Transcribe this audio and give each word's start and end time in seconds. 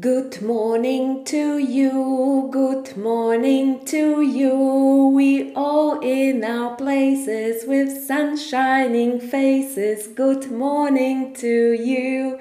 Good 0.00 0.40
morning 0.40 1.22
to 1.26 1.58
you, 1.58 2.48
good 2.50 2.96
morning 2.96 3.84
to 3.84 4.22
you. 4.22 5.12
We 5.14 5.52
all 5.52 6.00
in 6.00 6.42
our 6.42 6.74
places 6.76 7.66
with 7.68 8.06
sun 8.06 8.38
shining 8.38 9.20
faces. 9.20 10.06
Good 10.06 10.50
morning 10.50 11.34
to 11.34 11.72
you, 11.74 12.40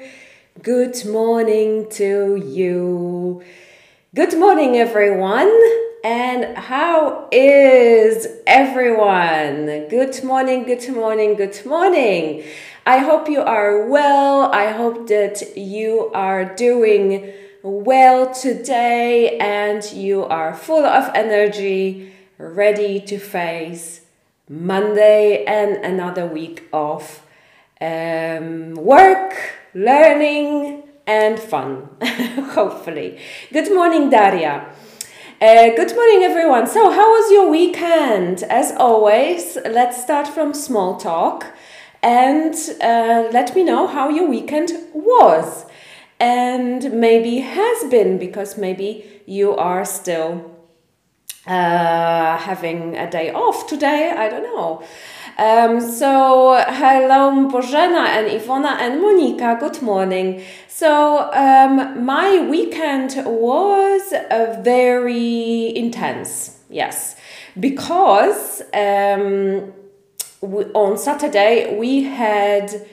good 0.63 1.05
morning 1.05 1.90
to 1.90 2.37
you. 2.37 3.44
Good 4.15 4.40
morning, 4.40 4.78
everyone. 4.78 5.52
And 6.04 6.58
how 6.58 7.28
is 7.31 8.28
everyone? 8.47 9.88
Good 9.88 10.24
morning, 10.24 10.63
good 10.63 10.90
morning, 10.90 11.36
good 11.36 11.63
morning. 11.63 12.44
I 12.88 12.97
hope 12.97 13.29
you 13.29 13.42
are 13.42 13.86
well. 13.88 14.51
I 14.51 14.72
hope 14.72 15.08
that 15.10 15.56
you 15.56 16.09
are 16.16 16.44
doing 16.55 17.32
well 17.62 18.34
today 18.34 19.38
and 19.38 19.84
you 19.94 20.23
are 20.23 20.56
full 20.56 20.84
of 20.84 21.12
energy, 21.14 22.12
ready 22.40 23.00
to 23.02 23.20
face 23.20 24.02
Monday 24.50 25.45
and 25.45 25.86
another 25.86 26.26
week 26.26 26.68
of 26.73 27.23
um, 27.80 28.73
work, 28.73 29.36
learning, 29.76 30.81
and 31.06 31.40
fun, 31.40 31.90
hopefully. 32.56 33.20
Good 33.54 33.72
morning, 33.72 34.09
Daria. 34.09 34.66
Uh, 35.41 35.76
good 35.76 35.95
morning, 35.95 36.22
everyone. 36.22 36.68
So, 36.68 36.91
how 36.91 37.09
was 37.09 37.31
your 37.31 37.50
weekend? 37.50 38.44
As 38.44 38.73
always, 38.73 39.58
let's 39.66 40.00
start 40.00 40.27
from 40.27 40.54
small 40.54 40.98
talk 40.98 41.48
and 42.04 42.54
uh, 42.80 43.27
let 43.34 43.55
me 43.55 43.64
know 43.64 43.88
how 43.88 44.09
your 44.09 44.30
weekend 44.30 44.72
was 44.94 45.66
and 46.20 46.94
maybe 46.94 47.40
has 47.40 47.90
been 47.90 48.20
because 48.20 48.55
maybe 48.55 49.23
you 49.26 49.56
are 49.56 49.84
still 49.84 50.52
uh, 51.47 52.38
having 52.38 52.95
a 52.95 53.09
day 53.09 53.31
off 53.34 53.66
today. 53.66 54.14
I 54.16 54.30
don't 54.30 54.44
know. 54.44 54.84
Um, 55.42 55.81
so, 55.81 56.53
hello, 56.67 57.50
Bożena 57.50 58.06
and 58.09 58.28
Ivona 58.28 58.78
and 58.80 59.02
Monika. 59.02 59.59
Good 59.59 59.81
morning. 59.81 60.44
So, 60.67 61.31
um, 61.34 62.06
my 62.06 62.47
weekend 62.47 63.16
was 63.25 64.14
uh, 64.14 64.62
very 64.62 65.75
intense. 65.75 66.59
Yes, 66.69 67.16
because 67.59 68.62
um, 68.72 69.73
we, 70.42 70.66
on 70.75 71.00
Saturday 71.00 71.75
we 71.75 72.03
had 72.03 72.86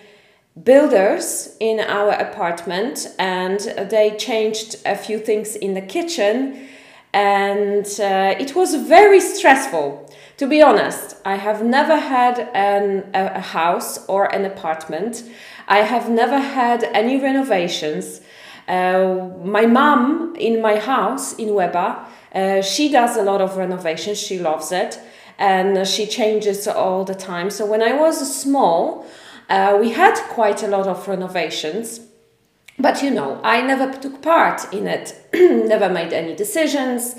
builders 0.64 1.54
in 1.60 1.80
our 1.80 2.12
apartment 2.12 3.08
and 3.18 3.60
they 3.90 4.16
changed 4.16 4.76
a 4.86 4.96
few 4.96 5.18
things 5.18 5.54
in 5.54 5.74
the 5.74 5.82
kitchen 5.82 6.66
and 7.12 7.86
uh, 8.00 8.34
it 8.40 8.54
was 8.54 8.74
very 8.74 9.20
stressful 9.20 10.07
to 10.38 10.46
be 10.46 10.62
honest 10.62 11.16
i 11.24 11.36
have 11.36 11.62
never 11.62 11.96
had 11.96 12.48
an, 12.54 13.04
a, 13.12 13.40
house 13.40 14.06
or 14.06 14.34
an 14.34 14.44
apartment. 14.44 15.22
I 15.70 15.80
have 15.82 16.08
never 16.08 16.38
had 16.38 16.84
any 16.94 17.20
renovations. 17.20 18.22
Uh, 18.66 19.28
my 19.44 19.66
mom 19.66 20.34
in 20.36 20.62
my 20.62 20.76
house 20.78 21.34
in 21.34 21.52
Weber, 21.52 21.90
uh, 22.34 22.62
she 22.62 22.90
does 22.90 23.18
a 23.18 23.22
lot 23.22 23.42
of 23.42 23.58
renovations. 23.58 24.18
She 24.18 24.38
loves 24.38 24.72
it 24.72 24.98
and 25.38 25.86
she 25.86 26.06
changes 26.06 26.66
all 26.66 27.04
the 27.04 27.14
time. 27.14 27.50
So 27.50 27.66
when 27.66 27.82
i 27.82 27.92
was 27.92 28.16
small 28.42 29.06
uh, 29.48 29.78
we 29.80 29.90
had 29.92 30.14
quite 30.28 30.62
a 30.62 30.66
lot 30.68 30.86
of 30.86 31.08
renovations, 31.08 32.00
but 32.78 33.02
you 33.02 33.10
know, 33.10 33.40
I 33.42 33.62
never 33.62 33.90
took 33.98 34.20
part 34.20 34.72
in 34.72 34.86
it, 34.86 35.14
never 35.34 35.88
made 35.88 36.12
any 36.12 36.34
decisions, 36.34 37.14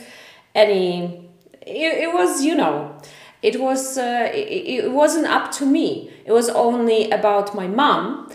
any. 0.54 1.29
It, 1.70 2.04
it 2.04 2.14
was, 2.14 2.44
you 2.44 2.56
know, 2.56 2.96
it 3.42 3.60
was 3.60 3.98
uh, 3.98 4.30
it, 4.34 4.84
it, 4.84 4.92
wasn't 4.92 5.28
up 5.28 5.52
to 5.54 5.66
me. 5.66 6.12
It 6.26 6.32
was 6.32 6.50
only 6.50 7.10
about 7.10 7.56
my 7.56 7.68
mom, 7.68 8.30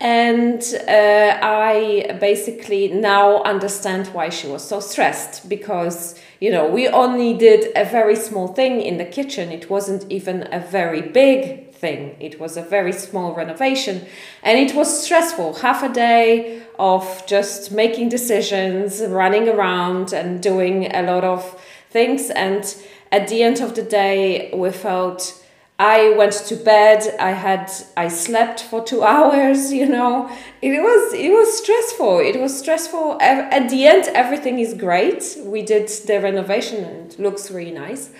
and 0.00 0.62
uh, 0.86 1.38
I 1.42 2.18
basically 2.20 2.88
now 2.88 3.42
understand 3.44 4.08
why 4.08 4.28
she 4.28 4.48
was 4.48 4.66
so 4.66 4.80
stressed 4.80 5.48
because 5.48 6.20
you 6.40 6.50
know 6.50 6.68
we 6.68 6.88
only 6.88 7.32
did 7.32 7.72
a 7.74 7.86
very 7.86 8.16
small 8.16 8.48
thing 8.48 8.82
in 8.82 8.98
the 8.98 9.06
kitchen. 9.06 9.50
It 9.50 9.70
wasn't 9.70 10.04
even 10.10 10.46
a 10.52 10.60
very 10.60 11.00
big 11.00 11.72
thing. 11.72 12.16
It 12.20 12.38
was 12.38 12.58
a 12.58 12.62
very 12.62 12.92
small 12.92 13.34
renovation 13.34 14.04
and 14.42 14.58
it 14.58 14.74
was 14.74 15.04
stressful. 15.04 15.54
Half 15.54 15.82
a 15.82 15.88
day 15.88 16.62
of 16.78 17.24
just 17.26 17.72
making 17.72 18.10
decisions, 18.10 19.00
running 19.00 19.48
around 19.48 20.12
and 20.12 20.42
doing 20.42 20.94
a 20.94 21.02
lot 21.02 21.24
of 21.24 21.42
things. 21.90 22.30
And 22.30 22.64
at 23.12 23.28
the 23.28 23.42
end 23.42 23.60
of 23.60 23.74
the 23.74 23.82
day, 23.82 24.50
we 24.54 24.70
felt 24.70 25.44
I 25.78 26.10
went 26.10 26.34
to 26.48 26.56
bed. 26.56 27.16
I 27.18 27.30
had 27.30 27.70
I 27.96 28.08
slept 28.08 28.60
for 28.62 28.84
two 28.84 29.02
hours. 29.14 29.72
You 29.72 29.86
know, 29.86 30.30
it 30.60 30.82
was 30.82 31.14
it 31.14 31.30
was 31.30 31.58
stressful. 31.58 32.18
It 32.18 32.38
was 32.40 32.58
stressful. 32.58 33.18
At 33.20 33.70
the 33.70 33.86
end, 33.86 34.08
everything 34.14 34.58
is 34.58 34.74
great. 34.74 35.36
We 35.44 35.62
did 35.62 35.88
the 36.06 36.20
renovation 36.20 36.84
and 36.84 37.12
it 37.12 37.18
looks 37.18 37.50
really 37.50 37.72
nice. 37.72 38.10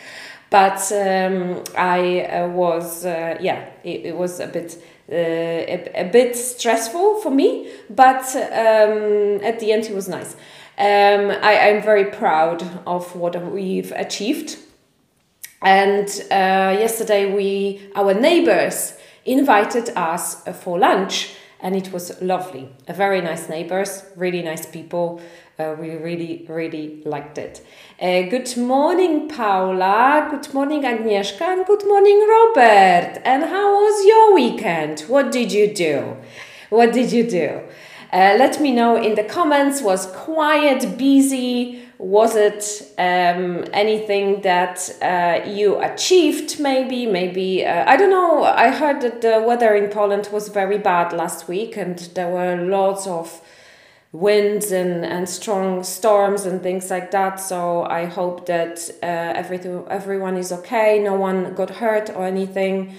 But 0.50 0.91
um, 0.91 1.62
I 1.76 2.22
uh, 2.22 2.48
was, 2.48 3.06
uh, 3.06 3.38
yeah, 3.41 3.69
it, 3.84 4.06
it, 4.06 4.16
was 4.16 4.41
a 4.41 4.48
bit. 4.48 4.82
Uh, 5.09 5.14
a, 5.14 5.91
a, 5.94 6.04
bit 6.04 6.36
stressful 6.36 7.20
for 7.20 7.30
me, 7.30 7.69
but 7.88 8.22
um, 8.36 9.41
at 9.42 9.59
the 9.59 9.72
end 9.72 9.84
it 9.84 9.94
was 9.94 10.09
nice. 10.09 10.36
Um, 10.80 11.30
I, 11.42 11.68
am 11.68 11.82
very 11.82 12.06
proud 12.06 12.62
of 12.86 13.14
what 13.14 13.36
we've 13.52 13.92
achieved. 13.92 14.56
And 15.60 16.08
uh, 16.30 16.74
yesterday, 16.80 17.30
we 17.30 17.92
our 17.94 18.14
neighbors 18.14 18.94
invited 19.26 19.91
us 19.94 20.42
for 20.62 20.78
lunch, 20.78 21.34
and 21.60 21.76
it 21.76 21.92
was 21.92 22.18
lovely. 22.22 22.70
A 22.88 22.94
very 22.94 23.20
nice 23.20 23.46
neighbors, 23.50 24.04
really 24.16 24.41
nice 24.41 24.64
people. 24.64 25.20
Uh, 25.58 25.76
we 25.78 25.91
really, 25.96 26.46
really 26.48 27.02
liked 27.04 27.36
it. 27.36 27.62
Uh, 28.00 28.22
good 28.30 28.56
morning, 28.56 29.28
Paula. 29.28 30.28
Good 30.30 30.54
morning, 30.54 30.84
Agnieszka. 30.84 31.42
And 31.42 31.66
good 31.66 31.86
morning, 31.86 32.26
Robert. 32.26 33.20
And 33.26 33.42
how 33.42 33.70
was 33.74 34.06
your 34.06 34.34
weekend? 34.34 35.00
What 35.08 35.30
did 35.30 35.52
you 35.52 35.74
do? 35.74 36.16
What 36.70 36.94
did 36.94 37.12
you 37.12 37.28
do? 37.28 37.60
Uh, 38.12 38.34
let 38.38 38.60
me 38.60 38.72
know 38.72 38.97
in 38.97 39.15
the 39.15 39.22
comments. 39.22 39.82
Was 39.82 40.06
quiet, 40.06 40.98
busy? 40.98 41.81
Was 41.98 42.34
it 42.34 42.93
um, 42.98 43.65
anything 43.72 44.41
that 44.41 44.91
uh, 45.00 45.48
you 45.48 45.81
achieved? 45.81 46.59
Maybe, 46.59 47.06
maybe 47.06 47.65
uh, 47.65 47.84
I 47.87 47.97
don't 47.97 48.10
know. 48.10 48.43
I 48.43 48.71
heard 48.71 49.00
that 49.03 49.21
the 49.21 49.44
weather 49.47 49.76
in 49.76 49.91
Poland 49.91 50.28
was 50.32 50.48
very 50.48 50.78
bad 50.78 51.12
last 51.12 51.47
week, 51.47 51.76
and 51.76 51.98
there 52.15 52.28
were 52.28 52.56
lots 52.56 53.06
of 53.06 53.41
winds 54.12 54.72
and, 54.72 55.04
and 55.04 55.28
strong 55.28 55.84
storms 55.84 56.47
and 56.47 56.62
things 56.62 56.91
like 56.91 57.12
that. 57.12 57.38
So 57.38 57.84
I 57.84 58.06
hope 58.06 58.47
that 58.47 58.91
uh, 59.04 59.06
everything, 59.06 59.84
everyone 59.88 60.37
is 60.37 60.50
okay, 60.50 60.98
no 60.98 61.15
one 61.15 61.54
got 61.54 61.71
hurt 61.71 62.10
or 62.10 62.27
anything, 62.27 62.97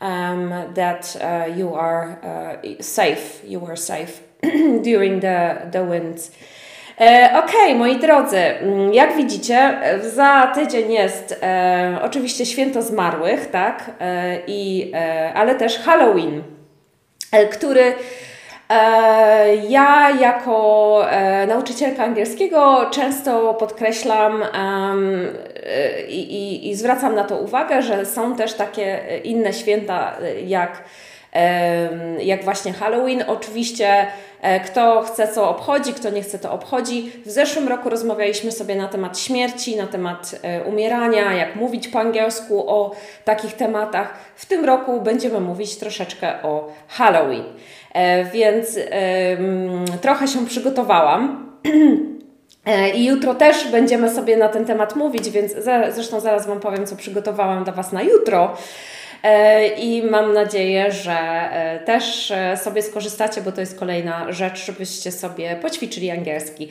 um, 0.00 0.48
that 0.72 1.16
uh, 1.20 1.52
you 1.54 1.74
are 1.74 2.18
uh, 2.24 2.80
safe, 2.80 3.42
you 3.44 3.58
were 3.58 3.76
safe 3.76 4.22
during 4.84 5.20
the, 5.20 5.56
the 5.72 5.90
winds. 5.90 6.32
E, 7.00 7.30
okay, 7.44 7.74
moi 7.74 7.96
drodzy, 7.96 8.38
mm, 8.38 8.94
jak 8.94 9.16
widzicie, 9.16 9.78
za 10.00 10.52
tydzień 10.54 10.92
jest 10.92 11.38
e, 11.42 11.98
oczywiście 12.02 12.46
święto 12.46 12.82
zmarłych, 12.82 13.50
tak, 13.50 13.90
e, 14.00 14.38
i, 14.46 14.92
e, 14.94 15.32
ale 15.34 15.54
też 15.54 15.78
Halloween, 15.78 16.42
e, 17.32 17.46
który 17.46 17.94
E, 18.70 19.56
ja 19.56 20.10
jako 20.20 21.06
nauczycielka 21.48 22.04
angielskiego 22.04 22.86
często 22.90 23.54
podkreślam 23.54 24.42
i, 26.08 26.20
i, 26.20 26.70
i 26.70 26.74
zwracam 26.74 27.14
na 27.14 27.24
to 27.24 27.36
uwagę, 27.36 27.82
że 27.82 28.06
są 28.06 28.36
też 28.36 28.54
takie 28.54 29.00
inne 29.24 29.52
święta 29.52 30.16
jak 30.46 30.82
jak 32.18 32.44
właśnie 32.44 32.72
Halloween. 32.72 33.24
Oczywiście 33.26 34.06
kto 34.64 35.02
chce 35.02 35.28
co 35.28 35.48
obchodzi, 35.50 35.92
kto 35.92 36.10
nie 36.10 36.22
chce 36.22 36.38
to 36.38 36.52
obchodzi. 36.52 37.12
W 37.26 37.30
zeszłym 37.30 37.68
roku 37.68 37.90
rozmawialiśmy 37.90 38.52
sobie 38.52 38.74
na 38.76 38.88
temat 38.88 39.18
śmierci, 39.18 39.76
na 39.76 39.86
temat 39.86 40.40
umierania, 40.66 41.32
jak 41.32 41.56
mówić 41.56 41.88
po 41.88 42.00
angielsku 42.00 42.70
o 42.70 42.96
takich 43.24 43.52
tematach. 43.52 44.14
W 44.36 44.46
tym 44.46 44.64
roku 44.64 45.00
będziemy 45.00 45.40
mówić 45.40 45.76
troszeczkę 45.76 46.42
o 46.42 46.68
Halloween. 46.88 47.44
E, 47.94 48.24
więc 48.24 48.78
trochę 50.00 50.28
się 50.28 50.46
przygotowałam. 50.46 51.44
E, 52.66 52.90
I 52.90 53.04
jutro 53.04 53.34
też 53.34 53.68
będziemy 53.70 54.10
sobie 54.10 54.36
na 54.36 54.48
ten 54.48 54.64
temat 54.64 54.96
mówić, 54.96 55.30
więc 55.30 55.52
zresztą 55.94 56.20
zaraz 56.20 56.46
Wam 56.46 56.60
powiem, 56.60 56.86
co 56.86 56.96
przygotowałam 56.96 57.64
dla 57.64 57.72
Was 57.72 57.92
na 57.92 58.02
jutro. 58.02 58.56
I 59.76 60.02
mam 60.10 60.32
nadzieję, 60.32 60.92
że 60.92 61.48
też 61.84 62.32
sobie 62.56 62.82
skorzystacie, 62.82 63.40
bo 63.40 63.52
to 63.52 63.60
jest 63.60 63.78
kolejna 63.78 64.32
rzecz, 64.32 64.66
żebyście 64.66 65.12
sobie 65.12 65.56
poćwiczyli 65.56 66.10
angielski. 66.10 66.68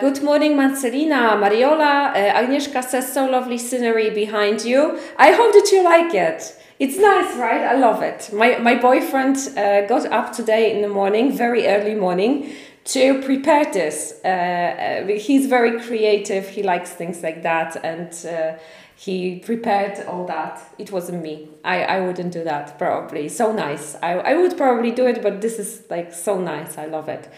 Good 0.00 0.22
morning 0.22 0.56
Marcelina, 0.56 1.36
Mariola, 1.36 2.12
Agnieszka 2.34 2.82
says 2.82 3.12
so 3.12 3.26
lovely 3.26 3.58
scenery 3.58 4.10
behind 4.10 4.64
you. 4.66 4.82
I 5.18 5.32
hope 5.32 5.52
that 5.52 5.72
you 5.72 5.82
like 5.82 6.14
it. 6.14 6.56
It's 6.78 6.98
nice, 6.98 7.36
right? 7.38 7.62
I 7.62 7.80
love 7.80 8.02
it. 8.02 8.32
My, 8.32 8.58
my 8.58 8.76
boyfriend 8.76 9.36
uh, 9.36 9.86
got 9.88 10.04
up 10.12 10.36
today 10.36 10.74
in 10.74 10.82
the 10.82 10.88
morning, 10.88 11.32
very 11.32 11.66
early 11.66 11.94
morning, 11.94 12.52
to 12.84 13.22
prepare 13.22 13.64
this. 13.72 14.22
Uh, 14.22 15.06
he's 15.18 15.46
very 15.46 15.80
creative, 15.80 16.46
he 16.48 16.62
likes 16.62 16.90
things 16.90 17.22
like 17.22 17.42
that, 17.42 17.76
and 17.82 18.12
uh, 18.26 18.58
he 18.96 19.40
prepared 19.44 20.06
all 20.06 20.24
that. 20.26 20.60
It 20.78 20.90
wasn't 20.90 21.22
me. 21.22 21.48
I, 21.62 21.82
I 21.82 22.00
wouldn't 22.00 22.32
do 22.32 22.44
that, 22.44 22.78
probably. 22.78 23.28
So 23.28 23.52
nice. 23.52 23.96
I, 24.02 24.12
I 24.14 24.34
would 24.34 24.56
probably 24.56 24.90
do 24.90 25.06
it, 25.06 25.22
but 25.22 25.40
this 25.42 25.58
is 25.58 25.82
like 25.90 26.12
so 26.14 26.40
nice. 26.40 26.78
I 26.78 26.86
love 26.86 27.08
it. 27.08 27.28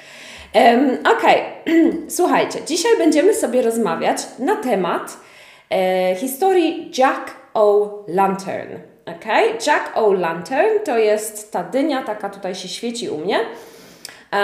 Um, 0.55 0.99
Okej, 1.05 1.43
okay. 1.67 1.93
słuchajcie, 2.09 2.59
dzisiaj 2.67 2.99
będziemy 2.99 3.35
sobie 3.35 3.63
rozmawiać 3.63 4.19
na 4.39 4.57
temat 4.57 5.17
e, 5.71 6.15
historii 6.17 6.91
Jack 6.99 7.37
O' 7.55 8.05
Lantern. 8.09 8.79
Jack 9.67 9.93
O' 9.95 10.13
Lantern 10.13 10.79
to 10.85 10.99
jest 10.99 11.53
ta 11.53 11.63
dynia, 11.63 12.03
taka 12.03 12.31
tutaj 12.31 12.55
się 12.55 12.69
świeci 12.69 13.09
u 13.09 13.19
mnie. 13.19 13.41
E, 14.33 14.37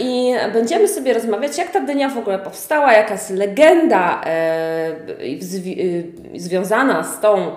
I 0.00 0.34
będziemy 0.52 0.88
sobie 0.88 1.14
rozmawiać, 1.14 1.58
jak 1.58 1.70
ta 1.70 1.80
dynia 1.80 2.08
w 2.08 2.18
ogóle 2.18 2.38
powstała, 2.38 2.92
jaka 2.92 3.12
jest 3.12 3.30
legenda 3.30 4.20
e, 4.24 4.28
e, 4.28 6.38
związana 6.38 7.04
z 7.04 7.20
tą, 7.20 7.52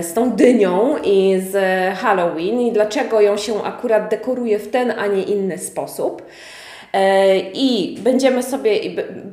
z 0.00 0.12
tą 0.12 0.30
dynią 0.30 0.96
i 1.04 1.42
z 1.50 1.54
Halloween 1.98 2.60
i 2.60 2.72
dlaczego 2.72 3.20
ją 3.20 3.36
się 3.36 3.64
akurat 3.64 4.10
dekoruje 4.10 4.58
w 4.58 4.70
ten, 4.70 4.94
a 4.98 5.06
nie 5.06 5.22
inny 5.22 5.58
sposób. 5.58 6.22
E, 6.96 7.38
I 7.38 7.98
będziemy 8.00 8.42
sobie, 8.42 8.80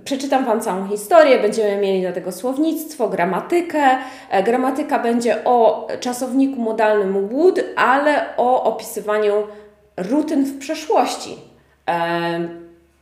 przeczytam 0.03 0.45
Wam 0.45 0.61
całą 0.61 0.87
historię, 0.87 1.39
będziemy 1.39 1.77
mieli 1.77 2.03
do 2.03 2.13
tego 2.13 2.31
słownictwo, 2.31 3.09
gramatykę. 3.09 3.97
E, 4.29 4.43
gramatyka 4.43 4.99
będzie 4.99 5.43
o 5.45 5.87
czasowniku 5.99 6.61
modalnym 6.61 7.27
would, 7.27 7.63
ale 7.75 8.25
o 8.37 8.63
opisywaniu 8.63 9.33
rutyn 9.97 10.45
w 10.45 10.59
przeszłości, 10.59 11.37
e, 11.89 12.49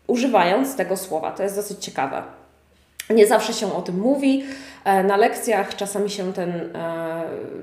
używając 0.08 0.76
tego 0.76 0.98
słowa. 0.98 1.32
To 1.32 1.44
jest 1.44 1.56
dosyć 1.56 1.86
ciekawe. 1.86 2.24
Nie 3.10 3.28
zawsze 3.28 3.54
się 3.54 3.74
o 3.74 3.82
tym 3.82 4.00
mówi. 4.00 4.44
Na 4.86 5.18
lekcjach 5.18 5.76
czasami 5.76 6.10
się 6.10 6.34
ten, 6.34 6.74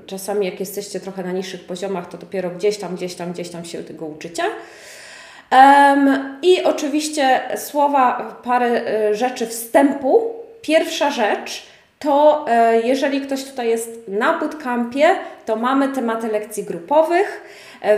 czasami 0.05 0.45
jak 0.45 0.59
jesteście 0.59 0.99
trochę 0.99 1.23
na 1.23 1.31
niższych 1.31 1.63
poziomach, 1.65 2.09
to 2.09 2.17
dopiero 2.17 2.49
gdzieś 2.49 2.77
tam, 2.77 2.95
gdzieś 2.95 3.15
tam, 3.15 3.33
gdzieś 3.33 3.49
tam 3.49 3.65
się 3.65 3.83
tego 3.83 4.05
uczycie. 4.05 4.43
I 6.41 6.63
oczywiście 6.63 7.39
słowa, 7.55 8.35
parę 8.43 8.81
y, 9.11 9.15
rzeczy 9.15 9.47
wstępu. 9.47 10.33
Pierwsza 10.61 11.11
rzecz 11.11 11.67
to 11.99 12.45
y, 12.47 12.87
jeżeli 12.87 13.21
ktoś 13.21 13.43
tutaj 13.43 13.69
jest 13.69 13.89
na 14.07 14.39
bootcampie, 14.39 15.15
to 15.45 15.55
mamy 15.55 15.87
tematy 15.87 16.27
lekcji 16.27 16.63
grupowych, 16.63 17.41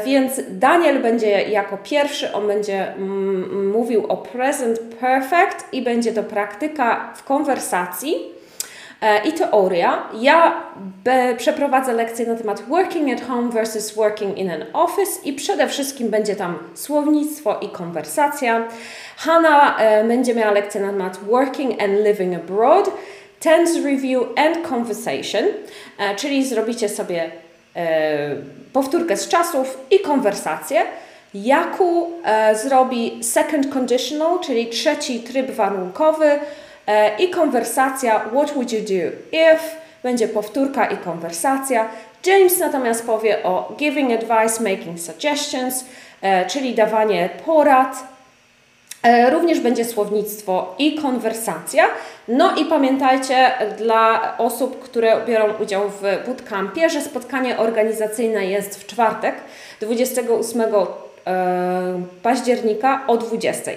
więc 0.06 0.42
Daniel 0.50 1.02
będzie 1.02 1.30
jako 1.30 1.78
pierwszy, 1.78 2.34
on 2.34 2.48
będzie 2.48 2.94
mm, 2.94 3.72
mówił 3.72 4.06
o 4.08 4.18
present 4.18 4.80
perfect 4.80 5.74
i 5.74 5.82
będzie 5.82 6.14
to 6.14 6.24
praktyka 6.24 7.14
w 7.16 7.24
konwersacji. 7.24 8.42
E, 9.02 9.28
i 9.28 9.34
teoria. 9.34 10.04
Ja 10.20 10.64
przeprowadzę 11.38 11.94
lekcję 11.94 12.26
na 12.26 12.36
temat 12.36 12.62
working 12.62 13.14
at 13.14 13.28
home 13.28 13.50
versus 13.50 13.92
working 13.92 14.38
in 14.38 14.52
an 14.52 14.66
office 14.74 15.12
i 15.24 15.34
przede 15.34 15.68
wszystkim 15.68 16.10
będzie 16.10 16.36
tam 16.36 16.58
słownictwo 16.74 17.60
i 17.60 17.70
konwersacja. 17.70 18.68
Hanna 19.18 19.78
e, 19.80 20.04
będzie 20.04 20.36
miała 20.36 20.52
lekcję 20.52 20.82
na 20.82 20.92
temat 20.92 21.18
working 21.18 21.82
and 21.84 21.94
living 22.06 22.36
abroad, 22.36 22.92
tense 23.40 23.80
review 23.80 24.24
and 24.36 24.68
conversation, 24.68 25.44
e, 26.00 26.16
czyli 26.16 26.46
zrobicie 26.46 26.90
sobie 26.90 27.32
powtórkę 28.74 29.18
z 29.18 29.28
czasów 29.28 29.78
i 29.92 30.00
konwersację. 30.00 30.82
Jaku 31.34 32.12
zrobi 32.64 33.24
second 33.24 33.74
conditional, 33.74 34.40
czyli 34.40 34.68
trzeci 34.68 35.20
tryb 35.20 35.52
warunkowy, 35.52 36.40
E, 36.88 37.18
i 37.18 37.30
konwersacja 37.30 38.20
What 38.20 38.52
would 38.54 38.72
you 38.72 38.80
do 38.80 39.18
if? 39.32 39.60
Będzie 40.04 40.28
powtórka 40.28 40.86
i 40.86 40.98
konwersacja. 40.98 41.90
James 42.26 42.60
natomiast 42.60 43.06
powie 43.06 43.44
o 43.44 43.74
giving 43.78 44.12
advice, 44.12 44.64
making 44.64 45.00
suggestions, 45.00 45.86
e, 46.22 46.46
czyli 46.46 46.76
dawanie 46.76 47.30
porad. 47.46 48.11
E, 49.04 49.30
również 49.30 49.60
będzie 49.60 49.86
słownictwo 49.86 50.76
i 50.80 50.96
konwersacja. 50.96 51.84
No 52.28 52.56
i 52.56 52.66
pamiętajcie 52.66 53.52
dla 53.78 54.38
osób, 54.38 54.84
które 54.84 55.26
biorą 55.28 55.54
udział 55.64 55.90
w 55.90 56.02
bootcampie, 56.28 56.90
że 56.90 57.02
spotkanie 57.02 57.58
organizacyjne 57.58 58.46
jest 58.46 58.80
w 58.80 58.88
czwartek 58.88 59.36
28 59.82 60.64
października 62.24 63.04
o 63.08 63.18
20. 63.18 63.72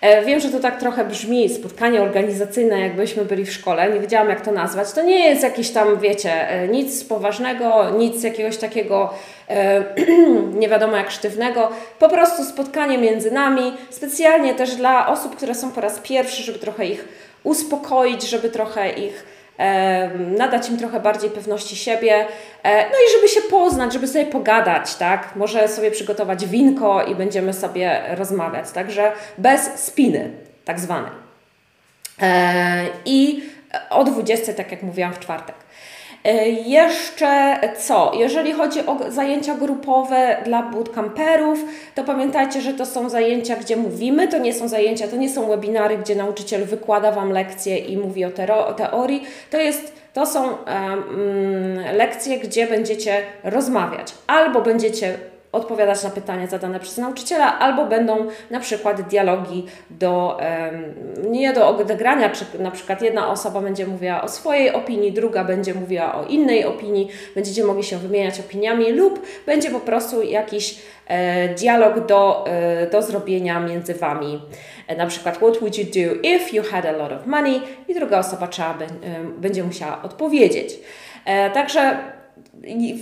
E, 0.00 0.24
wiem, 0.24 0.40
że 0.40 0.48
to 0.48 0.60
tak 0.60 0.80
trochę 0.80 1.04
brzmi, 1.04 1.48
spotkanie 1.48 2.02
organizacyjne, 2.02 2.80
jakbyśmy 2.80 3.24
byli 3.24 3.44
w 3.44 3.52
szkole, 3.52 3.92
nie 3.92 4.00
wiedziałam 4.00 4.28
jak 4.28 4.40
to 4.40 4.52
nazwać. 4.52 4.92
To 4.92 5.02
nie 5.02 5.28
jest 5.28 5.42
jakiś 5.42 5.70
tam, 5.70 6.00
wiecie, 6.00 6.48
e, 6.50 6.68
nic 6.68 7.04
poważnego, 7.04 7.90
nic 7.90 8.22
jakiegoś 8.22 8.56
takiego 8.56 9.14
e, 9.48 9.84
nie 10.60 10.68
wiadomo 10.68 10.96
jak 10.96 11.10
sztywnego, 11.10 11.70
po 11.98 12.08
prostu 12.08 12.44
spotkanie 12.44 12.98
między 12.98 13.30
nami, 13.30 13.72
specjalnie 13.90 14.54
też 14.54 14.74
dla 14.74 15.08
osób, 15.08 15.36
które 15.36 15.54
są 15.54 15.70
po 15.72 15.80
raz 15.80 15.98
pierwszy, 15.98 16.42
żeby 16.42 16.58
trochę 16.58 16.86
ich 16.86 17.08
uspokoić, 17.44 18.22
żeby 18.22 18.50
trochę 18.50 18.90
ich 18.90 19.35
nadać 20.16 20.70
im 20.70 20.78
trochę 20.78 21.00
bardziej 21.00 21.30
pewności 21.30 21.76
siebie, 21.76 22.26
e, 22.62 22.82
no 22.82 22.96
i 22.96 23.12
żeby 23.16 23.28
się 23.28 23.40
poznać, 23.40 23.92
żeby 23.92 24.08
sobie 24.08 24.26
pogadać, 24.26 24.94
tak? 24.94 25.36
Może 25.36 25.68
sobie 25.68 25.90
przygotować 25.90 26.46
winko 26.46 27.04
i 27.04 27.14
będziemy 27.14 27.52
sobie 27.52 28.02
rozmawiać, 28.10 28.70
także 28.70 29.12
bez 29.38 29.60
spiny, 29.74 30.30
tak 30.64 30.80
zwanej. 30.80 31.12
E, 32.22 32.86
I 33.04 33.42
o 33.90 34.04
20, 34.04 34.52
tak 34.52 34.72
jak 34.72 34.82
mówiłam 34.82 35.12
w 35.12 35.18
czwartek. 35.18 35.56
E, 36.26 36.48
jeszcze 36.48 37.58
co? 37.78 38.12
Jeżeli 38.14 38.52
chodzi 38.52 38.86
o 38.86 38.98
zajęcia 39.08 39.54
grupowe 39.54 40.36
dla 40.44 40.62
bootcamperów, 40.62 41.64
to 41.94 42.04
pamiętajcie, 42.04 42.60
że 42.60 42.74
to 42.74 42.86
są 42.86 43.08
zajęcia, 43.08 43.56
gdzie 43.56 43.76
mówimy, 43.76 44.28
to 44.28 44.38
nie 44.38 44.54
są 44.54 44.68
zajęcia, 44.68 45.08
to 45.08 45.16
nie 45.16 45.30
są 45.30 45.48
webinary, 45.48 45.98
gdzie 45.98 46.14
nauczyciel 46.14 46.64
wykłada 46.64 47.12
Wam 47.12 47.30
lekcje 47.30 47.78
i 47.78 47.96
mówi 47.96 48.24
o, 48.24 48.30
o 48.66 48.72
teorii. 48.72 49.26
To, 49.50 49.58
jest, 49.58 49.92
to 50.12 50.26
są 50.26 50.44
um, 50.44 50.56
lekcje, 51.96 52.38
gdzie 52.38 52.66
będziecie 52.66 53.22
rozmawiać 53.44 54.14
albo 54.26 54.62
będziecie 54.62 55.18
odpowiadać 55.52 56.02
na 56.02 56.10
pytania 56.10 56.46
zadane 56.46 56.80
przez 56.80 56.98
nauczyciela, 56.98 57.58
albo 57.58 57.84
będą 57.84 58.26
na 58.50 58.60
przykład 58.60 59.02
dialogi 59.02 59.66
do, 59.90 60.38
nie 61.28 61.52
do 61.52 61.68
odegrania, 61.68 62.30
czy 62.30 62.44
na 62.58 62.70
przykład 62.70 63.02
jedna 63.02 63.30
osoba 63.30 63.60
będzie 63.60 63.86
mówiła 63.86 64.22
o 64.22 64.28
swojej 64.28 64.72
opinii, 64.72 65.12
druga 65.12 65.44
będzie 65.44 65.74
mówiła 65.74 66.14
o 66.14 66.24
innej 66.24 66.64
opinii, 66.64 67.08
będziecie 67.34 67.64
mogli 67.64 67.84
się 67.84 67.98
wymieniać 67.98 68.40
opiniami 68.40 68.92
lub 68.92 69.26
będzie 69.46 69.70
po 69.70 69.80
prostu 69.80 70.22
jakiś 70.22 70.78
e, 71.06 71.48
dialog 71.48 72.06
do, 72.06 72.44
e, 72.46 72.86
do 72.86 73.02
zrobienia 73.02 73.60
między 73.60 73.94
Wami. 73.94 74.40
E, 74.86 74.96
na 74.96 75.06
przykład, 75.06 75.36
what 75.36 75.58
would 75.58 75.78
you 75.78 75.84
do 75.84 76.14
if 76.22 76.56
you 76.56 76.62
had 76.70 76.86
a 76.86 76.92
lot 76.92 77.12
of 77.12 77.26
money? 77.26 77.60
I 77.88 77.94
druga 77.94 78.18
osoba 78.18 78.46
trzeba, 78.46 78.78
będzie 79.38 79.64
musiała 79.64 80.02
odpowiedzieć. 80.02 80.78
Także 81.54 81.96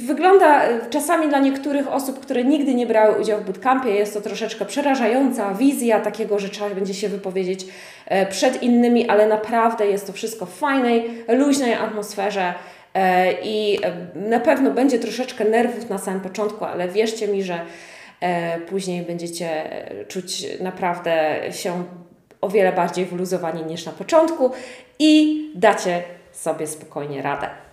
Wygląda 0.07 0.65
e, 0.65 0.91
czasami 0.91 1.29
dla 1.29 1.39
niektórych 1.39 1.93
osób, 1.93 2.21
które 2.21 2.45
nigdy 2.45 2.75
nie 2.75 2.87
brały 2.87 3.21
udziału 3.21 3.43
w 3.43 3.47
bootcampie, 3.47 3.91
jest 3.91 4.15
to 4.15 4.21
troszeczkę 4.21 4.65
przerażająca 4.65 5.55
wizja 5.55 6.01
takiego, 6.01 6.39
że 6.39 6.49
trzeba 6.49 6.71
będzie 6.71 6.95
się 6.95 7.09
wypowiedzieć 7.09 7.67
e, 8.07 8.27
przed 8.27 8.63
innymi, 8.63 9.09
ale 9.09 9.27
naprawdę 9.27 9.87
jest 9.87 10.07
to 10.07 10.13
wszystko 10.13 10.47
w 10.47 10.55
fajnej, 10.59 11.25
luźnej 11.29 11.75
atmosferze 11.75 12.55
e, 12.95 13.33
i 13.43 13.79
na 14.15 14.41
pewno 14.41 14.71
będzie 14.71 14.99
troszeczkę 14.99 15.45
nerwów 15.45 15.91
na 15.91 15.99
samym 15.99 16.21
początku, 16.21 16.65
ale 16.65 16.89
wierzcie 16.89 17.29
mi, 17.29 17.43
że 17.43 17.61
później 18.69 19.03
będziecie 19.03 19.63
czuć 20.09 20.47
naprawdę 20.61 21.41
się 21.51 21.85
o 22.41 22.49
wiele 22.49 22.73
bardziej 22.73 23.05
wyluzowani 23.05 23.63
niż 23.63 23.87
na 23.87 23.93
początku 23.93 24.51
i 24.99 25.43
dacie 25.55 26.03
sobie 26.33 26.67
spokojnie 26.67 27.23
radę. 27.23 27.64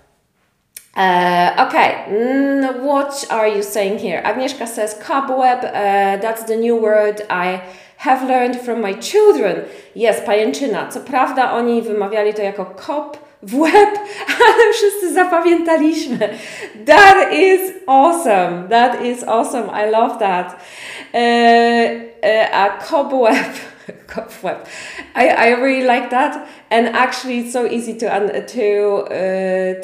Uh, 0.95 1.67
okay, 1.67 2.05
mm, 2.09 2.81
what 2.81 3.25
are 3.29 3.47
you 3.47 3.63
saying 3.63 3.97
here? 3.97 4.21
Agnieszka 4.25 4.67
says 4.67 4.93
cobweb, 4.95 5.63
uh, 5.63 6.17
that's 6.17 6.43
the 6.43 6.55
new 6.57 6.75
word 6.75 7.21
I 7.29 7.61
have 7.97 8.27
learned 8.27 8.59
from 8.59 8.81
my 8.81 8.93
children. 8.93 9.65
Yes, 9.95 10.21
pajęczyna. 10.21 10.87
Co 10.87 10.99
prawda 10.99 11.51
oni 11.51 11.81
wymawiali 11.81 12.33
to 12.33 12.41
jako 12.41 12.65
cop 12.75 13.17
w 13.43 13.63
ale 13.65 14.73
wszyscy 14.73 15.13
zapamiętaliśmy. 15.13 16.29
That 16.85 17.33
is 17.33 17.71
awesome. 17.87 18.67
That 18.69 19.01
is 19.01 19.23
awesome. 19.23 19.69
I 19.69 19.89
love 19.89 20.19
that. 20.19 20.55
Uh, 21.13 22.49
a 22.53 22.69
cobweb. 22.89 23.45
cobweb. 24.07 24.67
I, 25.15 25.27
I 25.29 25.55
really 25.55 25.83
like 25.83 26.09
that. 26.09 26.47
And 26.69 26.87
actually, 26.95 27.39
it's 27.39 27.53
so 27.53 27.65
easy 27.65 27.93
to 27.95 28.09
to 28.47 29.07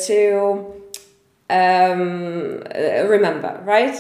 to 0.08 0.77
um, 1.50 2.64
remember, 3.10 3.62
right? 3.66 3.96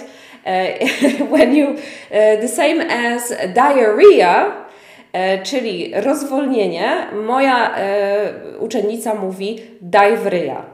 when 1.30 1.54
you 1.54 1.78
the 2.10 2.48
same 2.48 2.80
as 2.80 3.32
diarrhea 3.54 4.68
E, 5.18 5.44
czyli 5.44 5.92
rozwolnienie, 5.96 7.08
moja 7.26 7.78
e, 7.78 8.34
uczennica 8.60 9.14
mówi 9.14 9.62
ryja. 10.26 10.66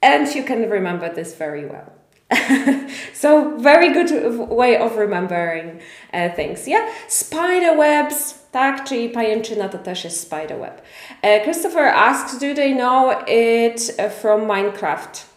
And 0.00 0.36
you 0.36 0.42
can 0.44 0.70
remember 0.70 1.14
this 1.14 1.34
very 1.34 1.66
well. 1.66 1.90
so 3.14 3.58
very 3.58 3.92
good 3.92 4.10
way 4.48 4.78
of 4.78 4.96
remembering 4.96 5.80
uh, 6.12 6.34
things, 6.36 6.66
yeah? 6.66 6.82
Spider 7.08 7.76
webs, 7.76 8.34
tak, 8.52 8.84
czyli 8.84 9.08
pajęczyna 9.08 9.68
to 9.68 9.78
też 9.78 10.04
jest 10.04 10.20
spider 10.20 10.58
web. 10.58 10.82
Uh, 11.22 11.42
Christopher 11.42 11.92
asks, 11.94 12.38
do 12.38 12.54
they 12.54 12.74
know 12.74 13.12
it 13.28 13.80
from 14.20 14.46
Minecraft? 14.46 15.31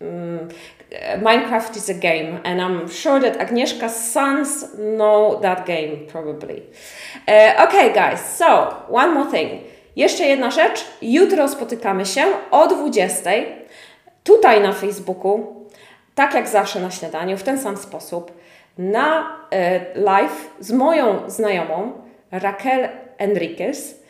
Mm, 0.00 0.50
Minecraft 1.22 1.76
is 1.76 1.88
a 1.88 1.94
game, 1.94 2.40
and 2.44 2.60
I'm 2.60 2.88
sure 2.88 3.20
that 3.20 3.38
Agnieszka's 3.38 4.12
sons 4.12 4.74
know 4.76 5.40
that 5.40 5.66
game 5.66 6.06
probably. 6.06 6.62
Uh, 7.26 7.64
okay, 7.66 7.92
guys, 7.92 8.20
so 8.20 8.84
one 8.88 9.14
more 9.14 9.30
thing. 9.30 9.62
Jeszcze 9.96 10.24
jedna 10.24 10.50
rzecz. 10.50 10.84
Jutro 11.02 11.48
spotykamy 11.48 12.06
się 12.06 12.24
o 12.50 12.66
20 12.66 13.30
tutaj 14.24 14.60
na 14.60 14.72
Facebooku, 14.72 15.64
tak 16.14 16.34
jak 16.34 16.48
zawsze 16.48 16.80
na 16.80 16.90
śniadaniu, 16.90 17.36
w 17.36 17.42
ten 17.42 17.58
sam 17.58 17.76
sposób, 17.76 18.32
na 18.78 19.36
e, 19.50 19.80
live 19.94 20.50
z 20.60 20.72
moją 20.72 21.30
znajomą 21.30 21.92
Raquel 22.30 22.88
Enriquez. 23.18 24.02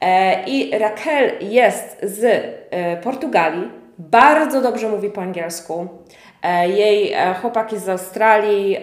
E, 0.00 0.44
I 0.44 0.78
Raquel 0.78 1.32
jest 1.40 1.96
z 2.02 2.44
Portugalii, 3.02 3.79
bardzo 4.00 4.60
dobrze 4.60 4.88
mówi 4.88 5.10
po 5.10 5.22
angielsku. 5.22 5.88
E, 6.42 6.68
jej 6.68 7.12
e, 7.12 7.34
chłopaki 7.34 7.78
z 7.78 7.88
Australii 7.88 8.78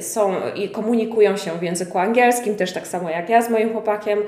są 0.00 0.34
i 0.54 0.68
komunikują 0.68 1.36
się 1.36 1.50
w 1.50 1.62
języku 1.62 1.98
angielskim, 1.98 2.56
też 2.56 2.72
tak 2.72 2.86
samo 2.86 3.10
jak 3.10 3.28
ja 3.28 3.42
z 3.42 3.50
moim 3.50 3.72
chłopakiem. 3.72 4.18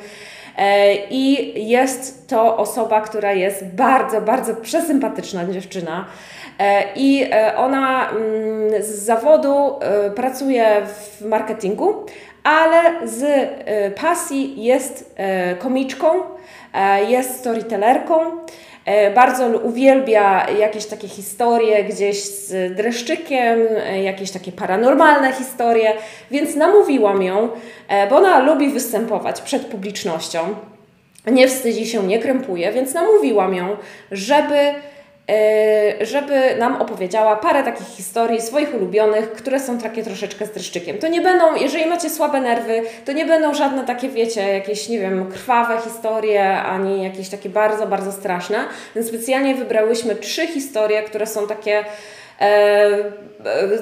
E, 0.59 0.95
I 0.95 1.53
jest 1.69 2.29
to 2.29 2.57
osoba, 2.57 3.01
która 3.01 3.33
jest 3.33 3.65
bardzo, 3.65 4.21
bardzo 4.21 4.55
przesympatyczna 4.55 5.45
dziewczyna. 5.45 6.05
I 6.97 7.31
ona 7.57 8.11
mm, 8.11 8.83
z 8.83 8.87
zawodu 8.87 9.79
pracuje 10.17 10.83
w 10.87 11.25
marketingu, 11.25 11.95
ale 12.45 13.09
z 13.09 13.49
pasji 14.01 14.65
jest 14.65 15.17
komiczką, 15.59 16.09
jest 17.09 17.39
storytellerką. 17.39 18.15
E, 18.91 19.11
bardzo 19.11 19.47
uwielbia 19.47 20.51
jakieś 20.51 20.87
takie 20.87 21.09
historie 21.09 21.85
gdzieś 21.85 22.25
z 22.25 22.77
dreszczykiem, 22.77 23.59
e, 23.77 24.03
jakieś 24.03 24.31
takie 24.31 24.53
paranormalne 24.53 25.33
historie, 25.33 25.93
więc 26.31 26.57
namówiłam 26.57 27.23
ją, 27.23 27.49
e, 27.89 28.09
bo 28.09 28.17
ona 28.17 28.39
lubi 28.39 28.69
występować 28.69 29.41
przed 29.41 29.67
publicznością. 29.67 30.39
Nie 31.27 31.49
wstydzi 31.49 31.87
się, 31.87 32.03
nie 32.03 32.19
krępuje, 32.19 32.73
więc 32.73 32.95
namówiłam 32.95 33.55
ją, 33.55 33.77
żeby 34.13 34.55
żeby 36.01 36.57
nam 36.59 36.83
opowiedziała 36.83 37.37
parę 37.37 37.63
takich 37.63 37.87
historii 37.87 38.41
swoich 38.41 38.75
ulubionych, 38.75 39.33
które 39.33 39.61
są 39.61 39.79
takie 39.79 40.03
troszeczkę 40.03 40.47
z 40.47 40.51
dreszczykiem. 40.51 40.99
To 40.99 41.09
nie 41.09 41.21
będą, 41.21 41.55
jeżeli 41.55 41.87
macie 41.87 42.11
słabe 42.11 42.41
nerwy, 42.41 42.83
to 43.05 43.13
nie 43.13 43.27
będą 43.27 43.55
żadne 43.55 43.85
takie, 43.85 44.09
wiecie, 44.09 44.55
jakieś, 44.55 44.89
nie 44.89 44.99
wiem, 44.99 45.33
krwawe 45.33 45.79
historie, 45.85 46.63
ani 46.63 47.05
jakieś 47.05 47.29
takie 47.29 47.49
bardzo, 47.49 47.87
bardzo 47.87 48.13
straszne. 48.13 48.59
Więc 48.95 49.09
specjalnie 49.09 49.55
wybrałyśmy 49.55 50.17
trzy 50.17 50.47
historie, 50.47 51.03
które 51.03 51.27
są 51.27 51.47
takie 51.47 51.85
e, 52.41 52.89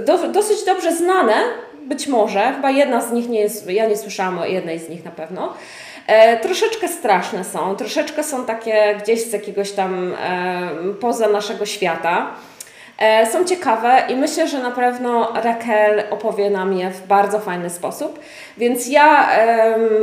do, 0.07 0.29
dosyć 0.29 0.65
dobrze 0.65 0.93
znane, 0.93 1.35
być 1.89 2.07
może, 2.07 2.53
chyba 2.57 2.71
jedna 2.71 3.01
z 3.01 3.13
nich 3.13 3.29
nie 3.29 3.41
jest, 3.41 3.71
ja 3.71 3.87
nie 3.87 3.97
słyszałam 3.97 4.39
o 4.39 4.45
jednej 4.45 4.79
z 4.79 4.89
nich 4.89 5.05
na 5.05 5.11
pewno, 5.11 5.55
E, 6.09 6.37
troszeczkę 6.37 6.89
straszne 6.89 7.45
są, 7.45 7.77
troszeczkę 7.77 8.25
są 8.25 8.45
takie 8.45 8.97
gdzieś 9.03 9.25
z 9.25 9.33
jakiegoś 9.33 9.73
tam 9.73 10.15
e, 10.15 10.69
poza 11.01 11.29
naszego 11.29 11.67
świata. 11.67 12.27
E, 12.99 13.27
są 13.27 13.45
ciekawe 13.45 14.03
i 14.09 14.17
myślę, 14.17 14.49
że 14.49 14.59
na 14.59 14.71
pewno 14.71 15.33
Raquel 15.43 16.03
opowie 16.11 16.51
nam 16.51 16.73
je 16.73 16.91
w 16.91 17.07
bardzo 17.07 17.41
fajny 17.41 17.71
sposób. 17.71 18.21
Więc 18.59 18.89
ja 18.89 19.29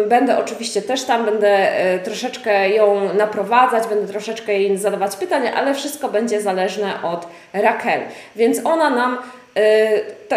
będę 0.08 0.38
oczywiście 0.38 0.82
też 0.82 1.04
tam, 1.04 1.26
będę 1.26 1.70
troszeczkę 2.04 2.70
ją 2.70 3.14
naprowadzać, 3.14 3.88
będę 3.88 4.08
troszeczkę 4.08 4.54
jej 4.54 4.78
zadawać 4.78 5.16
pytania, 5.16 5.54
ale 5.54 5.74
wszystko 5.74 6.10
będzie 6.10 6.42
zależne 6.42 7.02
od 7.04 7.28
Raquel. 7.54 8.02
Więc 8.36 8.66
ona 8.66 8.90
nam 8.90 9.18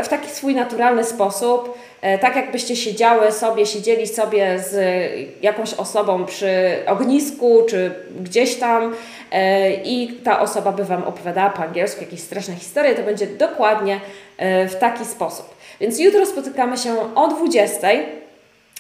w 0.04 0.08
taki 0.08 0.30
swój 0.30 0.54
naturalny 0.54 1.04
sposób 1.04 1.78
E, 2.02 2.18
tak 2.18 2.36
jakbyście 2.36 2.76
siedziały 2.76 3.32
sobie, 3.32 3.66
siedzieli 3.66 4.06
sobie 4.06 4.58
z 4.58 4.74
jakąś 5.42 5.74
osobą 5.74 6.24
przy 6.24 6.76
ognisku 6.86 7.62
czy 7.68 7.90
gdzieś 8.20 8.56
tam 8.56 8.94
e, 9.32 9.72
i 9.72 10.08
ta 10.24 10.40
osoba 10.40 10.72
by 10.72 10.84
Wam 10.84 11.04
opowiadała 11.04 11.50
po 11.50 11.62
angielsku 11.62 12.00
jakieś 12.00 12.20
straszne 12.20 12.54
historie, 12.54 12.94
to 12.94 13.02
będzie 13.02 13.26
dokładnie 13.26 14.00
e, 14.36 14.68
w 14.68 14.76
taki 14.76 15.04
sposób. 15.04 15.54
Więc 15.80 16.00
jutro 16.00 16.26
spotykamy 16.26 16.76
się 16.76 17.14
o 17.14 17.28
20. 17.28 17.88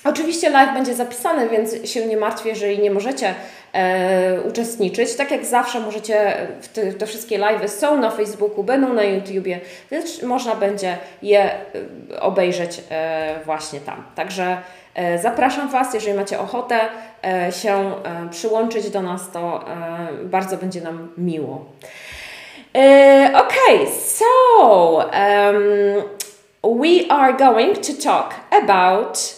Oczywiście 0.04 0.50
live 0.50 0.74
będzie 0.74 0.94
zapisany, 0.94 1.48
więc 1.48 1.90
się 1.90 2.06
nie 2.06 2.16
martwię, 2.16 2.50
jeżeli 2.50 2.78
nie 2.78 2.90
możecie 2.90 3.34
e, 3.72 4.40
uczestniczyć. 4.40 5.14
Tak 5.14 5.30
jak 5.30 5.44
zawsze 5.44 5.80
możecie, 5.80 6.34
te, 6.74 6.92
te 6.92 7.06
wszystkie 7.06 7.38
live'y 7.38 7.68
są 7.68 8.00
na 8.00 8.10
Facebooku, 8.10 8.64
będą 8.64 8.92
na 8.92 9.02
YouTubie, 9.02 9.60
więc 9.90 10.22
można 10.22 10.54
będzie 10.54 10.96
je 11.22 11.42
e, 11.42 12.20
obejrzeć 12.20 12.80
e, 12.90 13.34
właśnie 13.44 13.80
tam. 13.80 14.04
Także 14.14 14.58
e, 14.94 15.18
zapraszam 15.18 15.68
Was, 15.68 15.94
jeżeli 15.94 16.16
macie 16.16 16.40
ochotę 16.40 16.80
e, 17.24 17.52
się 17.52 17.74
e, 17.74 18.28
przyłączyć 18.30 18.90
do 18.90 19.02
nas, 19.02 19.30
to 19.30 19.64
bardzo 20.24 20.56
będzie 20.56 20.80
nam 20.80 21.08
miło. 21.18 21.64
okay, 23.34 23.86
so 23.86 24.24
um, 24.96 26.78
we 26.80 27.12
are 27.12 27.32
going 27.32 27.78
to 27.78 27.92
talk 28.02 28.34
about 28.62 29.37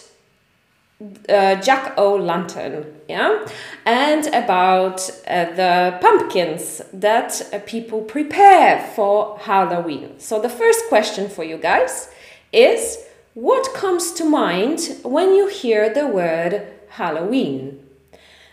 uh, 1.29 1.55
Jack 1.55 1.93
O' 1.97 2.15
Lantern, 2.15 2.85
yeah, 3.07 3.45
and 3.85 4.27
about 4.27 5.09
uh, 5.27 5.45
the 5.55 5.97
pumpkins 6.01 6.81
that 6.93 7.41
uh, 7.53 7.59
people 7.65 8.01
prepare 8.01 8.87
for 8.95 9.37
Halloween. 9.39 10.19
So, 10.19 10.41
the 10.41 10.49
first 10.49 10.87
question 10.89 11.29
for 11.29 11.43
you 11.43 11.57
guys 11.57 12.09
is 12.51 12.97
what 13.33 13.73
comes 13.73 14.11
to 14.13 14.25
mind 14.25 14.97
when 15.03 15.33
you 15.33 15.47
hear 15.47 15.93
the 15.93 16.07
word 16.07 16.67
Halloween? 16.89 17.87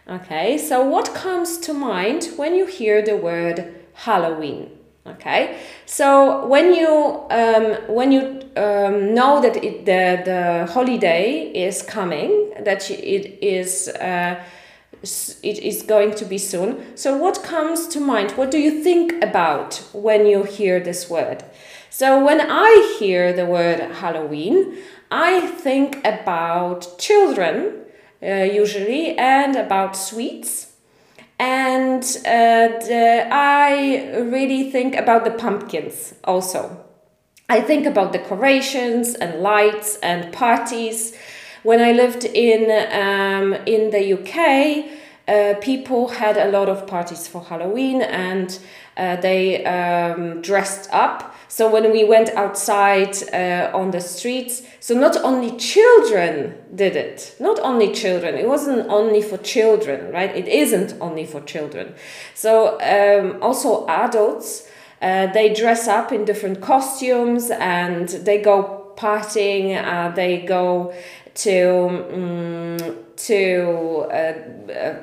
Okay, 0.08 0.56
so 0.56 0.82
what 0.82 1.12
comes 1.14 1.58
to 1.58 1.74
mind 1.74 2.30
when 2.36 2.54
you 2.54 2.64
hear 2.64 3.02
the 3.02 3.16
word 3.16 3.74
Halloween? 3.92 4.77
Okay, 5.12 5.58
so 5.86 6.46
when 6.46 6.74
you 6.74 7.22
um, 7.30 7.76
when 7.88 8.12
you 8.12 8.40
um, 8.56 9.14
know 9.14 9.40
that 9.40 9.56
it, 9.56 9.86
the 9.86 10.22
the 10.24 10.72
holiday 10.72 11.50
is 11.54 11.82
coming, 11.82 12.52
that 12.60 12.90
it 12.90 13.38
is 13.42 13.88
uh, 13.88 14.42
it 15.02 15.58
is 15.58 15.82
going 15.82 16.14
to 16.16 16.24
be 16.24 16.38
soon. 16.38 16.96
So 16.96 17.16
what 17.16 17.42
comes 17.42 17.86
to 17.88 18.00
mind? 18.00 18.32
What 18.32 18.50
do 18.50 18.58
you 18.58 18.82
think 18.82 19.22
about 19.22 19.82
when 19.92 20.26
you 20.26 20.42
hear 20.42 20.80
this 20.80 21.08
word? 21.08 21.44
So 21.90 22.24
when 22.24 22.40
I 22.40 22.96
hear 22.98 23.32
the 23.32 23.46
word 23.46 23.80
Halloween, 23.80 24.76
I 25.10 25.46
think 25.46 25.98
about 26.04 26.98
children 26.98 27.84
uh, 28.22 28.26
usually 28.26 29.16
and 29.16 29.56
about 29.56 29.96
sweets 29.96 30.67
and 31.38 32.02
uh, 32.02 32.78
the, 32.86 33.28
I 33.30 34.18
really 34.18 34.70
think 34.70 34.96
about 34.96 35.24
the 35.24 35.30
pumpkins 35.30 36.14
also. 36.24 36.84
I 37.48 37.60
think 37.60 37.86
about 37.86 38.12
decorations 38.12 39.14
and 39.14 39.40
lights 39.40 39.98
and 40.02 40.32
parties. 40.32 41.16
When 41.62 41.80
I 41.80 41.92
lived 41.92 42.24
in 42.24 42.70
um, 42.92 43.54
in 43.66 43.90
the 43.90 44.12
UK, 44.14 44.90
uh, 45.28 45.58
people 45.60 46.08
had 46.08 46.36
a 46.36 46.50
lot 46.50 46.68
of 46.68 46.86
parties 46.86 47.28
for 47.28 47.42
Halloween 47.42 48.02
and 48.02 48.58
uh, 48.96 49.16
they 49.16 49.64
um, 49.64 50.42
dressed 50.42 50.88
up 50.92 51.34
So 51.48 51.70
when 51.70 51.90
we 51.90 52.04
went 52.04 52.28
outside 52.30 53.16
uh, 53.32 53.70
on 53.74 53.90
the 53.90 54.00
streets, 54.00 54.62
so 54.80 54.94
not 54.94 55.16
only 55.16 55.56
children 55.56 56.54
did 56.74 56.94
it, 56.94 57.34
not 57.40 57.58
only 57.60 57.92
children, 57.92 58.34
it 58.34 58.46
wasn't 58.46 58.88
only 58.88 59.22
for 59.22 59.38
children, 59.38 60.12
right? 60.12 60.34
It 60.36 60.46
isn't 60.46 60.94
only 61.00 61.24
for 61.24 61.40
children. 61.40 61.94
So 62.34 62.78
um, 62.80 63.42
also 63.42 63.86
adults, 63.88 64.68
uh, 65.00 65.28
they 65.32 65.54
dress 65.54 65.88
up 65.88 66.12
in 66.12 66.24
different 66.24 66.60
costumes 66.60 67.50
and 67.50 68.08
they 68.08 68.42
go 68.42 68.92
partying, 68.96 69.82
uh, 69.82 70.10
they 70.14 70.42
go 70.42 70.92
to 71.34 71.88
um, 72.12 72.96
to 73.16 74.06
uh, 74.10 74.72
uh, 74.72 75.00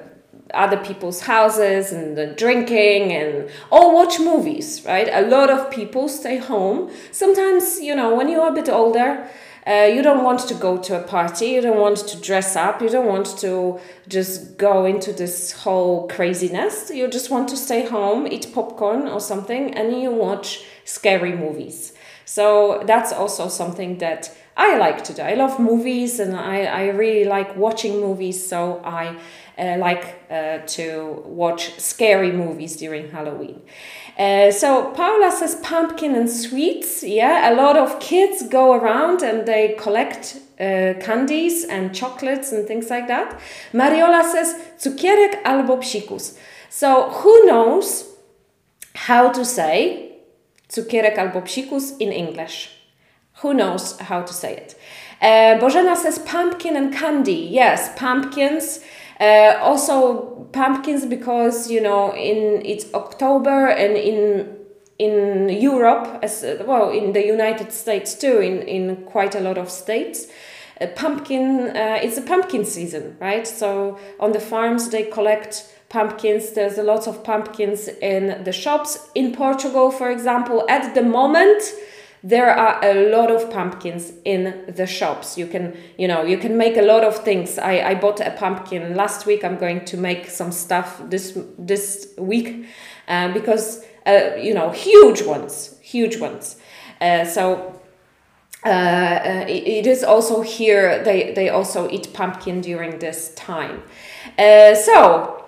other 0.56 0.78
people's 0.78 1.22
houses 1.22 1.92
and 1.92 2.18
the 2.18 2.28
drinking 2.28 3.12
and 3.12 3.50
or 3.72 3.94
watch 3.94 4.20
movies 4.20 4.84
right? 4.86 5.10
A 5.12 5.28
lot 5.28 5.50
of 5.50 5.70
people 5.72 6.08
stay 6.08 6.38
home. 6.38 6.92
Sometimes 7.12 7.80
you 7.80 7.96
know 7.96 8.16
when 8.16 8.30
you're 8.30 8.48
a 8.48 8.54
bit 8.54 8.70
older 8.70 9.28
uh, 9.68 9.90
you 9.92 10.04
don't 10.04 10.24
want 10.24 10.42
to 10.42 10.54
go 10.54 10.78
to 10.78 11.00
a 11.00 11.04
party. 11.04 11.48
You 11.48 11.62
don't 11.62 11.80
want 11.80 11.98
to 11.98 12.22
dress 12.22 12.56
up. 12.56 12.84
You 12.84 12.90
don't 12.90 13.08
want 13.08 13.26
to 13.40 13.80
just 14.08 14.58
go 14.58 14.86
into 14.86 15.12
this 15.12 15.54
whole 15.54 16.08
craziness. 16.08 16.92
You 16.92 17.08
just 17.08 17.32
want 17.32 17.50
to 17.50 17.58
stay 17.58 17.88
home 17.88 18.28
eat 18.28 18.52
popcorn 18.54 19.08
or 19.08 19.20
something 19.20 19.74
and 19.74 20.00
you 20.00 20.12
watch 20.12 20.66
scary 20.84 21.36
movies. 21.36 21.94
So 22.26 22.84
that's 22.86 23.12
also 23.12 23.48
something 23.48 23.98
that 24.00 24.36
I 24.58 24.78
like 24.78 25.04
to 25.06 25.14
do. 25.14 25.22
I 25.22 25.34
love 25.34 25.60
movies 25.60 26.20
and 26.20 26.36
I, 26.36 26.64
I 26.64 26.88
really 26.90 27.26
like 27.26 27.58
watching 27.58 28.00
movies, 28.00 28.48
so 28.48 28.82
I 28.86 29.18
uh, 29.58 29.78
like 29.78 30.22
uh, 30.30 30.60
to 30.60 31.24
watch 31.26 31.78
scary 31.80 32.32
movies 32.32 32.78
during 32.78 33.10
Halloween. 33.12 33.62
Uh, 34.18 34.52
so 34.52 34.92
Paula 34.92 35.32
says 35.32 35.56
pumpkin 35.56 36.16
and 36.16 36.30
sweets. 36.30 37.04
Yeah, 37.04 37.52
a 37.52 37.56
lot 37.56 37.78
of 37.78 38.00
kids 38.00 38.48
go 38.48 38.74
around 38.74 39.22
and 39.24 39.46
they 39.46 39.76
collect 39.78 40.38
uh, 40.58 40.94
candies 41.02 41.66
and 41.66 41.94
chocolates 41.94 42.54
and 42.54 42.66
things 42.66 42.90
like 42.90 43.08
that. 43.08 43.38
Mariola 43.74 44.24
says 44.24 44.56
cukierek 44.80 45.42
albo 45.44 45.78
psikus. 45.78 46.38
So 46.70 47.10
who 47.10 47.46
knows 47.46 48.10
how 48.94 49.34
to 49.34 49.44
say 49.44 50.14
cukierek 50.70 51.18
albo 51.18 51.42
psikus 51.42 52.00
in 52.00 52.14
English? 52.14 52.75
Who 53.42 53.54
knows 53.54 54.00
how 54.00 54.22
to 54.22 54.34
say 54.34 54.56
it? 54.56 54.76
Uh, 55.22 55.60
Bożena 55.60 55.96
says 55.96 56.20
pumpkin 56.20 56.76
and 56.76 56.94
candy. 56.94 57.48
Yes, 57.52 57.90
pumpkins. 57.98 58.80
Uh, 59.20 59.58
also 59.62 60.48
pumpkins 60.52 61.06
because 61.06 61.72
you 61.72 61.82
know 61.82 62.14
in 62.16 62.62
it's 62.66 62.94
October 62.94 63.68
and 63.68 63.96
in 63.96 64.58
in 65.00 65.50
Europe 65.50 66.20
as 66.22 66.46
well 66.66 66.90
in 66.90 67.14
the 67.14 67.26
United 67.26 67.72
States 67.72 68.14
too 68.14 68.40
in 68.40 68.62
in 68.64 68.98
quite 69.06 69.36
a 69.36 69.40
lot 69.40 69.58
of 69.58 69.70
states. 69.70 70.28
A 70.82 70.88
pumpkin 70.88 71.70
uh, 71.76 72.00
it's 72.04 72.18
a 72.18 72.22
pumpkin 72.22 72.66
season 72.66 73.16
right 73.22 73.48
so 73.48 73.98
on 74.20 74.34
the 74.34 74.42
farms 74.42 74.90
they 74.90 75.04
collect 75.04 75.64
pumpkins 75.88 76.52
there's 76.52 76.78
a 76.78 76.84
lot 76.84 77.08
of 77.08 77.24
pumpkins 77.24 77.88
in 78.02 78.44
the 78.44 78.52
shops 78.52 79.10
in 79.16 79.32
portugal 79.32 79.92
for 79.92 80.12
example 80.12 80.66
at 80.68 80.94
the 80.94 81.02
moment 81.02 81.64
there 82.28 82.50
are 82.50 82.84
a 82.84 83.12
lot 83.12 83.30
of 83.30 83.52
pumpkins 83.52 84.12
in 84.24 84.66
the 84.68 84.88
shops. 84.88 85.38
You 85.38 85.48
can 85.48 85.78
you 85.98 86.08
know 86.08 86.24
you 86.24 86.38
can 86.38 86.58
make 86.58 86.76
a 86.76 86.82
lot 86.82 87.04
of 87.04 87.24
things. 87.24 87.58
I, 87.60 87.92
I 87.92 87.96
bought 87.96 88.20
a 88.20 88.32
pumpkin 88.32 88.96
last 88.96 89.26
week. 89.26 89.44
I'm 89.44 89.58
going 89.58 89.86
to 89.86 89.98
make 89.98 90.30
some 90.30 90.52
stuff 90.52 91.02
this 91.10 91.38
this 91.60 92.14
week 92.18 92.66
uh, 93.08 93.32
because 93.34 93.86
uh, 94.08 94.36
you 94.42 94.54
know 94.54 94.72
huge 94.72 95.22
ones 95.22 95.76
huge 95.86 96.18
ones. 96.18 96.58
Uh, 97.00 97.24
so 97.26 97.80
uh, 98.66 98.70
uh, 98.70 99.46
it, 99.48 99.86
is 99.86 100.04
also 100.04 100.42
here 100.42 101.04
they, 101.04 101.34
they 101.34 101.50
also 101.50 101.90
eat 101.90 102.12
pumpkin 102.14 102.62
during 102.62 103.00
this 103.00 103.34
time. 103.36 103.84
Uh, 104.38 104.74
so 104.74 105.44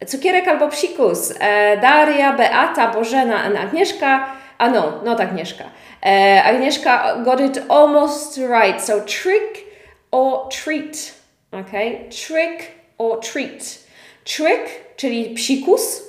cukierek 0.00 0.46
albo 0.46 0.68
psikus. 0.68 1.32
Daria 1.38 2.32
beata 2.36 2.92
bożena 2.92 3.44
and 3.44 3.56
agnieszka 3.56 4.43
a 4.58 4.70
no 4.70 5.02
not 5.04 5.20
agnieszka 5.20 5.64
uh, 5.64 6.46
Agnieszka 6.46 7.22
got 7.24 7.40
it 7.40 7.58
almost 7.68 8.36
right. 8.36 8.80
So 8.80 9.00
trick 9.00 9.64
or 10.10 10.48
treat. 10.48 11.14
Okay? 11.52 12.08
Trick 12.10 12.70
or 12.98 13.20
treat. 13.20 13.78
Trick, 14.24 14.96
czyli 14.96 15.34
psikus, 15.34 16.02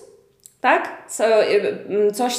tak? 0.62 1.10
Y, 1.90 2.12
coś 2.12 2.34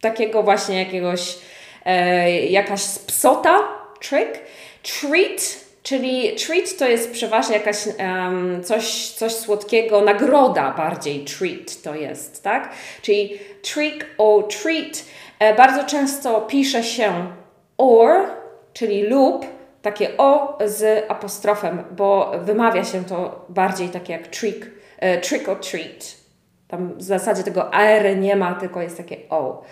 takiego 0.00 0.42
właśnie 0.42 0.78
jakiegoś, 0.78 1.38
e, 1.84 2.30
jakaś 2.46 2.82
psota, 3.06 3.58
trick. 4.00 4.38
Treat, 4.82 5.56
czyli 5.82 6.36
treat 6.36 6.76
to 6.78 6.88
jest 6.88 7.12
przeważnie 7.12 7.56
jakaś 7.56 7.76
um, 7.86 8.64
coś, 8.64 9.10
coś 9.10 9.32
słodkiego, 9.32 10.00
nagroda 10.00 10.74
bardziej 10.76 11.24
treat 11.24 11.82
to 11.82 11.94
jest, 11.94 12.42
tak? 12.42 12.72
Czyli 13.02 13.38
trick 13.62 14.06
or 14.18 14.48
treat 14.48 15.04
E, 15.40 15.54
bardzo 15.54 15.84
często 15.84 16.40
pisze 16.40 16.82
się 16.82 17.32
or, 17.78 18.10
czyli 18.72 19.02
lub, 19.02 19.46
takie 19.82 20.16
o 20.16 20.58
z 20.64 21.04
apostrofem, 21.10 21.84
bo 21.90 22.32
wymawia 22.40 22.84
się 22.84 23.04
to 23.04 23.46
bardziej 23.48 23.88
takie 23.88 24.12
jak 24.12 24.26
trick, 24.26 24.66
e, 24.98 25.20
trick 25.20 25.48
or 25.48 25.60
treat. 25.60 26.16
Tam 26.68 26.94
w 26.94 27.02
zasadzie 27.02 27.42
tego 27.42 27.72
R 27.72 28.18
nie 28.18 28.36
ma, 28.36 28.54
tylko 28.54 28.82
jest 28.82 28.96
takie 28.96 29.16
o. 29.30 29.62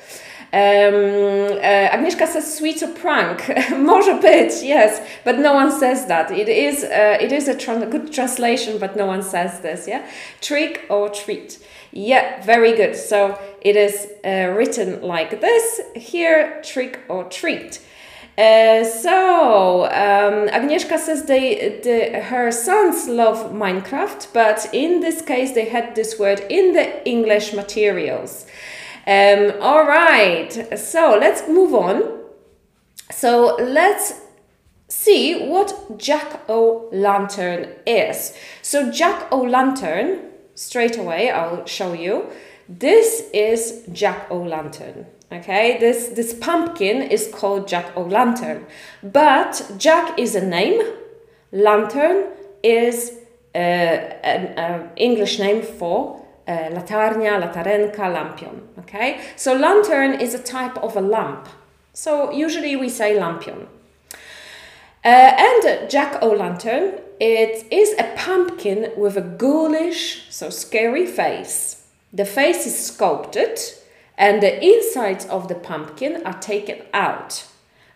Agnieszka 0.52 2.26
says 2.26 2.56
sweet 2.56 2.82
or 2.82 2.88
prank. 2.88 3.42
Może 3.78 4.14
być, 4.14 4.62
yes, 4.62 5.00
but 5.24 5.38
no 5.38 5.52
one 5.52 5.72
says 5.72 6.06
that. 6.06 6.30
It 6.30 6.48
is, 6.48 6.84
it 7.20 7.32
is 7.32 7.48
a 7.48 7.54
good 7.86 8.12
translation, 8.12 8.78
but 8.78 8.96
no 8.96 9.06
one 9.06 9.22
says 9.22 9.60
this, 9.60 9.86
yeah? 9.86 10.02
Trick 10.40 10.86
or 10.88 11.10
treat. 11.10 11.58
Yeah, 11.92 12.42
very 12.44 12.76
good. 12.76 12.96
So 12.96 13.38
it 13.60 13.76
is 13.76 14.08
written 14.24 15.02
like 15.02 15.40
this 15.40 15.80
here 15.94 16.60
trick 16.62 17.00
or 17.08 17.24
treat. 17.24 17.80
Uh, 18.38 18.84
so 18.84 19.86
um, 19.86 20.46
Agnieszka 20.50 20.96
says 20.96 21.24
they, 21.24 21.80
the, 21.82 22.20
her 22.20 22.52
sons 22.52 23.08
love 23.08 23.52
Minecraft, 23.52 24.28
but 24.32 24.68
in 24.72 25.00
this 25.00 25.20
case 25.22 25.54
they 25.54 25.64
had 25.64 25.96
this 25.96 26.20
word 26.20 26.38
in 26.48 26.72
the 26.72 27.04
English 27.04 27.52
materials. 27.52 28.46
Um, 29.08 29.54
all 29.62 29.86
right, 29.86 30.78
so 30.78 31.16
let's 31.18 31.48
move 31.48 31.72
on. 31.72 32.02
So 33.10 33.56
let's 33.56 34.12
see 34.88 35.48
what 35.48 35.96
Jack 35.96 36.42
o' 36.46 36.90
Lantern 36.92 37.70
is. 37.86 38.34
So 38.60 38.92
Jack 38.92 39.32
o' 39.32 39.40
Lantern 39.40 40.28
straight 40.54 40.98
away 40.98 41.30
I'll 41.30 41.64
show 41.64 41.94
you. 41.94 42.26
This 42.68 43.30
is 43.32 43.86
Jack 43.90 44.30
o' 44.30 44.42
Lantern. 44.42 45.06
Okay, 45.32 45.78
this 45.78 46.08
this 46.08 46.34
pumpkin 46.34 47.00
is 47.00 47.30
called 47.32 47.66
Jack 47.66 47.96
o' 47.96 48.02
Lantern, 48.02 48.66
but 49.02 49.72
Jack 49.78 50.18
is 50.18 50.34
a 50.34 50.44
name. 50.44 50.82
Lantern 51.50 52.26
is 52.62 53.12
uh, 53.54 53.58
an 53.58 54.58
uh, 54.58 54.88
English 54.96 55.38
name 55.38 55.62
for 55.62 56.27
uh, 56.48 56.70
latarnia, 56.70 57.38
latarenka, 57.40 58.08
lampion. 58.12 58.60
Okay, 58.80 59.20
so 59.36 59.54
lantern 59.54 60.14
is 60.20 60.34
a 60.34 60.42
type 60.42 60.76
of 60.78 60.96
a 60.96 61.00
lamp. 61.00 61.48
So 61.92 62.32
usually 62.32 62.74
we 62.76 62.88
say 62.88 63.16
lampion. 63.18 63.66
Uh, 65.04 65.08
and 65.08 65.90
Jack 65.90 66.22
o' 66.22 66.32
Lantern 66.32 66.98
it 67.20 67.66
is 67.72 67.98
a 67.98 68.14
pumpkin 68.16 68.92
with 68.96 69.16
a 69.16 69.20
ghoulish, 69.20 70.26
so 70.30 70.50
scary 70.50 71.04
face. 71.04 71.86
The 72.12 72.24
face 72.24 72.64
is 72.66 72.86
sculpted 72.86 73.58
and 74.16 74.40
the 74.40 74.62
insides 74.62 75.26
of 75.26 75.48
the 75.48 75.56
pumpkin 75.56 76.22
are 76.24 76.38
taken 76.38 76.82
out. 76.94 77.44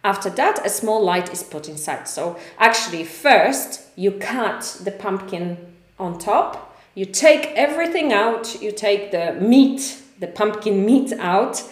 After 0.05 0.29
that, 0.31 0.67
a 0.67 0.69
small 0.69 1.05
light 1.05 1.33
is 1.33 1.45
put 1.45 1.69
inside. 1.69 2.09
So, 2.09 2.37
actually, 2.59 3.05
first 3.05 3.83
you 3.95 4.13
cut 4.13 4.81
the 4.83 4.91
pumpkin 4.91 5.75
on 5.99 6.19
top, 6.19 6.72
you 6.95 7.07
take 7.07 7.47
everything 7.55 8.13
out, 8.13 8.61
you 8.61 8.73
take 8.73 9.11
the 9.11 9.33
meat, 9.41 10.03
the 10.21 10.27
pumpkin 10.27 10.85
meat 10.85 11.13
out, 11.19 11.63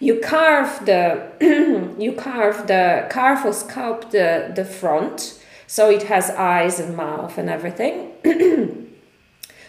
you 0.00 0.20
carve 0.20 0.84
the 0.86 1.30
you 1.98 2.12
carve 2.12 2.66
the 2.66 3.06
carve 3.10 3.44
or 3.44 3.52
sculpt 3.52 4.10
the, 4.10 4.52
the 4.54 4.64
front 4.64 5.40
so 5.66 5.90
it 5.90 6.04
has 6.04 6.30
eyes 6.30 6.78
and 6.78 6.96
mouth 6.96 7.38
and 7.38 7.48
everything. 7.50 8.90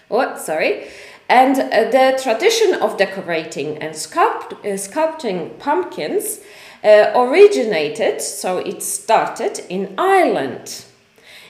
what? 0.07 0.39
Sorry. 0.49 0.87
And 1.27 1.57
uh, 1.57 1.89
the 1.89 2.19
tradition 2.21 2.75
of 2.75 2.97
decorating 2.97 3.77
and 3.79 3.95
sculpt, 3.95 4.53
uh, 4.53 4.77
sculpting 4.77 5.57
pumpkins 5.57 6.41
uh, 6.83 7.11
originated, 7.15 8.21
so 8.21 8.59
it 8.59 8.83
started 8.83 9.65
in 9.69 9.95
Ireland. 9.97 10.84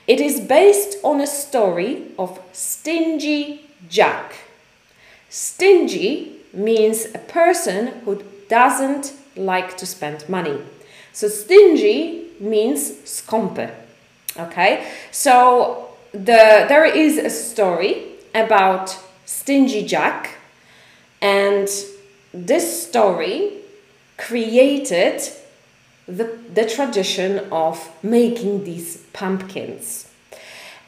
It 0.08 0.22
is 0.22 0.40
based 0.40 0.98
on 1.04 1.20
a 1.20 1.28
story 1.28 2.12
of 2.20 2.40
Stingy 2.54 3.62
Jack. 3.90 4.36
Stingy 5.30 6.32
means 6.54 7.06
a 7.14 7.20
person 7.20 7.88
who 8.06 8.24
doesn't 8.48 9.14
like 9.36 9.78
to 9.78 9.86
spend 9.86 10.28
money. 10.30 10.60
So 11.12 11.28
stingy 11.28 12.28
means 12.40 12.92
skąpy. 13.06 13.72
Okay, 14.38 14.86
so 15.12 15.90
the 16.12 16.66
there 16.68 16.86
is 16.86 17.18
a 17.18 17.30
story 17.30 18.04
about 18.34 18.98
Stingy 19.26 19.86
Jack, 19.86 20.38
and 21.22 21.68
this 22.34 22.88
story 22.88 23.54
created 24.18 25.22
the, 26.08 26.38
the 26.54 26.66
tradition 26.66 27.40
of 27.52 27.90
making 28.04 28.64
these 28.64 28.98
pumpkins. 29.14 30.12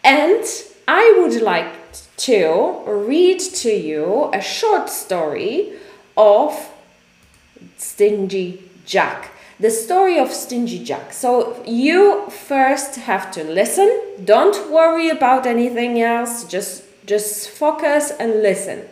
And 0.04 0.44
I 0.88 1.20
would 1.20 1.42
like 1.42 1.74
to 2.18 2.82
read 2.86 3.40
to 3.40 3.72
you 3.72 4.30
a 4.34 4.42
short 4.42 4.90
story 4.90 5.74
of 6.16 6.70
Stingy 7.78 8.64
Jack. 8.86 9.32
The 9.60 9.72
story 9.72 10.20
of 10.20 10.32
Stingy 10.32 10.84
Jack. 10.84 11.14
So 11.14 11.64
you 11.66 12.30
first 12.30 12.96
have 12.96 13.32
to 13.32 13.44
listen. 13.44 13.90
Don't 14.24 14.72
worry 14.72 15.10
about 15.10 15.46
anything 15.48 16.00
else. 16.02 16.44
Just 16.44 16.84
just 17.08 17.50
focus 17.50 18.12
and 18.20 18.44
listen. 18.44 18.86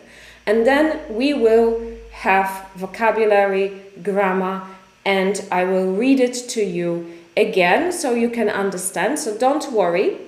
And 0.46 0.66
then 0.66 1.14
we 1.14 1.34
will 1.34 1.80
have 2.10 2.66
vocabulary, 2.74 3.82
grammar, 4.02 4.62
and 5.06 5.42
I 5.52 5.64
will 5.64 5.92
read 5.92 6.20
it 6.20 6.34
to 6.50 6.62
you 6.62 7.14
again 7.36 7.92
so 7.92 8.12
you 8.12 8.28
can 8.28 8.50
understand. 8.50 9.18
So 9.18 9.38
don't 9.38 9.72
worry 9.72 10.18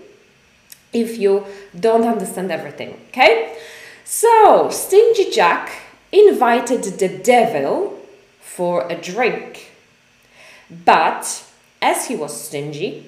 if 0.93 1.19
you 1.19 1.45
don't 1.79 2.07
understand 2.07 2.51
everything, 2.51 2.99
okay? 3.09 3.59
So, 4.05 4.71
Stingy 4.71 5.31
Jack 5.31 5.71
invited 6.13 6.83
the 6.85 7.09
devil 7.09 8.01
for 8.41 8.91
a 8.91 8.95
drink. 8.95 9.73
But 10.71 11.45
as 11.83 12.07
he 12.07 12.17
was 12.17 12.45
stingy, 12.45 13.05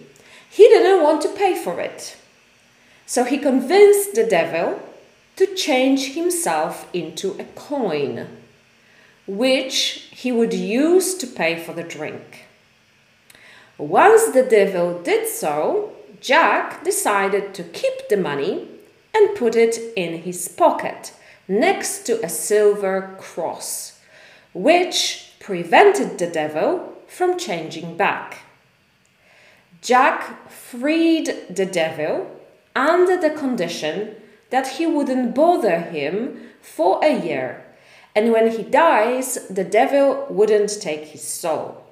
he 0.50 0.64
didn't 0.68 1.02
want 1.02 1.22
to 1.22 1.28
pay 1.28 1.54
for 1.54 1.80
it. 1.80 2.16
So 3.06 3.24
he 3.24 3.38
convinced 3.38 4.14
the 4.14 4.26
devil 4.26 4.80
to 5.36 5.46
change 5.54 6.12
himself 6.14 6.88
into 6.92 7.36
a 7.38 7.44
coin, 7.44 8.26
which 9.36 10.08
he 10.10 10.32
would 10.32 10.52
use 10.52 11.14
to 11.14 11.26
pay 11.26 11.56
for 11.62 11.72
the 11.72 11.84
drink. 11.84 12.46
Once 13.78 14.26
the 14.32 14.42
devil 14.42 15.00
did 15.02 15.28
so, 15.28 15.92
Jack 16.20 16.82
decided 16.82 17.54
to 17.54 17.62
keep 17.62 18.08
the 18.08 18.16
money 18.16 18.68
and 19.14 19.36
put 19.36 19.54
it 19.54 19.78
in 19.96 20.22
his 20.22 20.48
pocket 20.48 21.12
next 21.46 22.04
to 22.06 22.24
a 22.24 22.28
silver 22.28 23.16
cross, 23.18 24.00
which 24.52 25.32
prevented 25.38 26.18
the 26.18 26.26
devil 26.26 26.96
from 27.06 27.38
changing 27.38 27.96
back. 27.96 28.38
Jack 29.80 30.50
freed 30.50 31.34
the 31.48 31.66
devil 31.66 32.30
under 32.74 33.16
the 33.16 33.30
condition 33.30 34.16
that 34.50 34.66
he 34.76 34.86
wouldn't 34.86 35.34
bother 35.34 35.80
him 35.80 36.50
for 36.60 37.00
a 37.02 37.18
year, 37.18 37.64
and 38.20 38.32
when 38.32 38.50
he 38.50 38.62
dies, 38.62 39.46
the 39.48 39.64
devil 39.64 40.26
wouldn't 40.28 40.78
take 40.78 41.06
his 41.06 41.22
soul. 41.22 41.82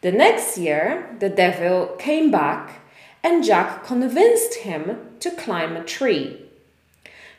The 0.00 0.10
next 0.10 0.58
year, 0.58 1.14
the 1.20 1.28
devil 1.28 1.94
came 1.96 2.32
back, 2.32 2.80
and 3.22 3.44
Jack 3.44 3.84
convinced 3.84 4.54
him 4.66 4.98
to 5.20 5.30
climb 5.30 5.76
a 5.76 5.84
tree. 5.84 6.44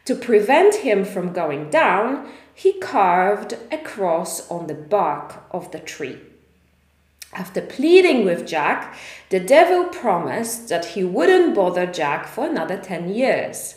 To 0.05 0.15
prevent 0.15 0.75
him 0.75 1.03
from 1.03 1.33
going 1.33 1.69
down, 1.71 2.31
he 2.55 2.79
carved 2.79 3.57
a 3.69 3.77
cross 3.77 4.49
on 4.49 4.67
the 4.67 4.75
bark 4.75 5.43
of 5.51 5.73
the 5.73 5.79
tree. 5.79 6.19
After 7.33 7.59
pleading 7.59 8.23
with 8.23 8.47
Jack, 8.47 8.95
the 9.27 9.41
devil 9.41 9.83
promised 9.89 10.69
that 10.69 10.85
he 10.93 11.03
wouldn't 11.03 11.53
bother 11.53 11.85
Jack 11.85 12.27
for 12.27 12.47
another 12.47 12.77
10 12.77 13.09
years. 13.09 13.75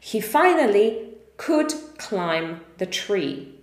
He 0.00 0.18
finally 0.18 1.09
could 1.40 1.72
climb 1.96 2.60
the 2.76 2.84
tree, 2.84 3.54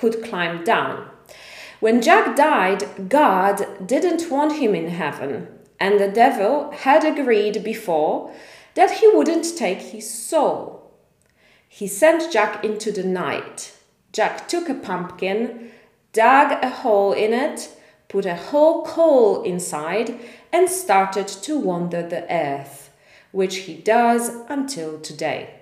could 0.00 0.20
climb 0.24 0.64
down. 0.64 1.08
When 1.78 2.02
Jack 2.02 2.34
died, 2.34 3.08
God 3.08 3.86
didn't 3.86 4.28
want 4.28 4.58
him 4.58 4.74
in 4.74 4.88
heaven, 4.88 5.46
and 5.78 6.00
the 6.00 6.10
devil 6.10 6.72
had 6.72 7.04
agreed 7.04 7.62
before 7.62 8.34
that 8.74 8.90
he 8.98 9.06
wouldn't 9.14 9.56
take 9.56 9.78
his 9.78 10.12
soul. 10.12 10.90
He 11.68 11.86
sent 11.86 12.32
Jack 12.32 12.64
into 12.64 12.90
the 12.90 13.04
night. 13.04 13.76
Jack 14.12 14.48
took 14.48 14.68
a 14.68 14.74
pumpkin 14.74 15.70
dug 16.12 16.64
a 16.64 16.68
hole 16.68 17.12
in 17.12 17.32
it, 17.32 17.70
put 18.08 18.26
a 18.26 18.34
whole 18.34 18.84
coal 18.84 19.44
inside, 19.44 20.18
and 20.52 20.68
started 20.68 21.28
to 21.28 21.60
wander 21.60 22.02
the 22.02 22.26
earth, 22.28 22.90
which 23.30 23.58
he 23.58 23.74
does 23.76 24.30
until 24.48 24.98
today. 24.98 25.57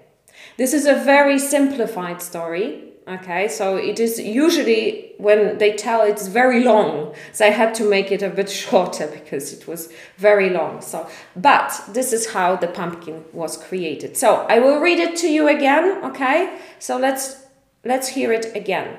This 0.56 0.72
is 0.72 0.86
a 0.86 0.94
very 0.94 1.38
simplified 1.38 2.22
story. 2.22 2.82
Okay, 3.08 3.46
so 3.46 3.76
it 3.76 4.00
is 4.00 4.18
usually 4.18 5.12
when 5.18 5.58
they 5.58 5.76
tell 5.76 6.02
it's 6.02 6.26
very 6.26 6.64
long, 6.64 7.14
so 7.32 7.46
I 7.46 7.50
had 7.50 7.72
to 7.76 7.88
make 7.88 8.10
it 8.10 8.20
a 8.20 8.30
bit 8.30 8.50
shorter 8.64 9.06
because 9.06 9.52
it 9.52 9.68
was 9.68 9.92
very 10.16 10.50
long. 10.50 10.80
So, 10.80 11.08
but 11.36 11.84
this 11.92 12.12
is 12.12 12.32
how 12.32 12.56
the 12.56 12.66
pumpkin 12.66 13.24
was 13.32 13.56
created. 13.56 14.16
So 14.16 14.46
I 14.48 14.58
will 14.58 14.80
read 14.80 14.98
it 14.98 15.14
to 15.18 15.28
you 15.28 15.46
again. 15.46 16.04
Okay, 16.04 16.58
so 16.80 16.96
let's 16.96 17.46
let's 17.84 18.08
hear 18.08 18.32
it 18.32 18.56
again. 18.56 18.98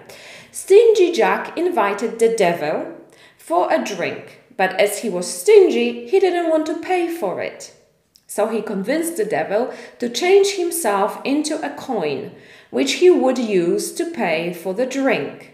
Stingy 0.52 1.12
Jack 1.12 1.58
invited 1.58 2.20
the 2.20 2.34
devil 2.34 2.96
for 3.38 3.72
a 3.74 3.84
drink, 3.84 4.41
but 4.56 4.80
as 4.80 5.00
he 5.00 5.10
was 5.10 5.28
stingy, 5.28 6.08
he 6.08 6.20
didn't 6.20 6.50
want 6.50 6.65
to 6.67 6.80
pay 6.80 7.13
for 7.13 7.41
it. 7.41 7.77
So 8.28 8.50
he 8.50 8.62
convinced 8.62 9.16
the 9.16 9.26
devil 9.26 9.74
to 10.00 10.10
change 10.10 10.56
himself 10.56 11.22
into 11.24 11.56
a 11.66 11.74
coin, 11.76 12.34
which 12.70 12.96
he 12.96 13.10
would 13.10 13.38
use 13.38 13.94
to 13.94 14.12
pay 14.12 14.54
for 14.54 14.74
the 14.74 14.86
drink. 14.86 15.54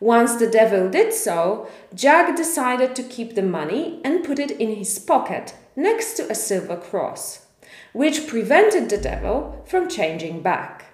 Once 0.00 0.36
the 0.36 0.50
devil 0.50 0.88
did 0.88 1.12
so, 1.12 1.68
Jack 1.94 2.36
decided 2.36 2.94
to 2.94 3.02
keep 3.02 3.34
the 3.34 3.42
money 3.42 4.00
and 4.04 4.24
put 4.24 4.38
it 4.38 4.50
in 4.50 4.76
his 4.76 4.98
pocket 4.98 5.54
next 5.74 6.14
to 6.14 6.30
a 6.30 6.34
silver 6.34 6.76
cross, 6.76 7.46
which 7.92 8.26
prevented 8.26 8.88
the 8.88 8.98
devil 8.98 9.64
from 9.66 9.88
changing 9.88 10.42
back. 10.42 10.84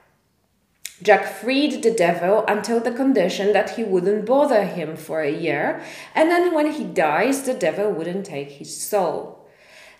Jack 1.02 1.26
freed 1.26 1.82
the 1.82 1.90
devil 1.90 2.44
until 2.46 2.80
the 2.80 2.92
condition 2.92 3.52
that 3.52 3.70
he 3.70 3.84
wouldn't 3.84 4.24
bother 4.24 4.64
him 4.64 4.96
for 4.96 5.20
a 5.20 5.30
year, 5.30 5.82
and 6.14 6.30
then 6.30 6.54
when 6.54 6.72
he 6.72 6.84
dies, 6.84 7.42
the 7.42 7.52
devil 7.52 7.90
wouldn't 7.90 8.24
take 8.24 8.52
his 8.52 8.74
soul. 8.74 9.43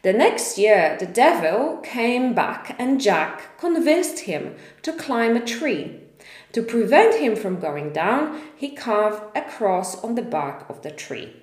The 0.04 0.12
next 0.12 0.58
year, 0.58 0.98
the 1.00 1.06
devil 1.06 1.78
came 1.78 2.34
back, 2.34 2.76
and 2.78 3.00
Jack 3.00 3.56
convinced 3.56 4.18
him 4.18 4.54
to 4.82 4.92
climb 4.92 5.34
a 5.34 5.40
tree. 5.40 5.98
To 6.52 6.62
prevent 6.62 7.14
him 7.14 7.34
from 7.34 7.58
going 7.58 7.94
down, 7.94 8.38
he 8.54 8.68
carved 8.68 9.22
a 9.34 9.40
cross 9.40 10.04
on 10.04 10.14
the 10.14 10.20
bark 10.20 10.68
of 10.68 10.82
the 10.82 10.90
tree. 10.90 11.34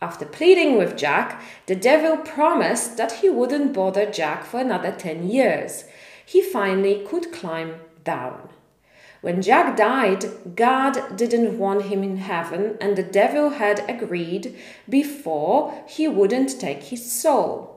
After 0.00 0.24
pleading 0.24 0.78
with 0.78 0.96
Jack, 0.96 1.42
the 1.66 1.74
devil 1.74 2.18
promised 2.18 2.98
that 2.98 3.14
he 3.14 3.28
wouldn't 3.28 3.72
bother 3.72 4.08
Jack 4.08 4.44
for 4.44 4.60
another 4.60 4.92
10 4.92 5.28
years. 5.28 5.82
He 6.24 6.40
finally 6.40 7.04
could 7.04 7.32
climb 7.32 7.80
down. 8.04 8.48
When 9.22 9.42
Jack 9.42 9.76
died, 9.76 10.24
God 10.54 11.16
didn't 11.16 11.58
want 11.58 11.86
him 11.86 12.04
in 12.04 12.18
heaven, 12.18 12.76
and 12.80 12.94
the 12.94 13.02
devil 13.02 13.50
had 13.50 13.84
agreed 13.90 14.56
before 14.88 15.84
he 15.88 16.06
wouldn't 16.06 16.60
take 16.60 16.84
his 16.84 17.10
soul. 17.10 17.71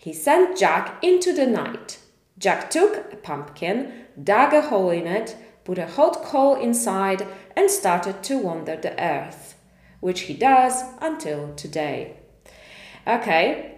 He 0.00 0.14
sent 0.14 0.56
Jack 0.56 1.04
into 1.04 1.34
the 1.34 1.46
night. 1.46 1.98
Jack 2.38 2.70
took 2.70 3.12
a 3.12 3.16
pumpkin, 3.16 3.92
dug 4.24 4.54
a 4.54 4.62
hole 4.62 4.88
in 4.88 5.06
it, 5.06 5.36
put 5.62 5.76
a 5.76 5.86
hot 5.86 6.22
coal 6.22 6.54
inside, 6.54 7.26
and 7.54 7.70
started 7.70 8.22
to 8.22 8.38
wander 8.38 8.76
the 8.76 8.98
earth, 8.98 9.56
which 10.00 10.22
he 10.22 10.32
does 10.32 10.84
until 11.02 11.54
today. 11.54 12.16
Okay, 13.06 13.74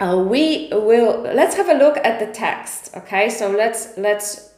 uh, 0.00 0.18
we 0.18 0.70
will 0.72 1.20
let's 1.20 1.54
have 1.54 1.68
a 1.68 1.78
look 1.78 1.96
at 1.98 2.18
the 2.18 2.32
text. 2.32 2.96
Okay, 2.96 3.30
so 3.30 3.48
let's 3.48 3.96
let's 3.96 4.50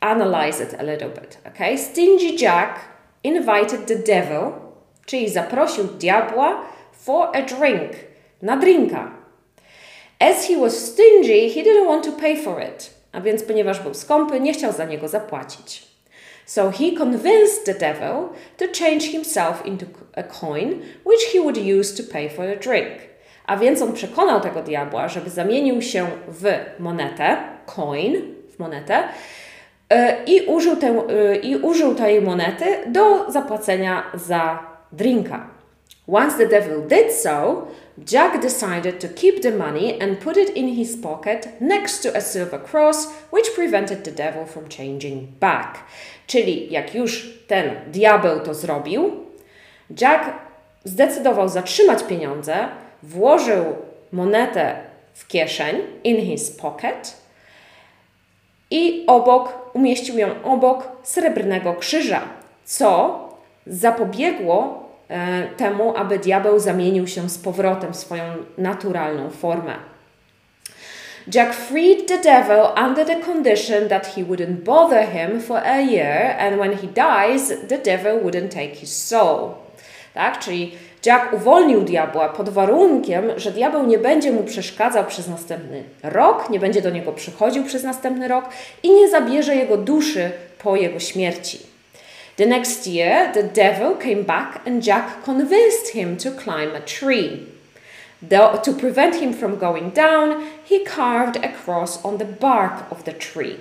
analyze 0.00 0.58
it 0.60 0.74
a 0.78 0.84
little 0.84 1.10
bit, 1.10 1.36
okay? 1.48 1.76
Stingy 1.76 2.34
Jack 2.34 2.80
invited 3.22 3.86
the 3.86 3.96
devil, 3.96 4.52
czyli 5.06 5.28
zaprosił 5.28 5.84
diabła 5.84 6.62
for 6.92 7.36
a 7.36 7.42
drink, 7.42 7.92
na 8.40 8.56
drinka. 8.56 9.17
As 10.20 10.48
he 10.48 10.56
was 10.56 10.92
stingy, 10.92 11.48
he 11.48 11.62
didn't 11.62 11.86
want 11.86 12.04
to 12.04 12.12
pay 12.12 12.36
for 12.36 12.62
it. 12.62 12.90
A 13.12 13.20
więc 13.20 13.42
ponieważ 13.42 13.80
był 13.80 13.94
skąpy, 13.94 14.40
nie 14.40 14.52
chciał 14.52 14.72
za 14.72 14.84
niego 14.84 15.08
zapłacić. 15.08 15.88
So 16.46 16.70
he 16.70 16.92
convinced 16.98 17.64
the 17.64 17.74
devil 17.74 18.28
to 18.56 18.64
change 18.80 19.00
himself 19.00 19.66
into 19.66 19.86
a 20.16 20.22
coin, 20.22 20.82
which 21.04 21.32
he 21.32 21.40
would 21.40 21.58
use 21.58 22.02
to 22.02 22.12
pay 22.12 22.30
for 22.30 22.44
a 22.44 22.56
drink. 22.56 22.88
A 23.46 23.56
więc 23.56 23.82
on 23.82 23.92
przekonał 23.92 24.40
tego 24.40 24.62
diabła, 24.62 25.08
żeby 25.08 25.30
zamienił 25.30 25.82
się 25.82 26.06
w 26.28 26.44
monetę, 26.78 27.36
coin, 27.66 28.34
w 28.56 28.58
monetę, 28.58 29.08
i 30.26 30.40
użył, 30.40 30.76
tę, 30.76 31.02
i 31.42 31.56
użył 31.56 31.94
tej 31.94 32.20
monety 32.20 32.64
do 32.86 33.32
zapłacenia 33.32 34.02
za 34.14 34.58
drinka. 34.92 35.50
Once 36.12 36.38
the 36.38 36.46
devil 36.46 36.82
did 36.88 37.12
so, 37.12 37.66
Jack 38.04 38.40
decided 38.40 39.00
to 39.00 39.08
keep 39.08 39.42
the 39.42 39.50
money 39.50 40.00
and 40.00 40.20
put 40.20 40.36
it 40.36 40.56
in 40.56 40.74
his 40.74 40.96
pocket 40.96 41.48
next 41.60 42.02
to 42.02 42.16
a 42.16 42.20
silver 42.20 42.58
cross, 42.58 43.08
which 43.30 43.54
prevented 43.54 44.04
the 44.04 44.10
devil 44.10 44.46
from 44.46 44.68
changing 44.68 45.26
back. 45.40 45.78
Czyli 46.26 46.72
jak 46.72 46.94
już 46.94 47.38
ten 47.46 47.70
diabeł 47.92 48.40
to 48.40 48.54
zrobił, 48.54 49.10
Jack 50.00 50.32
zdecydował 50.84 51.48
zatrzymać 51.48 52.02
pieniądze, 52.02 52.68
włożył 53.02 53.64
monetę 54.12 54.76
w 55.14 55.26
kieszeń, 55.26 55.76
in 56.04 56.16
his 56.16 56.50
pocket, 56.50 57.16
i 58.70 59.04
obok, 59.06 59.70
umieścił 59.74 60.18
ją 60.18 60.42
obok 60.44 60.88
srebrnego 61.02 61.74
krzyża, 61.74 62.22
co 62.64 63.18
zapobiegło 63.66 64.87
temu, 65.56 65.96
aby 65.96 66.18
diabeł 66.18 66.58
zamienił 66.58 67.06
się 67.06 67.28
z 67.28 67.38
powrotem 67.38 67.92
w 67.92 67.96
swoją 67.96 68.24
naturalną 68.58 69.30
formę. 69.30 69.74
Jack 71.34 71.54
freed 71.54 72.06
the 72.06 72.18
devil 72.18 72.64
under 72.86 73.06
the 73.06 73.16
condition 73.16 73.88
that 73.88 74.06
he 74.06 74.22
wouldn't 74.22 74.64
bother 74.64 75.06
him 75.06 75.40
for 75.40 75.58
a 75.58 75.80
year, 75.80 76.36
and 76.38 76.56
when 76.56 76.72
he 76.72 76.86
dies, 76.86 77.48
the 77.68 77.78
devil 77.78 78.20
wouldn't 78.22 78.48
take 78.48 78.74
his 78.74 79.06
soul. 79.06 79.50
Tak? 80.14 80.38
Czyli 80.38 80.72
Jack 81.06 81.32
uwolnił 81.32 81.82
diabła 81.82 82.28
pod 82.28 82.48
warunkiem, 82.48 83.30
że 83.36 83.50
diabeł 83.50 83.86
nie 83.86 83.98
będzie 83.98 84.32
mu 84.32 84.42
przeszkadzał 84.42 85.04
przez 85.04 85.28
następny 85.28 85.84
rok, 86.02 86.50
nie 86.50 86.60
będzie 86.60 86.82
do 86.82 86.90
niego 86.90 87.12
przychodził 87.12 87.64
przez 87.64 87.82
następny 87.82 88.28
rok 88.28 88.44
i 88.82 88.90
nie 88.90 89.08
zabierze 89.08 89.56
jego 89.56 89.76
duszy 89.76 90.30
po 90.62 90.76
jego 90.76 91.00
śmierci. 91.00 91.67
The 92.38 92.46
next 92.46 92.86
year, 92.86 93.32
the 93.34 93.42
devil 93.42 93.96
came 93.96 94.22
back 94.22 94.62
and 94.64 94.80
Jack 94.80 95.24
convinced 95.24 95.88
him 95.88 96.16
to 96.18 96.30
climb 96.30 96.72
a 96.72 96.80
tree. 96.80 97.48
Though, 98.22 98.60
to 98.62 98.72
prevent 98.72 99.16
him 99.16 99.32
from 99.32 99.58
going 99.58 99.90
down, 99.90 100.44
he 100.64 100.84
carved 100.84 101.36
a 101.36 101.52
cross 101.52 102.04
on 102.04 102.18
the 102.18 102.24
bark 102.24 102.92
of 102.92 103.04
the 103.04 103.12
tree. 103.12 103.56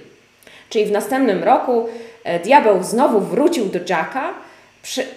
Czyli 0.69 0.85
w 0.85 0.91
następnym 0.91 1.43
roku 1.43 1.89
e, 2.23 2.39
diabeł 2.39 2.83
znowu 2.83 3.19
wrócił 3.19 3.65
do 3.65 3.79
Jacka 3.89 4.33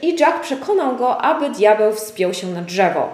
i 0.03 0.17
Jack 0.21 0.41
przekonał 0.41 0.97
go, 0.97 1.19
aby 1.19 1.51
diabeł 1.51 1.93
wspiął 1.93 2.35
się 2.35 2.47
na 2.47 2.63
drzewo. 2.63 3.09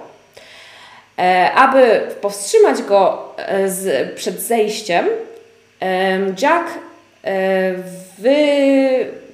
E, 1.18 1.52
aby 1.52 2.00
powstrzymać 2.20 2.82
go 2.82 3.32
e, 3.36 3.68
z, 3.68 4.14
przed 4.14 4.40
zejściem, 4.40 5.06
Jack 6.42 6.66
e, 7.24 7.72
wy, 8.18 9.25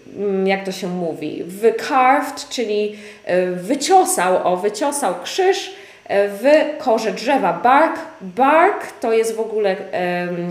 jak 0.45 0.65
to 0.65 0.73
się 0.73 0.89
mówi, 0.89 1.45
wycarved, 1.45 2.49
czyli 2.49 2.99
e, 3.25 3.47
wyciosał, 3.47 4.53
o, 4.53 4.57
wyciosał 4.57 5.15
krzyż 5.23 5.75
e, 6.07 6.29
w 6.29 6.43
korze 6.79 7.13
drzewa. 7.13 7.53
Bark, 7.53 7.99
bark 8.21 8.93
to 9.01 9.13
jest 9.13 9.37
w 9.37 9.41
ogóle 9.41 9.77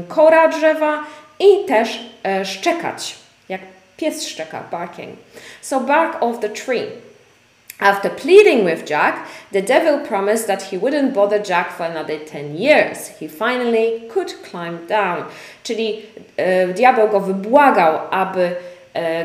kora 0.07 0.47
drzewa 0.47 1.03
i 1.39 1.65
też 1.65 1.99
szczekać, 2.43 3.15
jak 3.49 3.61
Pies 3.97 4.27
szczeka, 4.27 4.63
barking. 4.71 5.15
So 5.61 5.79
bark 5.79 6.23
off 6.23 6.39
the 6.39 6.49
tree. 6.49 6.87
After 7.81 8.09
pleading 8.09 8.63
with 8.65 8.85
Jack, 8.85 9.27
the 9.51 9.61
devil 9.61 9.99
promised 9.99 10.47
that 10.47 10.61
he 10.61 10.77
wouldn't 10.77 11.13
bother 11.13 11.39
Jack 11.39 11.71
for 11.71 11.85
another 11.85 12.19
10 12.19 12.55
years. 12.55 13.07
He 13.19 13.27
finally 13.27 14.03
could 14.09 14.33
climb 14.43 14.87
down. 14.87 15.25
Czyli 15.63 16.01
e, 16.37 16.67
diabeł 16.67 17.07
go 17.09 17.19
wybłagał, 17.19 17.99
aby 18.11 18.41
e, 18.41 18.53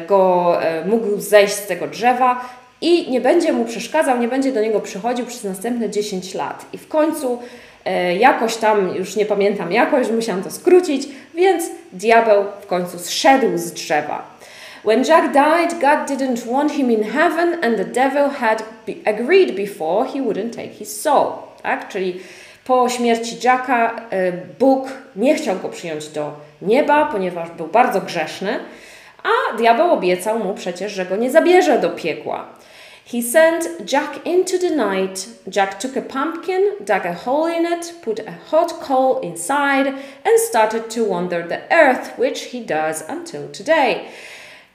go 0.08 0.52
e, 0.62 0.84
mógł 0.84 1.20
zejść 1.20 1.54
z 1.54 1.66
tego 1.66 1.86
drzewa 1.86 2.48
i 2.80 3.10
nie 3.10 3.20
będzie 3.20 3.52
mu 3.52 3.64
przeszkadzał, 3.64 4.18
nie 4.18 4.28
będzie 4.28 4.52
do 4.52 4.60
niego 4.60 4.80
przychodził 4.80 5.26
przez 5.26 5.44
następne 5.44 5.90
10 5.90 6.34
lat. 6.34 6.66
I 6.72 6.78
w 6.78 6.88
końcu 6.88 7.38
e, 7.84 8.16
jakoś 8.16 8.56
tam, 8.56 8.96
już 8.96 9.16
nie 9.16 9.26
pamiętam 9.26 9.72
jakoś, 9.72 10.10
musiałam 10.10 10.42
to 10.42 10.50
skrócić, 10.50 11.08
więc 11.34 11.64
diabeł 11.92 12.44
w 12.60 12.66
końcu 12.66 12.98
zszedł 12.98 13.58
z 13.58 13.72
drzewa. 13.72 14.36
When 14.84 15.04
Jack 15.04 15.32
died, 15.32 15.80
God 15.80 16.18
didn't 16.18 16.52
want 16.52 16.72
him 16.72 16.90
in 16.90 17.04
heaven, 17.04 17.64
and 17.64 17.76
the 17.76 17.84
devil 17.84 18.28
had 18.30 18.62
agreed 19.04 19.56
before 19.56 20.08
he 20.08 20.20
wouldn't 20.20 20.56
take 20.56 20.68
his 20.68 21.00
soul. 21.00 21.32
Tak? 21.62 21.88
Czyli 21.88 22.20
po 22.64 22.88
śmierci 22.88 23.36
Jacka 23.44 23.96
e, 24.10 24.32
Bóg 24.58 24.88
nie 25.16 25.34
chciał 25.34 25.56
go 25.58 25.68
przyjąć 25.68 26.08
do 26.08 26.32
nieba, 26.62 27.06
ponieważ 27.06 27.50
był 27.50 27.66
bardzo 27.66 28.00
grzeszny, 28.00 28.58
a 29.26 29.56
diabeł 29.56 29.90
obiecał 29.90 30.38
mu 30.38 30.54
przecież, 30.54 30.92
że 30.92 31.06
go 31.06 31.16
nie 31.16 31.30
zabierze 31.30 31.78
do 31.78 31.90
piekła. 31.90 32.46
He 33.12 33.22
sent 33.22 33.68
Jack 33.92 34.26
into 34.26 34.58
the 34.58 34.70
night. 34.70 35.28
Jack 35.46 35.78
took 35.78 35.96
a 35.96 36.02
pumpkin, 36.02 36.62
dug 36.80 37.06
a 37.06 37.14
hole 37.14 37.52
in 37.58 37.66
it, 37.66 37.94
put 38.02 38.20
a 38.20 38.32
hot 38.50 38.72
coal 38.72 39.20
inside, 39.22 39.88
and 40.24 40.40
started 40.48 40.94
to 40.94 41.04
wander 41.04 41.48
the 41.48 41.70
earth, 41.70 42.18
which 42.18 42.50
he 42.52 42.60
does 42.60 43.04
until 43.08 43.48
today. 43.52 44.00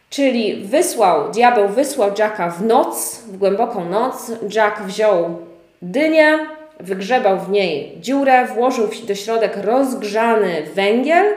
Czyli 0.10 0.56
wysłał, 0.56 1.32
diabeł 1.32 1.70
wysłał 1.70 2.12
Jacka 2.18 2.50
w 2.50 2.66
noc, 2.66 3.22
w 3.28 3.38
głęboką 3.38 3.90
noc. 3.90 4.32
Jack 4.56 4.82
wziął 4.82 5.40
dynię, 5.82 6.40
wygrzebał 6.80 7.40
w 7.40 7.50
niej 7.50 7.98
dziurę, 8.02 8.46
włożył 8.46 8.90
do 9.08 9.16
środek 9.16 9.58
rozgrzany 9.58 10.64
węgiel 10.76 11.34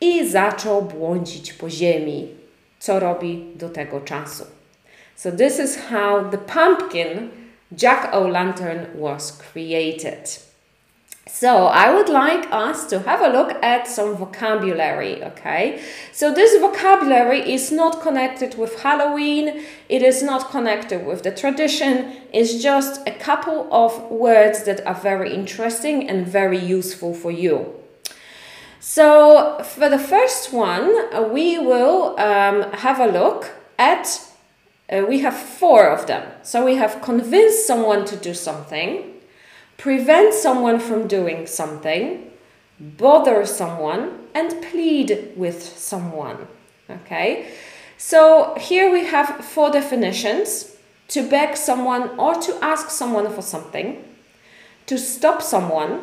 i 0.00 0.28
zaczął 0.28 0.82
błądzić 0.82 1.52
po 1.52 1.70
ziemi, 1.70 2.28
co 2.86 3.00
robi 3.00 3.52
do 3.56 3.68
tego 3.68 4.00
czasu. 4.00 4.44
So 5.16 5.30
this 5.30 5.58
is 5.58 5.76
how 5.90 6.30
the 6.30 6.38
pumpkin 6.38 7.30
jack-o'-lantern 7.72 8.94
was 8.96 9.32
created. 9.32 10.28
So 11.26 11.66
I 11.66 11.92
would 11.94 12.08
like 12.08 12.46
us 12.52 12.86
to 12.88 12.98
have 13.00 13.22
a 13.22 13.28
look 13.28 13.56
at 13.62 13.88
some 13.88 14.14
vocabulary, 14.14 15.22
okay? 15.24 15.80
So 16.12 16.32
this 16.32 16.60
vocabulary 16.60 17.40
is 17.54 17.72
not 17.72 18.02
connected 18.02 18.56
with 18.58 18.82
Halloween, 18.82 19.64
it 19.88 20.02
is 20.02 20.22
not 20.22 20.50
connected 20.50 21.06
with 21.06 21.22
the 21.22 21.30
tradition, 21.30 22.16
it's 22.32 22.62
just 22.62 23.00
a 23.08 23.12
couple 23.12 23.66
of 23.72 24.10
words 24.10 24.64
that 24.64 24.86
are 24.86 24.94
very 24.94 25.34
interesting 25.34 26.08
and 26.08 26.26
very 26.26 26.58
useful 26.58 27.14
for 27.14 27.30
you. 27.30 27.83
So 28.86 29.62
for 29.64 29.88
the 29.88 29.98
first 29.98 30.52
one, 30.52 31.32
we 31.32 31.58
will 31.58 32.20
um, 32.20 32.70
have 32.72 33.00
a 33.00 33.06
look 33.06 33.50
at, 33.78 34.20
uh, 34.92 35.06
we 35.08 35.20
have 35.20 35.34
four 35.34 35.88
of 35.88 36.06
them. 36.06 36.30
So 36.42 36.62
we 36.62 36.74
have 36.74 37.00
convince 37.00 37.64
someone 37.64 38.04
to 38.04 38.14
do 38.14 38.34
something, 38.34 39.10
prevent 39.78 40.34
someone 40.34 40.78
from 40.80 41.08
doing 41.08 41.46
something, 41.46 42.30
bother 42.78 43.46
someone, 43.46 44.28
and 44.34 44.62
plead 44.62 45.32
with 45.34 45.62
someone. 45.62 46.46
Okay, 46.90 47.54
so 47.96 48.54
here 48.60 48.92
we 48.92 49.06
have 49.06 49.42
four 49.46 49.70
definitions 49.70 50.76
to 51.08 51.26
beg 51.26 51.56
someone 51.56 52.10
or 52.20 52.34
to 52.34 52.58
ask 52.62 52.90
someone 52.90 53.32
for 53.32 53.40
something, 53.40 54.04
to 54.84 54.98
stop 54.98 55.40
someone, 55.40 56.02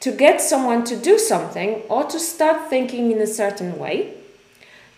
to 0.00 0.12
get 0.12 0.40
someone 0.42 0.84
to 0.84 0.96
do 0.96 1.18
something 1.18 1.82
or 1.88 2.04
to 2.04 2.18
start 2.18 2.70
thinking 2.70 3.12
in 3.12 3.20
a 3.20 3.26
certain 3.26 3.78
way, 3.78 4.14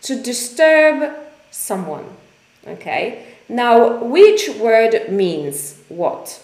to 0.01 0.15
disturb 0.15 1.11
someone. 1.51 2.05
Okay, 2.65 3.25
now 3.49 4.03
which 4.03 4.49
word 4.59 5.09
means 5.09 5.75
what? 5.89 6.39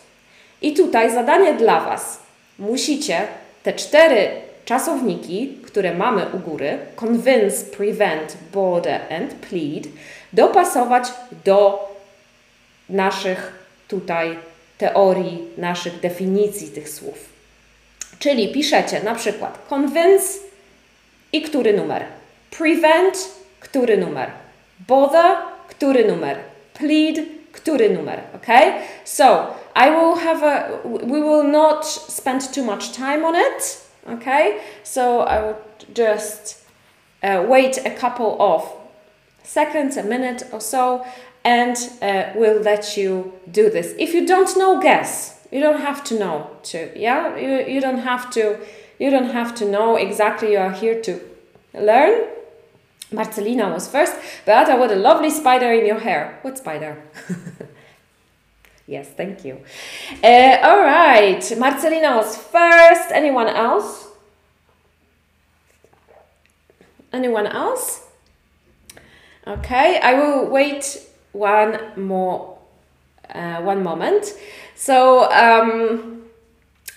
I 0.62 0.74
tutaj 0.74 1.10
zadanie 1.10 1.54
dla 1.54 1.80
Was. 1.80 2.20
Musicie 2.60 3.28
te 3.64 3.74
cztery 3.74 4.30
czasowniki, 4.66 5.58
które 5.66 5.94
mamy 5.94 6.26
u 6.34 6.40
góry, 6.40 6.78
convince, 6.96 7.66
prevent, 7.66 8.38
border 8.54 9.02
and 9.10 9.34
plead, 9.34 9.88
dopasować 10.34 11.04
do 11.46 11.90
naszych 12.90 13.54
tutaj 13.88 14.38
teorii, 14.78 15.48
naszych 15.58 16.00
definicji 16.00 16.68
tych 16.68 16.90
słów. 16.90 17.29
Czyli 18.20 18.54
piszecie 18.54 19.04
na 19.04 19.16
przykład 19.16 19.60
convince 19.70 20.40
i 21.32 21.42
który 21.42 21.74
numer, 21.74 22.06
prevent, 22.58 23.30
który 23.60 23.98
numer, 23.98 24.32
bother, 24.88 25.36
który 25.68 26.06
numer, 26.06 26.38
plead, 26.74 27.26
który 27.52 27.90
numer, 27.90 28.20
ok? 28.36 28.48
So, 29.06 29.54
I 29.76 29.92
will 29.92 30.16
have 30.16 30.44
a, 30.44 30.70
we 30.84 31.20
will 31.22 31.44
not 31.44 31.86
spend 31.86 32.52
too 32.52 32.64
much 32.64 32.92
time 32.92 33.26
on 33.26 33.36
it, 33.36 33.78
okay? 34.08 34.60
So 34.84 35.26
I 35.28 35.42
will 35.42 35.56
just 35.94 36.66
uh, 37.24 37.44
wait 37.48 37.78
a 37.86 37.92
couple 37.92 38.36
of 38.40 38.64
seconds, 39.44 39.98
a 39.98 40.04
minute 40.04 40.46
or 40.52 40.62
so, 40.62 41.06
and 41.44 41.78
uh, 42.02 42.24
we'll 42.36 42.62
let 42.62 42.98
you 42.98 43.34
do 43.52 43.70
this. 43.70 43.94
If 43.98 44.14
you 44.14 44.26
don't 44.26 44.56
know, 44.58 44.80
guess. 44.82 45.39
You 45.52 45.60
don't 45.60 45.82
have 45.82 46.04
to 46.06 46.20
know 46.20 46.52
to, 46.64 46.92
yeah? 46.96 47.36
You, 47.36 47.74
you 47.74 47.82
don't 47.82 48.00
have 48.00 48.30
to, 48.32 48.60
you 49.00 49.10
don't 49.10 49.32
have 49.32 49.56
to 49.56 49.66
know 49.66 49.96
exactly 49.96 50.52
you 50.52 50.60
are 50.60 50.72
here 50.72 51.02
to 51.02 51.20
learn. 51.74 52.28
Marcelina 53.12 53.70
was 53.72 53.88
first. 53.88 54.16
Beata, 54.46 54.76
what 54.76 54.92
a 54.92 54.96
lovely 54.96 55.32
spider 55.32 55.72
in 55.72 55.86
your 55.86 56.00
hair. 56.00 56.38
What 56.44 56.60
spider? 56.60 57.02
yes, 58.88 59.08
thank 59.10 59.44
you. 59.44 59.62
Uh, 60.24 60.58
all 60.62 60.80
right, 60.80 61.42
Marcelina 61.58 62.16
was 62.16 62.38
first. 62.38 63.12
Anyone 63.12 63.48
else? 63.48 64.10
Anyone 67.12 67.48
else? 67.48 68.06
Okay, 69.48 70.00
I 70.04 70.14
will 70.14 70.48
wait 70.48 71.02
one 71.32 71.80
more, 71.96 72.60
uh, 73.34 73.62
one 73.62 73.82
moment. 73.82 74.36
So, 74.80 75.30
um, 75.34 76.22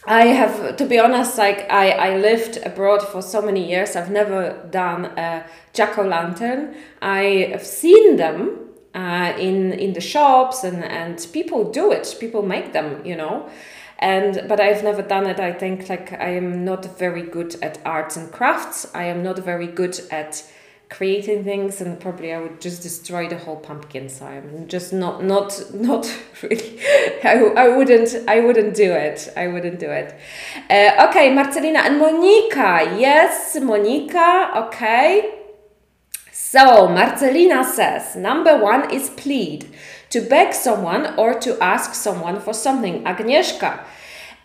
I 0.06 0.26
have, 0.26 0.76
to 0.76 0.86
be 0.86 1.00
honest, 1.00 1.36
like 1.36 1.68
I, 1.68 1.90
I 1.90 2.16
lived 2.16 2.58
abroad 2.64 3.02
for 3.02 3.20
so 3.20 3.42
many 3.42 3.68
years. 3.68 3.96
I've 3.96 4.08
never 4.08 4.68
done 4.70 5.06
a 5.18 5.44
jack 5.72 5.98
o' 5.98 6.04
lantern. 6.04 6.76
I've 7.00 7.66
seen 7.66 8.18
them 8.18 8.68
uh, 8.94 9.32
in 9.36 9.72
in 9.72 9.94
the 9.94 10.00
shops 10.00 10.62
and 10.62 10.84
and 10.84 11.26
people 11.32 11.72
do 11.72 11.90
it. 11.90 12.16
People 12.20 12.42
make 12.42 12.72
them, 12.72 13.04
you 13.04 13.16
know. 13.16 13.50
And 13.98 14.44
but 14.48 14.60
I've 14.60 14.84
never 14.84 15.02
done 15.02 15.26
it. 15.26 15.40
I 15.40 15.52
think 15.52 15.88
like 15.88 16.12
I 16.12 16.36
am 16.36 16.64
not 16.64 16.98
very 17.00 17.22
good 17.22 17.56
at 17.62 17.80
arts 17.84 18.16
and 18.16 18.30
crafts. 18.30 18.86
I 18.94 19.06
am 19.06 19.24
not 19.24 19.40
very 19.40 19.66
good 19.66 19.98
at 20.12 20.44
creating 20.92 21.42
things 21.42 21.80
and 21.80 21.98
probably 21.98 22.32
I 22.32 22.40
would 22.40 22.60
just 22.60 22.82
destroy 22.82 23.28
the 23.28 23.38
whole 23.38 23.56
pumpkin 23.56 24.08
so 24.08 24.26
I'm 24.26 24.68
just 24.68 24.92
not 24.92 25.24
not 25.24 25.60
not 25.74 26.06
really. 26.42 26.78
I, 27.24 27.52
I 27.56 27.76
wouldn't 27.76 28.14
I 28.28 28.40
wouldn't 28.40 28.74
do 28.74 28.92
it. 28.92 29.32
I 29.36 29.48
wouldn't 29.48 29.80
do 29.80 29.90
it. 29.90 30.14
Uh, 30.70 31.08
okay 31.08 31.34
Marcelina 31.34 31.80
and 31.80 31.98
Monica. 31.98 32.96
Yes 32.98 33.56
Monica. 33.60 34.52
Okay. 34.66 35.38
So 36.30 36.88
Marcelina 36.88 37.64
says 37.64 38.14
number 38.16 38.58
one 38.58 38.90
is 38.90 39.10
plead 39.10 39.66
to 40.10 40.20
beg 40.20 40.52
someone 40.52 41.14
or 41.16 41.32
to 41.40 41.58
ask 41.62 41.94
someone 41.94 42.38
for 42.38 42.52
something. 42.52 43.04
Agnieszka 43.04 43.80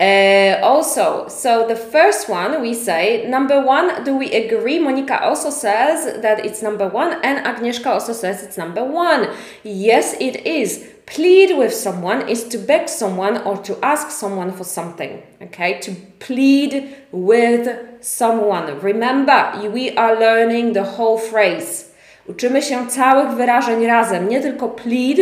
uh, 0.00 0.60
also, 0.62 1.26
so 1.28 1.66
the 1.66 1.74
first 1.74 2.28
one 2.28 2.60
we 2.60 2.72
say 2.72 3.26
number 3.28 3.60
one, 3.60 4.04
do 4.04 4.16
we 4.16 4.32
agree? 4.32 4.78
Monica 4.78 5.20
also 5.24 5.50
says 5.50 6.20
that 6.22 6.44
it's 6.46 6.62
number 6.62 6.86
one, 6.86 7.18
and 7.24 7.44
Agnieszka 7.44 7.86
also 7.86 8.12
says 8.12 8.42
it's 8.44 8.56
number 8.56 8.84
one. 8.84 9.28
Yes, 9.64 10.14
it 10.20 10.46
is. 10.46 10.86
Plead 11.06 11.56
with 11.58 11.74
someone 11.74 12.28
is 12.28 12.44
to 12.44 12.58
beg 12.58 12.88
someone 12.88 13.38
or 13.38 13.56
to 13.56 13.76
ask 13.82 14.10
someone 14.10 14.52
for 14.52 14.64
something. 14.64 15.22
Okay, 15.42 15.80
to 15.80 15.92
plead 16.20 16.94
with 17.10 17.68
someone. 18.00 18.78
Remember, 18.80 19.68
we 19.72 19.96
are 19.96 20.14
learning 20.14 20.74
the 20.74 20.84
whole 20.84 21.18
phrase. 21.18 21.88
Uczymy 22.28 22.62
się 22.62 22.86
całych 22.86 23.30
wyrażeń 23.30 23.86
razem, 23.86 24.28
nie 24.28 24.40
tylko 24.40 24.68
plead, 24.68 25.18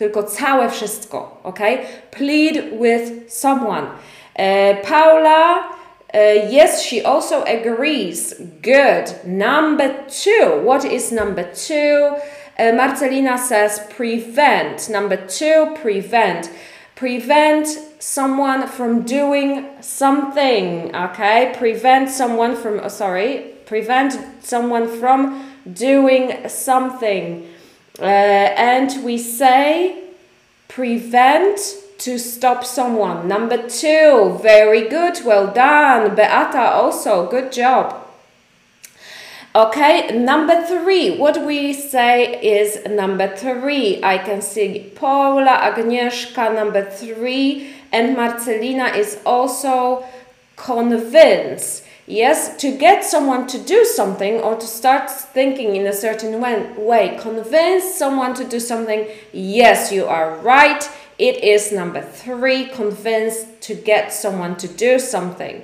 tylko 0.00 0.22
całe 0.22 0.70
wszystko, 0.70 1.40
ok? 1.44 1.58
Plead 2.10 2.56
with 2.80 3.32
someone. 3.32 3.86
Uh, 4.38 4.88
Paula, 4.88 5.58
uh, 5.58 6.50
yes, 6.50 6.82
she 6.82 7.04
also 7.04 7.44
agrees. 7.44 8.34
Good. 8.62 9.14
Number 9.24 9.90
two. 10.08 10.64
What 10.64 10.84
is 10.84 11.12
number 11.12 11.44
two? 11.44 12.16
Uh, 12.58 12.74
Marcelina 12.76 13.38
says 13.38 13.80
prevent. 13.96 14.88
Number 14.88 15.18
two, 15.18 15.74
prevent. 15.82 16.50
Prevent 16.94 17.68
someone 17.98 18.68
from 18.68 19.02
doing 19.02 19.66
something. 19.82 20.96
Okay. 20.96 21.52
Prevent 21.58 22.08
someone 22.08 22.56
from, 22.56 22.80
oh, 22.82 22.88
sorry, 22.88 23.52
prevent 23.66 24.18
someone 24.40 24.88
from 24.88 25.52
doing 25.74 26.48
something. 26.48 27.49
Uh, 28.00 28.04
and 28.04 29.04
we 29.04 29.18
say 29.18 30.04
prevent 30.68 31.58
to 31.98 32.18
stop 32.18 32.64
someone. 32.64 33.28
Number 33.28 33.68
two, 33.68 34.38
very 34.42 34.88
good, 34.88 35.18
well 35.24 35.52
done. 35.52 36.14
Beata 36.14 36.72
also, 36.72 37.28
good 37.30 37.52
job. 37.52 38.06
Okay, 39.54 40.16
number 40.16 40.64
three, 40.64 41.18
what 41.18 41.44
we 41.44 41.72
say 41.72 42.40
is 42.40 42.86
number 42.86 43.36
three. 43.36 44.00
I 44.02 44.16
can 44.18 44.40
see 44.40 44.92
Paula, 44.94 45.58
Agnieszka, 45.74 46.54
number 46.54 46.88
three, 46.88 47.74
and 47.92 48.16
Marcelina 48.16 48.96
is 48.96 49.18
also 49.26 50.04
convinced. 50.54 51.84
Yes, 52.10 52.56
to 52.56 52.76
get 52.76 53.04
someone 53.04 53.46
to 53.46 53.56
do 53.56 53.84
something 53.84 54.40
or 54.40 54.56
to 54.56 54.66
start 54.66 55.08
thinking 55.08 55.76
in 55.76 55.86
a 55.86 55.92
certain 55.92 56.40
way, 56.40 57.16
convince 57.20 57.94
someone 57.94 58.34
to 58.34 58.42
do 58.42 58.58
something. 58.58 59.06
Yes, 59.32 59.92
you 59.92 60.06
are 60.06 60.34
right. 60.38 60.90
It 61.18 61.44
is 61.44 61.70
number 61.70 62.02
three, 62.02 62.66
convince 62.66 63.44
to 63.60 63.76
get 63.76 64.12
someone 64.12 64.56
to 64.56 64.66
do 64.66 64.98
something. 64.98 65.62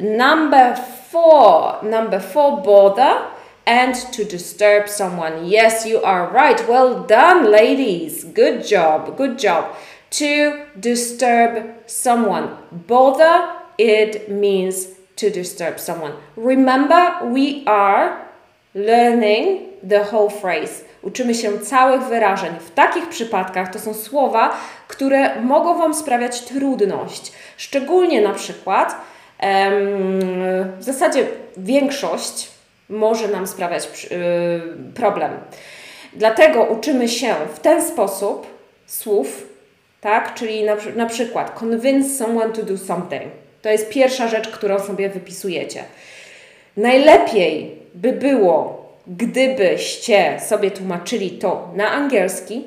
Number 0.00 0.76
four, 0.76 1.82
number 1.82 2.20
four, 2.20 2.62
bother 2.62 3.28
and 3.66 3.94
to 4.14 4.24
disturb 4.24 4.88
someone. 4.88 5.44
Yes, 5.44 5.84
you 5.84 6.00
are 6.02 6.30
right. 6.30 6.66
Well 6.66 7.02
done, 7.04 7.52
ladies. 7.52 8.24
Good 8.24 8.64
job. 8.66 9.18
Good 9.18 9.38
job. 9.38 9.76
To 10.12 10.64
disturb 10.80 11.86
someone. 11.86 12.56
Bother, 12.72 13.56
it 13.76 14.30
means 14.30 14.86
to 15.16 15.30
disturb 15.30 15.80
someone. 15.80 16.12
Remember, 16.36 17.32
we 17.32 17.64
are 17.66 18.16
learning 18.74 19.60
the 19.88 20.04
whole 20.04 20.30
phrase. 20.30 20.84
Uczymy 21.02 21.34
się 21.34 21.58
całych 21.58 22.02
wyrażeń. 22.02 22.52
W 22.60 22.70
takich 22.70 23.08
przypadkach 23.08 23.72
to 23.72 23.78
są 23.78 23.94
słowa, 23.94 24.56
które 24.88 25.40
mogą 25.40 25.78
Wam 25.78 25.94
sprawiać 25.94 26.40
trudność. 26.40 27.32
Szczególnie 27.56 28.20
na 28.20 28.32
przykład, 28.32 28.96
w 30.78 30.82
zasadzie 30.84 31.26
większość 31.56 32.48
może 32.88 33.28
nam 33.28 33.46
sprawiać 33.46 34.08
y, 34.12 34.92
problem. 34.94 35.30
Dlatego 36.12 36.64
uczymy 36.64 37.08
się 37.08 37.34
w 37.54 37.60
ten 37.60 37.84
sposób 37.84 38.46
słów, 38.86 39.46
tak? 40.00 40.34
Czyli 40.34 40.64
na, 40.64 40.76
na 40.96 41.06
przykład 41.06 41.58
convince 41.60 42.24
someone 42.24 42.52
to 42.52 42.62
do 42.62 42.78
something 42.78 43.41
to 43.62 43.68
jest 43.68 43.88
pierwsza 43.88 44.28
rzecz, 44.28 44.48
którą 44.48 44.78
sobie 44.78 45.08
wypisujecie. 45.08 45.84
Najlepiej 46.76 47.76
by 47.94 48.12
było, 48.12 48.86
gdybyście 49.06 50.40
sobie 50.40 50.70
tłumaczyli 50.70 51.30
to 51.30 51.68
na 51.74 51.90
angielski, 51.90 52.64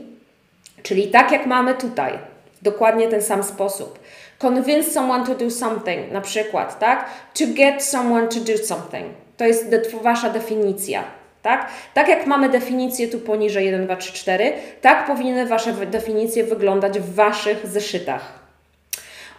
czyli 0.83 1.07
tak 1.07 1.31
jak 1.31 1.45
mamy 1.45 1.73
tutaj, 1.73 2.13
dokładnie 2.61 3.07
ten 3.07 3.21
sam 3.21 3.43
sposób. 3.43 3.99
Convince 4.39 4.91
someone 4.91 5.25
to 5.25 5.35
do 5.35 5.51
something, 5.51 6.11
na 6.11 6.21
przykład, 6.21 6.79
tak? 6.79 7.05
To 7.33 7.43
get 7.47 7.83
someone 7.83 8.27
to 8.27 8.39
do 8.39 8.57
something. 8.57 9.05
To 9.37 9.45
jest 9.45 9.69
de 9.69 9.81
Wasza 10.03 10.29
definicja. 10.29 11.03
Tak? 11.41 11.69
tak 11.93 12.07
jak 12.07 12.27
mamy 12.27 12.49
definicję 12.49 13.07
tu 13.07 13.19
poniżej 13.19 13.65
1, 13.65 13.85
2, 13.85 13.95
3, 13.95 14.13
4, 14.13 14.53
tak 14.81 15.07
powinny 15.07 15.45
Wasze 15.45 15.73
definicje 15.73 16.43
wyglądać 16.43 16.99
w 16.99 17.15
Waszych 17.15 17.67
zeszytach. 17.67 18.44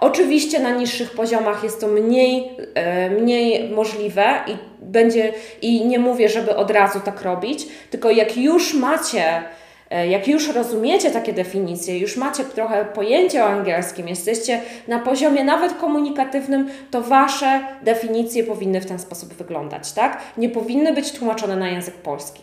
Oczywiście 0.01 0.61
na 0.61 0.71
niższych 0.71 1.11
poziomach 1.11 1.65
jest 1.65 1.81
to 1.81 1.87
mniej, 1.87 2.57
e, 2.75 3.11
mniej 3.11 3.71
możliwe 3.71 4.25
i 4.47 4.57
będzie 4.83 5.33
i 5.63 5.87
nie 5.87 5.99
mówię, 5.99 6.29
żeby 6.29 6.57
od 6.57 6.71
razu 6.71 7.01
tak 7.01 7.23
robić, 7.23 7.67
tylko 7.91 8.11
jak 8.11 8.37
już 8.37 8.75
macie 8.75 9.43
e, 9.91 10.09
jak 10.09 10.29
już 10.29 10.55
rozumiecie 10.55 11.11
takie 11.11 11.33
definicje, 11.33 11.99
już 11.99 12.17
macie 12.17 12.45
trochę 12.45 12.85
pojęcie 12.85 13.45
o 13.45 13.47
angielskim, 13.47 14.09
jesteście 14.09 14.61
na 14.89 14.99
poziomie 14.99 15.45
nawet 15.45 15.73
komunikatywnym, 15.73 16.69
to 16.91 17.01
wasze 17.01 17.61
definicje 17.83 18.45
powinny 18.45 18.81
w 18.81 18.87
ten 18.87 18.99
sposób 18.99 19.35
wyglądać, 19.35 19.93
tak? 19.93 20.23
Nie 20.37 20.49
powinny 20.49 20.93
być 20.93 21.13
tłumaczone 21.13 21.57
na 21.57 21.69
język 21.69 21.95
polski. 21.95 22.43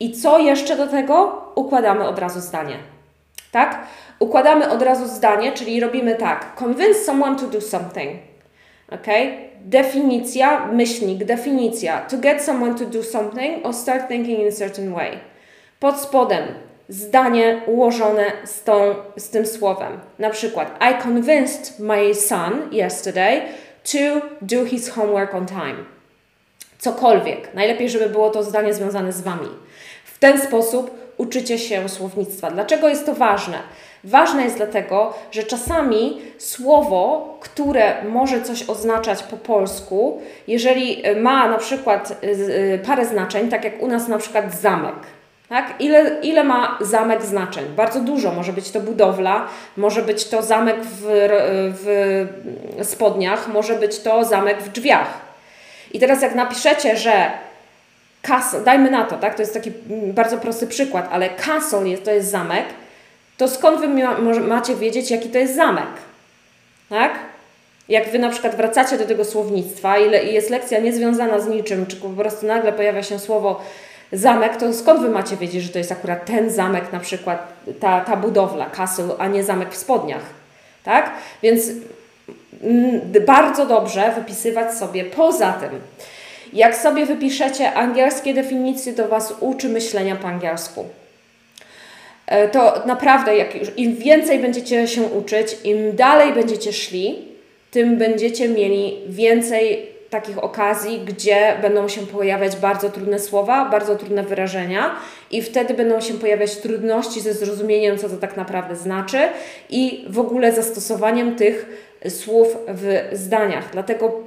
I 0.00 0.12
co 0.12 0.38
jeszcze 0.38 0.76
do 0.76 0.86
tego? 0.86 1.42
Układamy 1.54 2.08
od 2.08 2.18
razu 2.18 2.40
zdanie. 2.40 2.76
Tak? 3.52 3.86
Układamy 4.18 4.70
od 4.70 4.82
razu 4.82 5.06
zdanie, 5.06 5.52
czyli 5.52 5.80
robimy 5.80 6.14
tak. 6.14 6.54
Convince 6.54 7.00
someone 7.00 7.36
to 7.36 7.46
do 7.46 7.60
something. 7.60 8.10
Ok? 8.88 9.06
Definicja, 9.60 10.66
myślnik, 10.66 11.24
definicja. 11.24 12.00
To 12.00 12.18
get 12.18 12.42
someone 12.42 12.74
to 12.74 12.84
do 12.84 13.02
something 13.02 13.66
or 13.66 13.74
start 13.74 14.08
thinking 14.08 14.38
in 14.38 14.48
a 14.48 14.52
certain 14.52 14.94
way. 14.94 15.18
Pod 15.80 16.00
spodem 16.00 16.44
zdanie 16.88 17.62
ułożone 17.66 18.24
z, 18.44 18.62
tą, 18.62 18.94
z 19.16 19.30
tym 19.30 19.46
słowem. 19.46 20.00
Na 20.18 20.30
przykład 20.30 20.80
I 20.90 21.02
convinced 21.02 21.80
my 21.80 22.14
son 22.14 22.52
yesterday 22.72 23.42
to 23.92 24.26
do 24.42 24.64
his 24.64 24.88
homework 24.88 25.34
on 25.34 25.46
time. 25.46 25.76
Cokolwiek. 26.78 27.54
Najlepiej, 27.54 27.90
żeby 27.90 28.08
było 28.08 28.30
to 28.30 28.42
zdanie 28.42 28.74
związane 28.74 29.12
z 29.12 29.20
Wami. 29.20 29.48
W 30.04 30.18
ten 30.18 30.40
sposób 30.40 30.90
uczycie 31.16 31.58
się 31.58 31.88
słownictwa. 31.88 32.50
Dlaczego 32.50 32.88
jest 32.88 33.06
to 33.06 33.14
ważne? 33.14 33.58
Ważne 34.04 34.44
jest 34.44 34.56
dlatego, 34.56 35.14
że 35.30 35.42
czasami 35.42 36.22
słowo, 36.38 37.36
które 37.40 38.04
może 38.04 38.42
coś 38.42 38.68
oznaczać 38.68 39.22
po 39.22 39.36
polsku, 39.36 40.22
jeżeli 40.48 41.02
ma 41.16 41.48
na 41.48 41.58
przykład 41.58 42.20
parę 42.86 43.06
znaczeń, 43.06 43.48
tak 43.48 43.64
jak 43.64 43.82
u 43.82 43.86
nas 43.86 44.08
na 44.08 44.18
przykład 44.18 44.54
zamek, 44.54 44.94
tak? 45.48 45.74
Ile, 45.78 46.20
ile 46.22 46.44
ma 46.44 46.78
zamek 46.80 47.22
znaczeń? 47.22 47.64
Bardzo 47.76 48.00
dużo. 48.00 48.32
Może 48.32 48.52
być 48.52 48.70
to 48.70 48.80
budowla, 48.80 49.46
może 49.76 50.02
być 50.02 50.24
to 50.24 50.42
zamek 50.42 50.76
w, 50.82 51.02
w 51.78 52.86
spodniach, 52.86 53.48
może 53.48 53.74
być 53.74 53.98
to 53.98 54.24
zamek 54.24 54.62
w 54.62 54.68
drzwiach. 54.68 55.20
I 55.92 55.98
teraz 55.98 56.22
jak 56.22 56.34
napiszecie, 56.34 56.96
że 56.96 57.30
castle, 58.22 58.60
dajmy 58.60 58.90
na 58.90 59.04
to, 59.04 59.16
tak? 59.16 59.34
To 59.34 59.42
jest 59.42 59.54
taki 59.54 59.72
bardzo 59.90 60.38
prosty 60.38 60.66
przykład, 60.66 61.08
ale 61.12 61.30
castle 61.30 61.88
jest, 61.88 62.04
to 62.04 62.10
jest 62.10 62.30
zamek, 62.30 62.64
to 63.36 63.48
skąd 63.48 63.80
Wy 63.80 63.88
macie 64.40 64.74
wiedzieć, 64.74 65.10
jaki 65.10 65.28
to 65.28 65.38
jest 65.38 65.56
zamek? 65.56 65.88
Tak? 66.88 67.12
Jak 67.88 68.10
Wy 68.10 68.18
na 68.18 68.30
przykład 68.30 68.56
wracacie 68.56 68.98
do 68.98 69.06
tego 69.06 69.24
słownictwa 69.24 69.98
i 69.98 70.34
jest 70.34 70.50
lekcja 70.50 70.80
niezwiązana 70.80 71.40
z 71.40 71.48
niczym, 71.48 71.86
czy 71.86 71.96
po 71.96 72.08
prostu 72.08 72.46
nagle 72.46 72.72
pojawia 72.72 73.02
się 73.02 73.18
słowo 73.18 73.60
zamek, 74.12 74.56
to 74.56 74.74
skąd 74.74 75.00
Wy 75.00 75.08
macie 75.08 75.36
wiedzieć, 75.36 75.62
że 75.62 75.72
to 75.72 75.78
jest 75.78 75.92
akurat 75.92 76.26
ten 76.26 76.50
zamek, 76.50 76.92
na 76.92 77.00
przykład 77.00 77.52
ta, 77.80 78.00
ta 78.00 78.16
budowla, 78.16 78.70
castle, 78.70 79.14
a 79.18 79.28
nie 79.28 79.44
zamek 79.44 79.72
w 79.72 79.76
spodniach, 79.76 80.22
tak? 80.84 81.10
Więc 81.42 81.62
mm, 82.62 83.00
bardzo 83.26 83.66
dobrze 83.66 84.12
wypisywać 84.16 84.74
sobie 84.74 85.04
poza 85.04 85.52
tym. 85.52 85.70
Jak 86.52 86.76
sobie 86.76 87.06
wypiszecie 87.06 87.74
angielskie 87.74 88.34
definicje, 88.34 88.92
to 88.92 89.08
Was 89.08 89.34
uczy 89.40 89.68
myślenia 89.68 90.16
po 90.16 90.28
angielsku. 90.28 90.84
E, 92.26 92.48
to 92.48 92.82
naprawdę, 92.86 93.36
jak 93.36 93.54
już, 93.54 93.68
im 93.76 93.96
więcej 93.96 94.38
będziecie 94.38 94.88
się 94.88 95.02
uczyć, 95.02 95.56
im 95.64 95.96
dalej 95.96 96.32
będziecie 96.32 96.72
szli, 96.72 97.28
tym 97.70 97.98
będziecie 97.98 98.48
mieli 98.48 98.96
więcej 99.08 99.94
takich 100.10 100.44
okazji, 100.44 101.00
gdzie 101.06 101.56
będą 101.62 101.88
się 101.88 102.06
pojawiać 102.06 102.56
bardzo 102.56 102.90
trudne 102.90 103.18
słowa, 103.18 103.70
bardzo 103.70 103.96
trudne 103.96 104.22
wyrażenia, 104.22 104.96
i 105.30 105.42
wtedy 105.42 105.74
będą 105.74 106.00
się 106.00 106.14
pojawiać 106.14 106.56
trudności 106.56 107.20
ze 107.20 107.34
zrozumieniem, 107.34 107.98
co 107.98 108.08
to 108.08 108.16
tak 108.16 108.36
naprawdę 108.36 108.76
znaczy, 108.76 109.18
i 109.70 110.04
w 110.08 110.18
ogóle 110.18 110.52
zastosowaniem 110.52 111.36
tych 111.36 111.66
słów 112.08 112.56
w 112.68 113.08
zdaniach. 113.12 113.68
Dlatego 113.72 114.20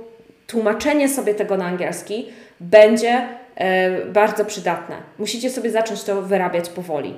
tłumaczenie 0.48 1.10
sobie 1.10 1.34
tego 1.36 1.58
na 1.58 1.66
angielski 1.66 2.28
będzie 2.60 3.28
e, 3.56 4.06
bardzo 4.06 4.46
przydatne. 4.46 4.96
Musicie 5.20 5.50
sobie 5.50 5.70
zacząć 5.70 6.04
to 6.04 6.22
wyrabiać 6.22 6.70
powoli. 6.70 7.14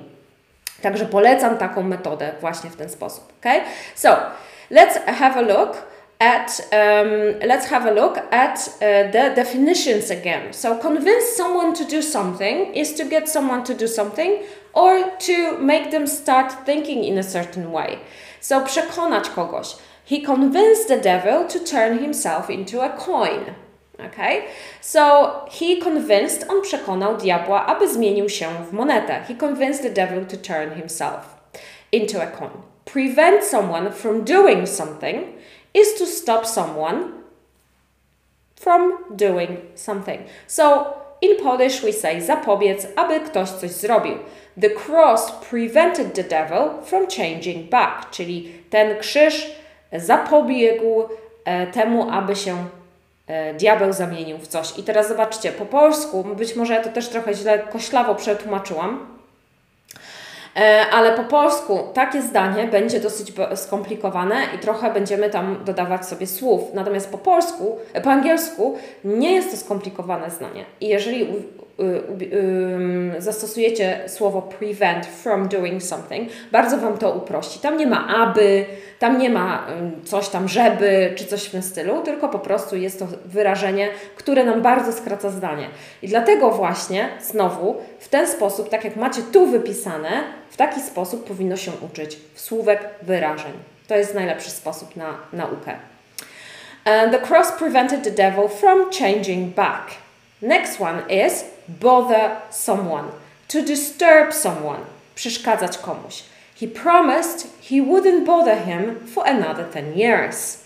Także 0.82 1.06
polecam 1.06 1.58
taką 1.58 1.82
metodę 1.82 2.32
właśnie 2.40 2.70
w 2.70 2.76
ten 2.76 2.90
sposób. 2.90 3.32
Okay? 3.40 3.60
So, 3.94 4.16
let's 4.70 5.04
have 5.06 5.36
a 5.36 5.42
look 5.42 5.90
at 6.20 6.60
um, 6.72 7.40
let's 7.48 7.66
have 7.66 7.86
a 7.86 7.90
look 7.90 8.18
at 8.30 8.58
uh, 8.58 9.10
the 9.10 9.32
definitions 9.34 10.10
again. 10.10 10.52
So 10.52 10.76
convince 10.76 11.36
someone 11.36 11.74
to 11.74 11.84
do 11.84 12.02
something 12.02 12.74
is 12.74 12.94
to 12.94 13.04
get 13.04 13.28
someone 13.28 13.64
to 13.64 13.74
do 13.74 13.88
something 13.88 14.42
or 14.72 15.10
to 15.18 15.58
make 15.58 15.90
them 15.90 16.06
start 16.06 16.52
thinking 16.66 17.04
in 17.04 17.18
a 17.18 17.22
certain 17.22 17.72
way. 17.72 17.98
So 18.40 18.60
przekonać 18.60 19.30
kogoś. 19.30 19.76
He 20.04 20.20
convinced 20.20 20.88
the 20.88 20.96
devil 20.96 21.48
to 21.48 21.58
turn 21.58 21.98
himself 21.98 22.50
into 22.50 22.82
a 22.82 22.90
coin. 22.90 23.54
Okay? 24.06 24.42
So 24.80 25.30
he 25.50 25.76
convinced, 25.76 26.50
on 26.50 26.62
przekonał 26.62 27.16
diabła, 27.16 27.66
aby 27.66 27.88
zmienił 27.88 28.28
się 28.28 28.48
w 28.70 28.72
monetę. 28.72 29.20
He 29.28 29.34
convinced 29.34 29.82
the 29.82 29.90
devil 29.90 30.26
to 30.26 30.36
turn 30.36 30.70
himself 30.70 31.40
into 31.92 32.22
a 32.22 32.26
coin. 32.26 32.50
Prevent 32.84 33.44
someone 33.44 33.90
from 33.92 34.24
doing 34.24 34.68
something 34.68 35.24
is 35.74 35.94
to 35.98 36.06
stop 36.06 36.46
someone 36.46 37.04
from 38.60 38.92
doing 39.10 39.58
something. 39.74 40.20
So 40.46 40.86
in 41.20 41.36
Polish 41.42 41.82
we 41.82 41.92
say 41.92 42.20
zapobiec, 42.20 42.86
aby 42.96 43.20
ktoś 43.20 43.48
coś 43.48 43.70
zrobił. 43.70 44.18
The 44.56 44.70
cross 44.70 45.32
prevented 45.50 46.14
the 46.14 46.24
devil 46.24 46.82
from 46.84 47.06
changing 47.06 47.70
back, 47.70 48.10
czyli 48.10 48.52
ten 48.70 48.98
krzyż 48.98 49.50
zapobiegł 49.92 51.08
e, 51.44 51.66
temu, 51.66 52.10
aby 52.10 52.36
się 52.36 52.56
diabeł 53.58 53.92
zamienił 53.92 54.38
w 54.38 54.46
coś. 54.46 54.78
I 54.78 54.82
teraz 54.82 55.08
zobaczcie, 55.08 55.52
po 55.52 55.66
polsku, 55.66 56.24
być 56.24 56.56
może 56.56 56.74
ja 56.74 56.82
to 56.82 56.90
też 56.90 57.08
trochę 57.08 57.34
źle 57.34 57.58
koślawo 57.58 58.14
przetłumaczyłam, 58.14 59.20
E, 60.56 60.86
ale 60.90 61.12
po 61.12 61.24
polsku 61.24 61.78
takie 61.94 62.22
zdanie 62.22 62.64
będzie 62.64 63.00
dosyć 63.00 63.32
skomplikowane 63.54 64.36
i 64.56 64.58
trochę 64.58 64.92
będziemy 64.92 65.30
tam 65.30 65.64
dodawać 65.64 66.06
sobie 66.06 66.26
słów. 66.26 66.60
Natomiast 66.74 67.10
po 67.10 67.18
polsku, 67.18 67.78
e, 67.92 68.00
po 68.00 68.10
angielsku 68.10 68.78
nie 69.04 69.32
jest 69.32 69.50
to 69.50 69.56
skomplikowane 69.56 70.30
zdanie. 70.30 70.64
I 70.80 70.88
jeżeli 70.88 71.26
zastosujecie 73.18 74.00
słowo 74.06 74.42
prevent 74.42 75.06
from 75.06 75.48
doing 75.48 75.82
something, 75.82 76.30
bardzo 76.52 76.78
Wam 76.78 76.98
to 76.98 77.12
uprości. 77.12 77.58
Tam 77.58 77.76
nie 77.76 77.86
ma 77.86 78.06
aby, 78.08 78.64
tam 78.98 79.18
nie 79.18 79.30
ma 79.30 79.66
coś 80.04 80.28
tam 80.28 80.48
żeby, 80.48 81.12
czy 81.16 81.26
coś 81.26 81.44
w 81.44 81.50
tym 81.50 81.62
stylu, 81.62 82.02
tylko 82.02 82.28
po 82.28 82.38
prostu 82.38 82.76
jest 82.76 82.98
to 82.98 83.06
wyrażenie, 83.24 83.88
które 84.16 84.44
nam 84.44 84.62
bardzo 84.62 84.92
skraca 84.92 85.30
zdanie. 85.30 85.68
I 86.02 86.08
dlatego 86.08 86.50
właśnie, 86.50 87.08
znowu, 87.20 87.76
w 87.98 88.08
ten 88.08 88.28
sposób, 88.28 88.68
tak 88.68 88.84
jak 88.84 88.96
macie 88.96 89.22
tu 89.32 89.46
wypisane, 89.46 90.10
w 90.50 90.56
taki 90.56 90.80
sposób 90.80 91.28
powinno 91.28 91.56
się 91.56 91.72
uczyć 91.90 92.18
słówek 92.34 92.88
wyrażeń. 93.02 93.52
To 93.88 93.96
jest 93.96 94.14
najlepszy 94.14 94.50
sposób 94.50 94.96
na 94.96 95.14
naukę. 95.32 95.72
And 96.84 97.12
the 97.12 97.18
cross 97.18 97.52
prevented 97.52 98.02
the 98.04 98.10
devil 98.10 98.48
from 98.48 98.90
changing 98.90 99.54
back. 99.54 99.99
Next 100.42 100.80
one 100.80 101.02
is 101.08 101.44
bother 101.68 102.30
someone. 102.50 103.08
To 103.48 103.62
disturb 103.62 104.34
someone. 104.34 104.80
Przeszkadzać 105.14 105.78
komuś. 105.78 106.22
He 106.60 106.66
promised 106.66 107.46
he 107.62 107.76
wouldn't 107.76 108.24
bother 108.24 108.56
him 108.64 109.08
for 109.14 109.26
another 109.26 109.66
10 109.74 109.96
years. 109.96 110.58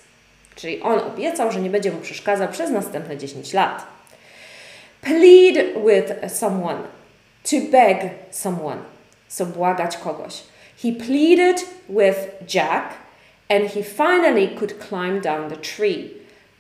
Czyli 0.56 0.82
on 0.82 0.98
obiecał, 0.98 1.52
że 1.52 1.60
nie 1.60 1.70
będzie 1.70 1.92
mu 1.92 2.00
przeszkadzał 2.00 2.48
przez 2.48 2.70
następne 2.70 3.16
10 3.16 3.52
lat. 3.52 3.86
Plead 5.00 5.56
with 5.86 6.34
someone. 6.34 6.82
To 7.50 7.56
beg 7.72 7.98
someone. 8.30 8.80
So 9.28 9.46
błagać 9.46 9.96
kogoś. 9.96 10.42
He 10.82 10.92
pleaded 10.92 11.66
with 11.88 12.18
Jack 12.54 12.94
and 13.48 13.72
he 13.72 13.82
finally 13.82 14.48
could 14.48 14.74
climb 14.88 15.20
down 15.20 15.50
the 15.50 15.56
tree. 15.56 16.10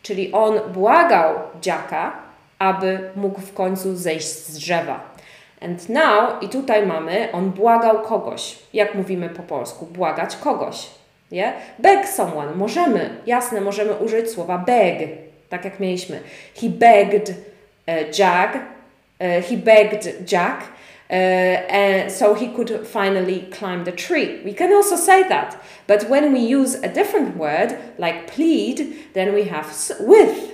Czyli 0.02 0.32
on 0.32 0.60
błagał 0.72 1.34
Jacka, 1.66 2.23
aby 2.58 3.10
mógł 3.16 3.40
w 3.40 3.54
końcu 3.54 3.96
zejść 3.96 4.26
z 4.26 4.52
drzewa. 4.52 5.14
And 5.60 5.88
now, 5.88 6.42
i 6.42 6.48
tutaj 6.48 6.86
mamy, 6.86 7.28
on 7.32 7.50
błagał 7.50 8.02
kogoś. 8.02 8.58
Jak 8.72 8.94
mówimy 8.94 9.28
po 9.28 9.42
polsku? 9.42 9.86
Błagać 9.86 10.36
kogoś. 10.36 10.86
Yeah? 11.30 11.54
Beg 11.78 12.08
someone. 12.08 12.54
Możemy, 12.54 13.10
jasne, 13.26 13.60
możemy 13.60 13.92
użyć 13.92 14.30
słowa 14.30 14.58
beg, 14.58 15.08
tak 15.48 15.64
jak 15.64 15.80
mieliśmy. 15.80 16.20
He 16.60 16.68
begged 16.68 17.28
uh, 17.30 18.18
Jack. 18.18 18.54
Uh, 18.54 19.46
he 19.48 19.56
begged 19.56 20.32
Jack. 20.32 20.62
Uh, 21.10 22.10
so 22.10 22.34
he 22.34 22.48
could 22.48 22.70
finally 22.86 23.46
climb 23.58 23.84
the 23.84 23.92
tree. 23.92 24.42
We 24.44 24.54
can 24.54 24.72
also 24.72 24.96
say 24.96 25.28
that. 25.28 25.56
But 25.86 26.08
when 26.08 26.32
we 26.32 26.40
use 26.40 26.78
a 26.82 26.88
different 26.88 27.36
word, 27.36 27.76
like 27.98 28.32
plead, 28.34 28.86
then 29.12 29.34
we 29.34 29.44
have 29.44 29.66
with. 30.00 30.53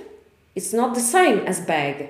It's 0.55 0.73
not 0.73 0.95
the 0.95 1.01
same 1.01 1.39
as 1.39 1.59
beg. 1.61 2.09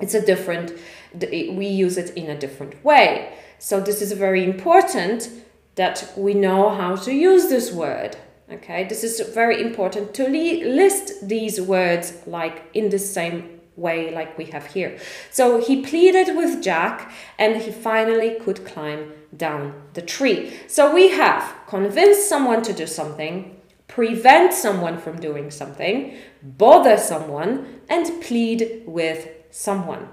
It's 0.00 0.14
a 0.14 0.24
different, 0.24 0.72
we 1.20 1.66
use 1.66 1.98
it 1.98 2.10
in 2.16 2.30
a 2.30 2.38
different 2.38 2.82
way. 2.84 3.34
So 3.58 3.80
this 3.80 4.02
is 4.02 4.12
very 4.12 4.44
important 4.44 5.28
that 5.76 6.12
we 6.16 6.34
know 6.34 6.70
how 6.70 6.96
to 6.96 7.12
use 7.12 7.48
this 7.48 7.72
word. 7.72 8.16
Okay, 8.50 8.84
this 8.84 9.02
is 9.02 9.20
very 9.34 9.62
important 9.62 10.12
to 10.14 10.28
list 10.28 11.26
these 11.26 11.60
words 11.60 12.14
like 12.26 12.64
in 12.74 12.90
the 12.90 12.98
same 12.98 13.60
way 13.76 14.14
like 14.14 14.36
we 14.36 14.44
have 14.46 14.66
here. 14.66 14.98
So 15.30 15.60
he 15.60 15.82
pleaded 15.82 16.36
with 16.36 16.62
Jack 16.62 17.10
and 17.38 17.62
he 17.62 17.70
finally 17.70 18.38
could 18.40 18.66
climb 18.66 19.12
down 19.34 19.72
the 19.94 20.02
tree. 20.02 20.52
So 20.68 20.92
we 20.94 21.08
have 21.08 21.54
convinced 21.66 22.28
someone 22.28 22.62
to 22.64 22.74
do 22.74 22.86
something, 22.86 23.56
prevent 23.94 24.54
someone 24.54 24.96
from 24.96 25.20
doing 25.20 25.50
something, 25.50 26.16
bother 26.42 26.96
someone, 26.96 27.80
and 27.90 28.22
plead 28.22 28.82
with 28.86 29.28
someone. 29.50 30.08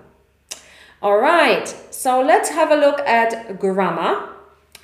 All 1.02 1.18
right, 1.18 1.66
so 1.90 2.22
let's 2.22 2.50
have 2.50 2.72
a 2.72 2.76
look 2.76 3.00
at 3.00 3.58
grammar 3.58 4.30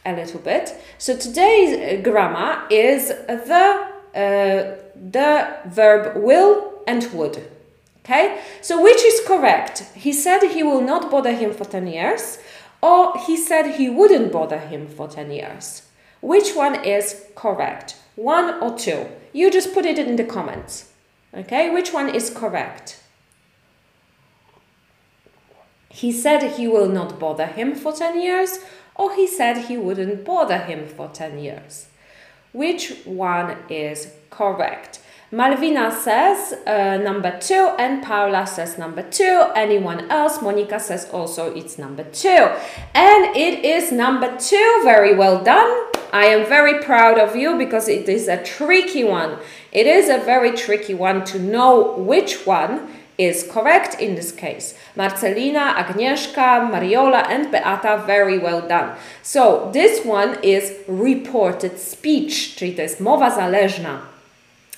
a 0.05 0.15
little 0.15 0.39
bit. 0.39 0.73
So 0.97 1.17
today's 1.17 2.03
grammar 2.03 2.65
is 2.69 3.09
the 3.09 3.91
uh, 4.15 4.77
the 4.95 5.57
verb 5.65 6.15
will 6.23 6.81
and 6.87 7.03
would. 7.13 7.51
Okay, 7.99 8.39
so 8.61 8.81
which 8.81 9.03
is 9.03 9.27
correct? 9.27 9.79
He 9.93 10.13
said 10.13 10.41
he 10.43 10.63
will 10.63 10.81
not 10.81 11.11
bother 11.11 11.33
him 11.33 11.53
for 11.53 11.65
10 11.65 11.87
years, 11.87 12.37
or 12.81 13.17
he 13.17 13.35
said 13.35 13.75
he 13.75 13.89
wouldn't 13.89 14.31
bother 14.31 14.59
him 14.59 14.87
for 14.87 15.09
10 15.09 15.31
years. 15.31 15.81
Which 16.21 16.55
one 16.55 16.75
is 16.85 17.25
correct? 17.35 17.97
One 18.15 18.61
or 18.61 18.77
two? 18.77 19.07
You 19.33 19.51
just 19.51 19.73
put 19.73 19.85
it 19.85 19.99
in 19.99 20.15
the 20.15 20.23
comments. 20.23 20.91
Okay, 21.33 21.69
which 21.69 21.91
one 21.91 22.13
is 22.13 22.29
correct? 22.29 23.01
He 25.89 26.11
said 26.11 26.53
he 26.53 26.67
will 26.67 26.89
not 26.89 27.19
bother 27.19 27.45
him 27.45 27.75
for 27.75 27.91
10 27.91 28.21
years, 28.21 28.59
or 28.95 29.15
he 29.15 29.27
said 29.27 29.65
he 29.67 29.77
wouldn't 29.77 30.25
bother 30.25 30.57
him 30.57 30.87
for 30.87 31.09
10 31.09 31.39
years. 31.39 31.87
Which 32.53 32.93
one 33.05 33.57
is 33.69 34.13
correct? 34.29 34.99
Malvina 35.31 35.91
says 35.91 36.53
uh, 36.65 36.97
number 37.03 37.37
two, 37.39 37.73
and 37.77 38.01
Paula 38.01 38.47
says 38.47 38.77
number 38.77 39.01
two. 39.01 39.51
Anyone 39.55 40.09
else? 40.09 40.41
Monica 40.41 40.79
says 40.79 41.09
also 41.09 41.53
it's 41.53 41.77
number 41.77 42.03
two. 42.03 42.49
And 42.93 43.35
it 43.35 43.65
is 43.65 43.91
number 43.91 44.37
two. 44.37 44.81
Very 44.83 45.15
well 45.15 45.43
done. 45.43 45.94
I 46.13 46.25
am 46.25 46.45
very 46.45 46.83
proud 46.83 47.17
of 47.17 47.35
you 47.35 47.57
because 47.57 47.87
it 47.87 48.07
is 48.09 48.27
a 48.27 48.43
tricky 48.43 49.03
one. 49.03 49.37
It 49.71 49.87
is 49.87 50.09
a 50.09 50.17
very 50.17 50.51
tricky 50.51 50.93
one 50.93 51.23
to 51.25 51.39
know 51.39 51.93
which 51.97 52.45
one 52.45 52.87
is 53.17 53.47
correct 53.49 53.99
in 53.99 54.15
this 54.15 54.31
case. 54.31 54.77
Marcelina, 54.95 55.75
Agnieszka, 55.75 56.69
Mariola 56.69 57.27
and 57.29 57.51
Beata, 57.51 58.03
very 58.05 58.37
well 58.37 58.67
done. 58.67 58.95
So 59.23 59.69
this 59.73 60.05
one 60.05 60.37
is 60.43 60.73
reported 60.87 61.79
speech, 61.79 62.55
czyli 62.55 62.75
to 62.75 62.81
jest 62.81 62.99
mowa 62.99 63.31
zależna. 63.31 64.01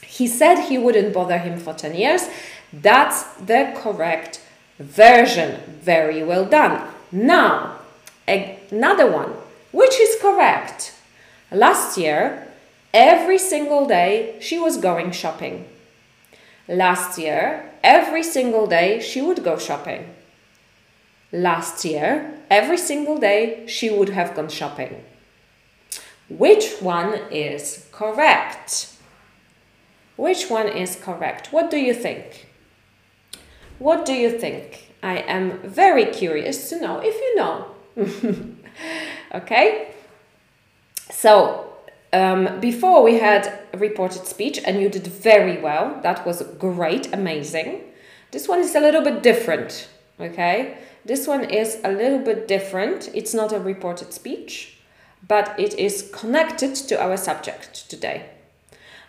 He 0.02 0.28
said 0.28 0.60
he 0.70 0.78
wouldn't 0.78 1.14
bother 1.14 1.40
him 1.40 1.60
for 1.60 1.74
10 1.74 1.96
years. 1.96 2.28
That's 2.74 3.24
the 3.46 3.74
correct 3.84 4.42
version. 4.80 5.58
Very 5.82 6.24
well 6.24 6.46
done. 6.46 6.82
Now, 7.12 7.78
another 8.28 9.12
one. 9.12 9.34
Which 9.72 10.00
is 10.00 10.18
correct? 10.22 10.94
Last 11.52 11.98
year, 11.98 12.50
every 12.94 13.38
single 13.38 13.86
day 13.86 14.36
she 14.42 14.60
was 14.60 14.76
going 14.76 15.12
shopping. 15.12 15.66
Last 16.68 17.18
year, 17.18 17.72
every 17.84 18.22
single 18.24 18.68
day 18.68 19.00
she 19.00 19.22
would 19.22 19.46
go 19.46 19.58
shopping. 19.58 20.14
Last 21.32 21.86
year, 21.86 22.34
every 22.50 22.78
single 22.78 23.18
day 23.18 23.66
she 23.66 23.90
would 23.90 24.10
have 24.10 24.36
gone 24.36 24.50
shopping. 24.50 25.06
Which 26.28 26.82
one 26.82 27.14
is 27.32 27.88
correct? 27.94 28.94
Which 30.18 30.50
one 30.50 30.68
is 30.68 30.98
correct? 30.98 31.54
What 31.54 31.72
do 31.72 31.78
you 31.78 31.94
think? 31.94 32.48
What 33.80 34.06
do 34.06 34.14
you 34.14 34.38
think? 34.38 34.92
I 35.02 35.20
am 35.20 35.60
very 35.60 36.06
curious 36.08 36.70
to 36.70 36.82
know 36.82 37.00
if 37.02 37.16
you 37.16 37.36
know. 37.38 38.56
okay? 39.36 39.94
So, 41.10 41.74
um, 42.14 42.60
before 42.60 43.04
we 43.04 43.20
had 43.20 43.68
reported 43.80 44.26
speech, 44.26 44.60
and 44.66 44.82
you 44.82 44.90
did 44.90 45.08
very 45.08 45.62
well. 45.62 46.00
That 46.04 46.26
was 46.26 46.42
great, 46.58 47.14
amazing. 47.14 47.82
This 48.32 48.48
one 48.48 48.60
is 48.60 48.76
a 48.76 48.80
little 48.80 49.02
bit 49.02 49.24
different, 49.24 49.90
okay? 50.20 50.78
This 51.06 51.28
one 51.28 51.46
is 51.46 51.80
a 51.84 51.92
little 51.92 52.20
bit 52.20 52.48
different. 52.48 53.10
It's 53.14 53.34
not 53.34 53.54
a 53.54 53.60
reported 53.60 54.14
speech, 54.14 54.78
but 55.28 55.58
it 55.60 55.74
is 55.76 56.10
connected 56.14 56.76
to 56.76 57.02
our 57.02 57.18
subject 57.18 57.90
today. 57.90 58.30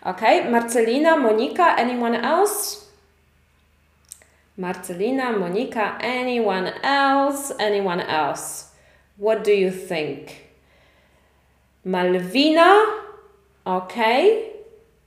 Okay, 0.05 0.47
Marcelina, 0.49 1.17
Monica, 1.17 1.75
anyone 1.77 2.15
else? 2.15 2.87
Marcelina, 4.57 5.37
Monica, 5.37 5.97
anyone 6.01 6.67
else? 6.83 7.51
Anyone 7.59 7.99
else? 7.99 8.71
What 9.17 9.43
do 9.43 9.51
you 9.51 9.71
think? 9.71 10.48
Malvina, 11.85 13.01
okay. 13.65 14.51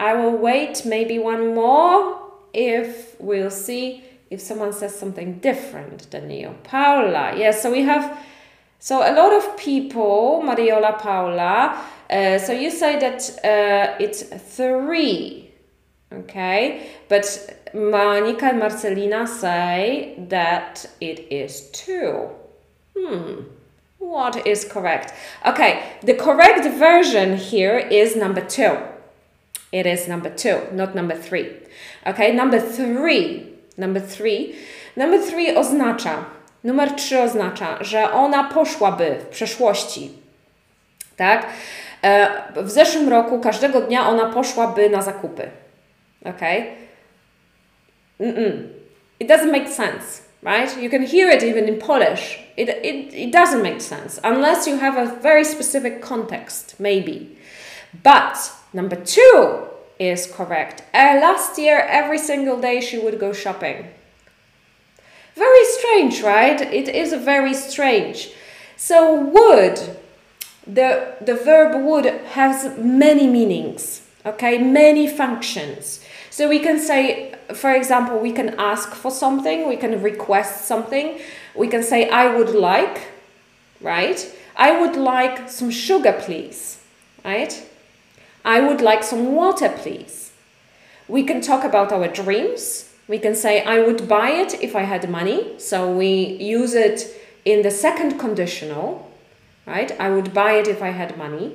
I 0.00 0.14
will 0.14 0.36
wait 0.36 0.82
maybe 0.84 1.18
one 1.18 1.54
more 1.54 2.32
if 2.52 3.14
we'll 3.20 3.50
see 3.50 4.04
if 4.30 4.40
someone 4.40 4.72
says 4.72 4.98
something 4.98 5.38
different 5.38 6.10
than 6.10 6.30
you. 6.30 6.54
Paula, 6.64 7.34
yes, 7.36 7.62
so 7.62 7.70
we 7.70 7.82
have, 7.82 8.18
so 8.78 9.00
a 9.00 9.12
lot 9.14 9.32
of 9.32 9.56
people, 9.56 10.42
Mariola, 10.44 10.98
Paula, 10.98 11.78
uh, 12.10 12.38
so 12.38 12.52
you 12.52 12.70
say 12.70 12.98
that 12.98 13.30
uh, 13.44 13.96
it's 14.00 14.22
three, 14.22 15.52
okay? 16.12 16.90
But 17.08 17.68
Monica 17.74 18.46
and 18.46 18.58
Marcelina 18.58 19.26
say 19.26 20.14
that 20.28 20.84
it 21.00 21.30
is 21.30 21.70
two. 21.70 22.28
Hmm. 22.96 23.42
What 24.02 24.46
is 24.46 24.64
correct? 24.64 25.14
Okay, 25.46 25.82
the 26.02 26.14
correct 26.14 26.66
version 26.76 27.36
here 27.36 27.78
is 27.78 28.16
number 28.16 28.40
two. 28.40 28.76
It 29.70 29.86
is 29.86 30.08
number 30.08 30.28
two, 30.28 30.58
not 30.72 30.94
number 30.94 31.14
three. 31.14 31.50
Okay, 32.06 32.32
number 32.32 32.58
three. 32.58 33.46
Number 33.76 34.00
three. 34.00 34.56
Number 34.96 35.18
three 35.18 35.54
oznacza, 35.56 36.24
numer 36.64 36.90
trzy 36.96 37.20
oznacza, 37.20 37.84
że 37.84 38.12
ona 38.12 38.44
poszłaby 38.44 39.16
w 39.20 39.26
przeszłości. 39.26 40.10
Tak? 41.16 41.46
E, 42.02 42.28
w 42.56 42.70
zeszłym 42.70 43.08
roku 43.08 43.40
każdego 43.40 43.80
dnia 43.80 44.08
ona 44.08 44.26
poszłaby 44.26 44.90
na 44.90 45.02
zakupy. 45.02 45.50
Ok? 46.24 46.42
Mm 48.20 48.34
-mm. 48.34 48.68
It 49.20 49.28
doesn't 49.28 49.52
make 49.52 49.68
sense, 49.68 50.21
right? 50.42 50.76
You 50.80 50.90
can 50.90 51.02
hear 51.02 51.30
it 51.30 51.42
even 51.42 51.68
in 51.68 51.78
Polish. 51.78 52.38
It, 52.56 52.68
it, 52.68 53.14
it 53.14 53.32
doesn't 53.32 53.62
make 53.62 53.80
sense 53.80 54.18
unless 54.22 54.66
you 54.66 54.76
have 54.78 54.96
a 54.96 55.14
very 55.20 55.44
specific 55.44 56.02
context, 56.02 56.78
maybe. 56.78 57.38
But 58.02 58.52
number 58.72 58.96
two 58.96 59.68
is 59.98 60.26
correct. 60.26 60.82
Uh, 60.92 61.18
last 61.20 61.58
year, 61.58 61.78
every 61.88 62.18
single 62.18 62.60
day 62.60 62.80
she 62.80 62.98
would 62.98 63.18
go 63.18 63.32
shopping. 63.32 63.86
Very 65.34 65.64
strange, 65.64 66.22
right? 66.22 66.60
It 66.60 66.88
is 66.88 67.14
very 67.14 67.54
strange. 67.54 68.32
So, 68.76 69.14
would 69.14 69.96
the, 70.66 71.14
the 71.20 71.34
verb 71.34 71.82
would 71.84 72.06
has 72.06 72.78
many 72.78 73.26
meanings, 73.26 74.02
okay, 74.24 74.58
many 74.58 75.06
functions. 75.06 76.04
So 76.30 76.48
we 76.48 76.60
can 76.60 76.78
say, 76.78 77.31
for 77.54 77.72
example, 77.72 78.18
we 78.18 78.32
can 78.32 78.54
ask 78.58 78.94
for 78.94 79.10
something, 79.10 79.68
we 79.68 79.76
can 79.76 80.02
request 80.02 80.64
something, 80.66 81.20
we 81.54 81.68
can 81.68 81.82
say, 81.82 82.08
I 82.08 82.34
would 82.34 82.50
like, 82.50 83.08
right? 83.80 84.18
I 84.56 84.80
would 84.80 84.96
like 84.96 85.48
some 85.48 85.70
sugar, 85.70 86.12
please, 86.12 86.82
right? 87.24 87.66
I 88.44 88.60
would 88.60 88.80
like 88.80 89.02
some 89.02 89.34
water, 89.34 89.68
please. 89.68 90.32
We 91.08 91.22
can 91.24 91.40
talk 91.40 91.64
about 91.64 91.92
our 91.92 92.08
dreams. 92.08 92.92
We 93.08 93.18
can 93.18 93.34
say, 93.34 93.62
I 93.64 93.80
would 93.80 94.08
buy 94.08 94.30
it 94.30 94.62
if 94.62 94.74
I 94.76 94.82
had 94.82 95.08
money. 95.10 95.58
So 95.58 95.90
we 95.90 96.08
use 96.40 96.74
it 96.74 97.06
in 97.44 97.62
the 97.62 97.70
second 97.70 98.18
conditional 98.18 99.12
right? 99.66 99.92
I 100.00 100.10
would 100.10 100.34
buy 100.34 100.52
it 100.52 100.68
if 100.68 100.82
I 100.82 100.90
had 100.90 101.16
money. 101.16 101.52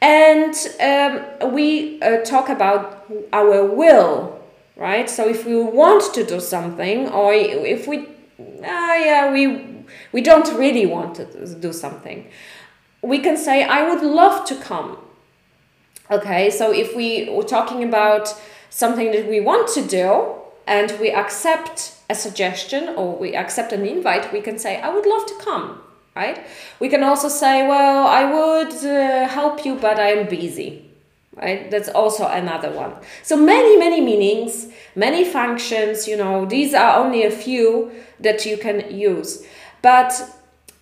And 0.00 0.54
um, 0.80 1.52
we 1.52 2.00
uh, 2.02 2.18
talk 2.24 2.48
about 2.48 3.06
our 3.32 3.64
will, 3.64 4.43
right? 4.76 5.08
So 5.08 5.28
if 5.28 5.46
we 5.46 5.60
want 5.62 6.14
to 6.14 6.24
do 6.24 6.40
something, 6.40 7.08
or 7.08 7.32
if 7.32 7.86
we, 7.86 7.98
uh, 7.98 8.96
yeah, 9.08 9.32
we 9.32 9.84
we 10.12 10.20
don't 10.20 10.50
really 10.58 10.86
want 10.86 11.16
to 11.16 11.54
do 11.60 11.72
something, 11.72 12.26
we 13.02 13.18
can 13.18 13.36
say, 13.36 13.64
"I 13.64 13.88
would 13.88 14.02
love 14.02 14.44
to 14.46 14.54
come." 14.56 14.98
Okay, 16.10 16.50
so 16.50 16.72
if 16.72 16.94
we 16.94 17.30
were 17.30 17.48
talking 17.56 17.82
about 17.82 18.34
something 18.70 19.12
that 19.12 19.28
we 19.28 19.40
want 19.40 19.68
to 19.74 19.82
do 19.82 20.34
and 20.66 20.92
we 21.00 21.10
accept 21.10 21.92
a 22.10 22.14
suggestion 22.14 22.90
or 22.96 23.16
we 23.16 23.34
accept 23.34 23.72
an 23.72 23.86
invite, 23.86 24.32
we 24.32 24.40
can 24.40 24.58
say, 24.58 24.80
"I 24.80 24.88
would 24.94 25.06
love 25.06 25.26
to 25.26 25.34
come." 25.44 25.80
right? 26.14 26.46
We 26.80 26.88
can 26.88 27.02
also 27.02 27.28
say, 27.28 27.66
well, 27.66 28.06
I 28.06 28.24
would 28.24 28.72
uh, 28.84 29.28
help 29.28 29.64
you, 29.64 29.74
but 29.74 29.98
I'm 29.98 30.28
busy, 30.28 30.84
right? 31.36 31.70
That's 31.70 31.88
also 31.88 32.26
another 32.26 32.70
one. 32.70 32.92
So 33.22 33.36
many, 33.36 33.76
many 33.76 34.00
meanings, 34.00 34.68
many 34.94 35.24
functions, 35.24 36.06
you 36.06 36.16
know, 36.16 36.46
these 36.46 36.74
are 36.74 37.04
only 37.04 37.24
a 37.24 37.30
few 37.30 37.90
that 38.20 38.46
you 38.46 38.56
can 38.56 38.96
use. 38.96 39.44
But 39.82 40.12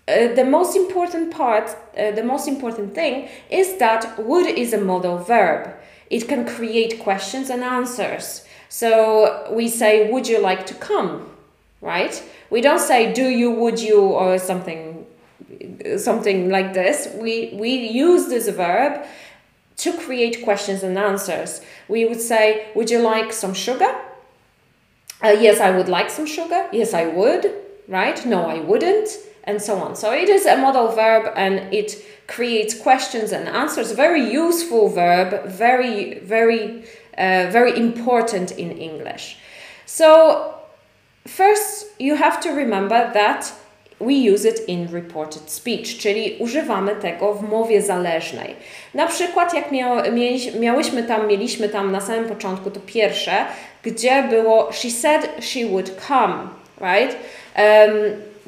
uh, 0.09 0.29
the 0.35 0.45
most 0.45 0.77
important 0.77 1.31
part, 1.31 1.77
uh, 1.97 2.11
the 2.13 2.25
most 2.25 2.49
important 2.49 2.95
thing 2.95 3.29
is 3.51 3.79
that 3.79 4.19
would 4.19 4.47
is 4.47 4.73
a 4.73 4.81
modal 4.81 5.19
verb. 5.19 5.75
It 6.11 6.29
can 6.29 6.47
create 6.47 7.01
questions 7.01 7.49
and 7.51 7.63
answers. 7.63 8.45
So 8.69 9.49
we 9.51 9.69
say, 9.69 10.11
would 10.11 10.29
you 10.29 10.41
like 10.41 10.67
to 10.67 10.75
come? 10.75 11.29
Right? 11.81 12.23
We 12.51 12.61
don't 12.61 12.79
say, 12.79 13.13
do 13.13 13.29
you, 13.29 13.51
would 13.51 13.81
you, 13.81 14.01
or 14.01 14.39
something 14.39 15.07
something 15.97 16.51
like 16.51 16.73
this, 16.73 17.09
we, 17.17 17.55
we 17.55 17.71
use 17.75 18.27
this 18.29 18.49
verb 18.49 19.05
to 19.83 19.93
create 20.05 20.43
questions 20.45 20.83
and 20.83 20.97
answers. 20.99 21.61
We 21.89 22.05
would 22.05 22.21
say, 22.21 22.69
Would 22.75 22.91
you 22.91 23.01
like 23.01 23.33
some 23.33 23.55
sugar? 23.55 23.93
Uh, 25.25 25.37
yes, 25.47 25.61
I 25.61 25.71
would 25.77 25.89
like 25.89 26.11
some 26.11 26.27
sugar. 26.27 26.69
Yes, 26.73 26.95
I 26.95 27.07
would. 27.07 27.53
Right? 27.89 28.25
No, 28.27 28.47
I 28.47 28.59
wouldn't. 28.61 29.09
and 29.45 29.61
so 29.61 29.77
on. 29.79 29.97
So 29.97 30.13
it 30.13 30.29
is 30.29 30.47
a 30.47 30.57
modal 30.57 30.89
verb 30.93 31.33
and 31.37 31.55
it 31.75 31.97
creates 32.29 32.79
questions 32.79 33.33
and 33.33 33.49
answers. 33.49 33.91
Very 33.93 34.23
useful 34.31 34.89
verb, 34.89 35.47
very, 35.47 36.21
very, 36.21 36.85
uh, 37.19 37.51
very 37.51 37.77
important 37.77 38.53
in 38.53 38.71
English. 38.79 39.39
So 39.85 40.55
first 41.27 41.87
you 41.99 42.15
have 42.17 42.41
to 42.41 42.51
remember 42.51 43.11
that 43.13 43.53
we 44.07 44.33
use 44.35 44.49
it 44.49 44.69
in 44.69 44.89
reported 44.93 45.51
speech, 45.51 45.99
czyli 45.99 46.37
używamy 46.39 46.97
tego 46.97 47.35
w 47.35 47.51
mowie 47.51 47.83
zależnej. 47.83 48.57
Na 48.95 49.07
przykład 49.07 49.55
jak 49.55 49.65
miałyśmy 50.61 51.03
tam, 51.03 51.27
mieliśmy 51.27 51.69
tam 51.69 51.93
na 51.93 52.01
samym 52.01 52.25
początku 52.25 52.71
to 52.71 52.81
pierwsze, 52.87 53.33
gdzie 53.83 54.23
było 54.23 54.73
she 54.73 54.91
said 54.91 55.29
she 55.41 55.67
would 55.67 55.91
come, 56.09 56.39
right? 56.81 57.17
Um, 57.59 57.93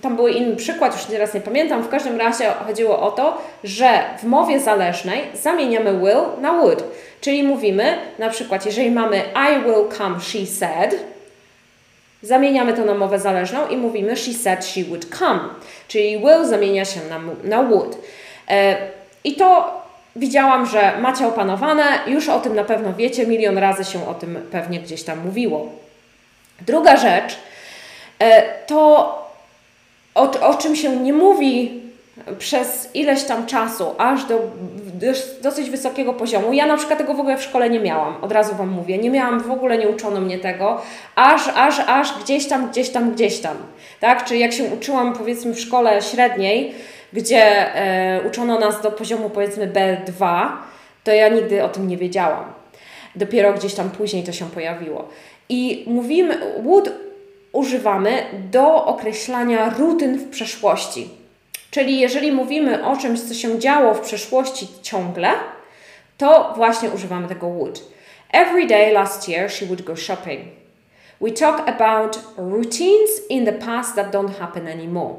tam 0.02 0.16
był 0.16 0.28
inny 0.28 0.56
przykład, 0.56 0.92
już 0.92 1.04
teraz 1.04 1.34
nie 1.34 1.40
pamiętam, 1.40 1.82
w 1.82 1.88
każdym 1.88 2.18
razie 2.18 2.44
chodziło 2.66 3.02
o 3.02 3.10
to, 3.10 3.42
że 3.64 4.00
w 4.22 4.24
mowie 4.24 4.60
zależnej 4.60 5.20
zamieniamy 5.34 5.98
will 5.98 6.40
na 6.40 6.52
would. 6.52 6.84
Czyli 7.20 7.42
mówimy, 7.42 7.98
na 8.18 8.30
przykład, 8.30 8.66
jeżeli 8.66 8.90
mamy 8.90 9.16
I 9.16 9.64
will 9.64 9.98
come, 9.98 10.20
she 10.20 10.46
said, 10.46 10.96
zamieniamy 12.24 12.72
to 12.72 12.84
na 12.84 12.94
mowę 12.94 13.18
zależną 13.18 13.68
i 13.68 13.76
mówimy 13.76 14.16
she 14.16 14.34
said 14.34 14.64
she 14.64 14.84
would 14.84 15.18
come. 15.18 15.40
Czyli 15.88 16.18
will 16.18 16.46
zamienia 16.46 16.84
się 16.84 17.00
na, 17.10 17.20
na 17.44 17.62
would. 17.62 17.98
E, 18.48 18.76
I 19.24 19.34
to 19.34 19.80
widziałam, 20.16 20.66
że 20.66 20.92
macie 21.00 21.26
opanowane, 21.26 21.84
już 22.06 22.28
o 22.28 22.40
tym 22.40 22.54
na 22.54 22.64
pewno 22.64 22.94
wiecie, 22.94 23.26
milion 23.26 23.58
razy 23.58 23.84
się 23.84 24.08
o 24.08 24.14
tym 24.14 24.38
pewnie 24.50 24.80
gdzieś 24.80 25.02
tam 25.02 25.18
mówiło. 25.18 25.68
Druga 26.60 26.96
rzecz 26.96 27.38
e, 28.18 28.42
to 28.66 29.08
o, 30.14 30.40
o 30.40 30.54
czym 30.54 30.76
się 30.76 30.96
nie 30.96 31.12
mówi 31.12 31.83
przez 32.38 32.90
ileś 32.94 33.24
tam 33.24 33.46
czasu, 33.46 33.94
aż 33.98 34.24
do, 34.24 34.40
dosyć 35.42 35.70
wysokiego 35.70 36.12
poziomu. 36.12 36.52
Ja 36.52 36.66
na 36.66 36.76
przykład 36.76 36.98
tego 36.98 37.14
w 37.14 37.20
ogóle 37.20 37.36
w 37.36 37.42
szkole 37.42 37.70
nie 37.70 37.80
miałam, 37.80 38.16
od 38.22 38.32
razu 38.32 38.54
Wam 38.54 38.68
mówię. 38.68 38.98
Nie 38.98 39.10
miałam, 39.10 39.40
w 39.40 39.50
ogóle 39.50 39.78
nie 39.78 39.88
uczono 39.88 40.20
mnie 40.20 40.38
tego, 40.38 40.82
aż, 41.14 41.48
aż, 41.48 41.80
aż 41.86 42.22
gdzieś 42.22 42.46
tam, 42.46 42.70
gdzieś 42.70 42.90
tam, 42.90 43.12
gdzieś 43.12 43.40
tam. 43.40 43.56
Tak? 44.00 44.24
Czyli 44.24 44.40
jak 44.40 44.52
się 44.52 44.64
uczyłam 44.64 45.12
powiedzmy 45.12 45.54
w 45.54 45.60
szkole 45.60 46.02
średniej, 46.02 46.74
gdzie 47.12 47.74
e, 47.74 48.20
uczono 48.28 48.58
nas 48.58 48.82
do 48.82 48.90
poziomu 48.90 49.30
powiedzmy 49.30 49.68
B2, 49.68 50.48
to 51.04 51.12
ja 51.12 51.28
nigdy 51.28 51.64
o 51.64 51.68
tym 51.68 51.88
nie 51.88 51.96
wiedziałam. 51.96 52.44
Dopiero 53.16 53.52
gdzieś 53.52 53.74
tam 53.74 53.90
później 53.90 54.22
to 54.22 54.32
się 54.32 54.44
pojawiło. 54.44 55.08
I 55.48 55.84
mówimy, 55.86 56.38
would 56.62 56.92
używamy 57.52 58.22
do 58.50 58.84
określania 58.84 59.74
rutyn 59.78 60.18
w 60.18 60.30
przeszłości. 60.30 61.23
Czyli 61.74 62.00
jeżeli 62.00 62.32
mówimy 62.32 62.86
o 62.86 62.96
czymś, 62.96 63.20
co 63.20 63.34
się 63.34 63.58
działo 63.58 63.94
w 63.94 64.00
przeszłości 64.00 64.68
ciągle, 64.82 65.30
to 66.18 66.52
właśnie 66.56 66.90
używamy 66.90 67.28
tego 67.28 67.48
would. 67.48 67.82
Every 68.32 68.66
day 68.66 68.92
last 68.92 69.28
year 69.28 69.50
she 69.50 69.66
would 69.66 69.82
go 69.82 69.96
shopping. 69.96 70.40
We 71.20 71.30
talk 71.30 71.68
about 71.68 72.18
routines 72.36 73.10
in 73.30 73.44
the 73.44 73.52
past 73.52 73.94
that 73.94 74.12
don't 74.12 74.38
happen 74.38 74.68
anymore. 74.68 75.14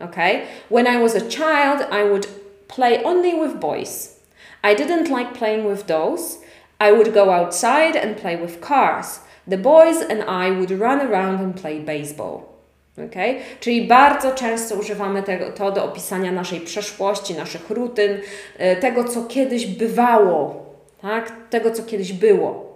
Okay? 0.00 0.40
When 0.70 0.86
I 0.86 1.02
was 1.02 1.14
a 1.14 1.28
child, 1.28 1.80
I 1.92 2.10
would 2.10 2.26
play 2.68 3.04
only 3.04 3.34
with 3.34 3.60
boys. 3.60 4.18
I 4.64 4.74
didn't 4.74 5.18
like 5.18 5.38
playing 5.38 5.68
with 5.68 5.86
dolls. 5.86 6.38
I 6.80 6.92
would 6.92 7.14
go 7.14 7.30
outside 7.30 7.96
and 7.96 8.20
play 8.22 8.36
with 8.42 8.60
cars. 8.60 9.20
The 9.50 9.58
boys 9.58 10.02
and 10.10 10.22
I 10.22 10.50
would 10.50 10.80
run 10.80 11.00
around 11.00 11.40
and 11.40 11.54
play 11.54 11.78
baseball. 11.78 12.55
Okay? 13.04 13.34
Czyli 13.60 13.86
bardzo 13.86 14.32
często 14.32 14.74
używamy 14.74 15.22
tego, 15.22 15.52
to 15.52 15.72
do 15.72 15.84
opisania 15.84 16.32
naszej 16.32 16.60
przeszłości, 16.60 17.34
naszych 17.34 17.70
rutyn, 17.70 18.18
e, 18.58 18.76
tego, 18.76 19.04
co 19.04 19.24
kiedyś 19.24 19.66
bywało, 19.66 20.66
tak? 21.02 21.32
tego, 21.50 21.70
co 21.70 21.82
kiedyś 21.82 22.12
było. 22.12 22.66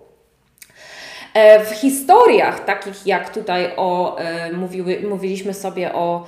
E, 1.34 1.64
w 1.64 1.68
historiach, 1.68 2.64
takich 2.64 3.06
jak 3.06 3.34
tutaj 3.34 3.70
o, 3.76 4.18
e, 4.18 4.52
mówiły, 4.52 5.00
mówiliśmy 5.08 5.54
sobie 5.54 5.92
o 5.92 6.26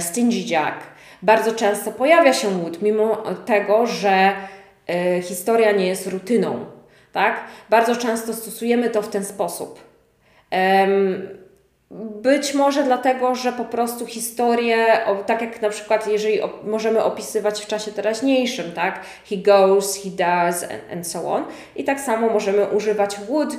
Stingy 0.00 0.40
Jack, 0.48 0.76
bardzo 1.22 1.52
często 1.52 1.92
pojawia 1.92 2.32
się 2.32 2.48
łód, 2.48 2.82
mimo 2.82 3.16
tego, 3.46 3.86
że 3.86 4.32
historia 5.22 5.72
nie 5.72 5.86
jest 5.86 6.06
rutyną. 6.06 6.66
Tak? 7.12 7.44
Bardzo 7.70 7.96
często 7.96 8.34
stosujemy 8.34 8.90
to 8.90 9.02
w 9.02 9.08
ten 9.08 9.24
sposób. 9.24 9.80
Być 12.22 12.54
może 12.54 12.82
dlatego, 12.82 13.34
że 13.34 13.52
po 13.52 13.64
prostu 13.64 14.06
historię, 14.06 14.86
tak 15.26 15.40
jak 15.40 15.62
na 15.62 15.70
przykład, 15.70 16.06
jeżeli 16.06 16.38
możemy 16.64 17.04
opisywać 17.04 17.60
w 17.60 17.66
czasie 17.66 17.92
teraźniejszym, 17.92 18.72
tak? 18.72 19.00
He 19.30 19.36
goes, 19.36 20.02
he 20.02 20.10
does, 20.10 20.62
and, 20.62 20.92
and 20.92 21.06
so 21.06 21.32
on. 21.32 21.44
I 21.76 21.84
tak 21.84 22.00
samo 22.00 22.30
możemy 22.30 22.66
używać 22.66 23.16
would 23.20 23.54
y, 23.54 23.58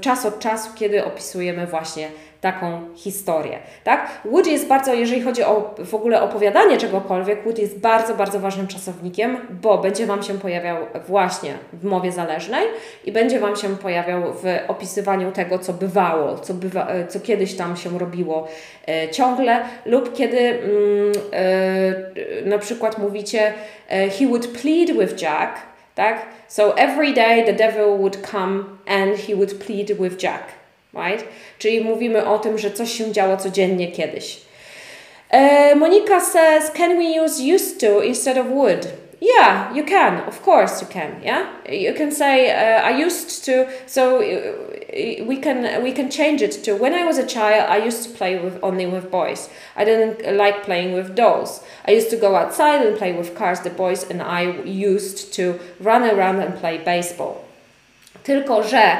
czas 0.00 0.26
od 0.26 0.38
czasu, 0.38 0.70
kiedy 0.74 1.04
opisujemy 1.04 1.66
właśnie 1.66 2.08
taką 2.40 2.80
historię. 2.96 3.58
Tak? 3.84 4.20
Wood 4.24 4.46
jest 4.46 4.68
bardzo, 4.68 4.94
jeżeli 4.94 5.22
chodzi 5.22 5.42
o 5.42 5.74
w 5.84 5.94
ogóle 5.94 6.22
opowiadanie 6.22 6.78
czegokolwiek, 6.78 7.44
Wood 7.44 7.58
jest 7.58 7.78
bardzo, 7.78 8.14
bardzo 8.14 8.40
ważnym 8.40 8.66
czasownikiem, 8.66 9.36
bo 9.62 9.78
będzie 9.78 10.06
Wam 10.06 10.22
się 10.22 10.38
pojawiał 10.38 10.76
właśnie 11.08 11.54
w 11.72 11.84
mowie 11.84 12.12
zależnej 12.12 12.64
i 13.04 13.12
będzie 13.12 13.40
Wam 13.40 13.56
się 13.56 13.76
pojawiał 13.76 14.22
w 14.32 14.44
opisywaniu 14.68 15.32
tego, 15.32 15.58
co 15.58 15.72
bywało, 15.72 16.38
co, 16.38 16.54
bywa, 16.54 16.88
co 17.08 17.20
kiedyś 17.20 17.56
tam 17.56 17.76
się 17.76 17.98
robiło 17.98 18.48
e, 18.88 19.08
ciągle, 19.08 19.60
lub 19.86 20.16
kiedy 20.16 20.38
mm, 20.38 21.12
e, 21.32 22.44
na 22.44 22.58
przykład 22.58 22.98
mówicie 22.98 23.52
e, 23.88 24.08
he 24.08 24.26
would 24.26 24.46
plead 24.46 24.90
with 25.00 25.22
Jack, 25.22 25.58
tak? 25.94 26.26
So 26.48 26.78
every 26.78 27.12
day 27.12 27.44
the 27.44 27.52
devil 27.52 27.98
would 27.98 28.16
come 28.30 28.64
and 28.86 29.16
he 29.16 29.34
would 29.34 29.54
plead 29.54 29.92
with 29.92 30.22
Jack 30.22 30.59
right? 30.94 31.24
Czyli 31.58 31.80
mówimy 31.80 32.26
o 32.26 32.38
tym, 32.38 32.58
że 32.58 32.70
coś 32.70 32.92
się 32.92 33.12
działo 33.12 33.36
codziennie 33.36 33.92
kiedyś. 33.92 34.40
Uh, 35.32 35.76
Monica 35.76 36.20
says, 36.20 36.70
can 36.70 36.98
we 36.98 37.24
use 37.24 37.54
used 37.54 37.80
to 37.80 38.02
instead 38.02 38.38
of 38.38 38.46
would? 38.46 38.86
Yeah, 39.20 39.74
you 39.74 39.84
can. 39.84 40.26
Of 40.26 40.42
course, 40.42 40.80
you 40.80 40.88
can. 40.88 41.22
Yeah, 41.22 41.46
you 41.68 41.92
can 41.92 42.10
say 42.10 42.50
uh, 42.50 42.82
I 42.82 43.04
used 43.04 43.44
to. 43.44 43.68
So 43.86 44.16
uh, 44.16 45.24
we 45.26 45.36
can 45.36 45.82
we 45.82 45.92
can 45.92 46.10
change 46.10 46.40
it 46.40 46.64
to 46.64 46.74
when 46.74 46.94
I 46.94 47.04
was 47.04 47.18
a 47.18 47.26
child. 47.26 47.68
I 47.68 47.84
used 47.86 48.02
to 48.04 48.10
play 48.16 48.38
with 48.38 48.58
only 48.62 48.86
with 48.86 49.10
boys. 49.10 49.50
I 49.76 49.84
didn't 49.84 50.36
like 50.36 50.64
playing 50.64 50.94
with 50.94 51.14
dolls. 51.14 51.62
I 51.86 51.90
used 51.90 52.08
to 52.10 52.16
go 52.16 52.34
outside 52.34 52.80
and 52.86 52.96
play 52.96 53.12
with 53.12 53.34
cars. 53.34 53.60
The 53.60 53.70
boys 53.70 54.04
and 54.10 54.22
I 54.22 54.62
used 54.64 55.34
to 55.34 55.60
run 55.80 56.02
around 56.02 56.40
and 56.40 56.58
play 56.58 56.78
baseball. 56.78 57.44
Tylko 58.24 58.62
że 58.62 58.96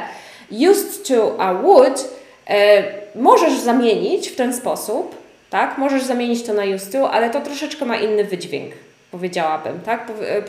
used 0.51 1.07
to 1.07 1.35
a 1.39 1.53
would 1.53 2.09
e, 2.47 2.83
możesz 3.15 3.59
zamienić 3.59 4.29
w 4.29 4.35
ten 4.35 4.53
sposób, 4.53 5.15
tak? 5.49 5.77
Możesz 5.77 6.03
zamienić 6.03 6.43
to 6.43 6.53
na 6.53 6.63
used 6.63 6.91
to, 6.91 7.11
ale 7.11 7.29
to 7.29 7.41
troszeczkę 7.41 7.85
ma 7.85 7.97
inny 7.97 8.23
wydźwięk, 8.23 8.73
powiedziałabym, 9.11 9.79
tak? 9.85 10.09
E, 10.09 10.37
e, 10.37 10.43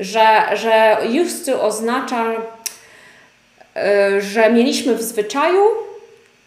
że, 0.00 0.56
że 0.56 0.96
used 1.22 1.46
to 1.46 1.62
oznacza, 1.62 2.24
że 4.18 4.52
mieliśmy 4.52 4.94
w 4.94 5.02
zwyczaju, 5.02 5.62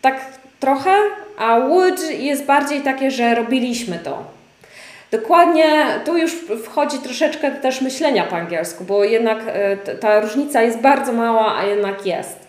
tak 0.01 0.25
trochę, 0.59 0.95
a 1.37 1.59
would 1.59 2.11
jest 2.11 2.45
bardziej 2.45 2.81
takie, 2.81 3.11
że 3.11 3.35
robiliśmy 3.35 3.99
to. 3.99 4.23
Dokładnie, 5.11 5.85
tu 6.05 6.17
już 6.17 6.31
wchodzi 6.63 6.99
troszeczkę 6.99 7.51
też 7.51 7.81
myślenia 7.81 8.23
po 8.23 8.35
angielsku, 8.35 8.83
bo 8.83 9.03
jednak 9.03 9.39
ta 9.99 10.19
różnica 10.19 10.61
jest 10.61 10.77
bardzo 10.79 11.13
mała, 11.13 11.57
a 11.57 11.65
jednak 11.65 12.05
jest. 12.05 12.44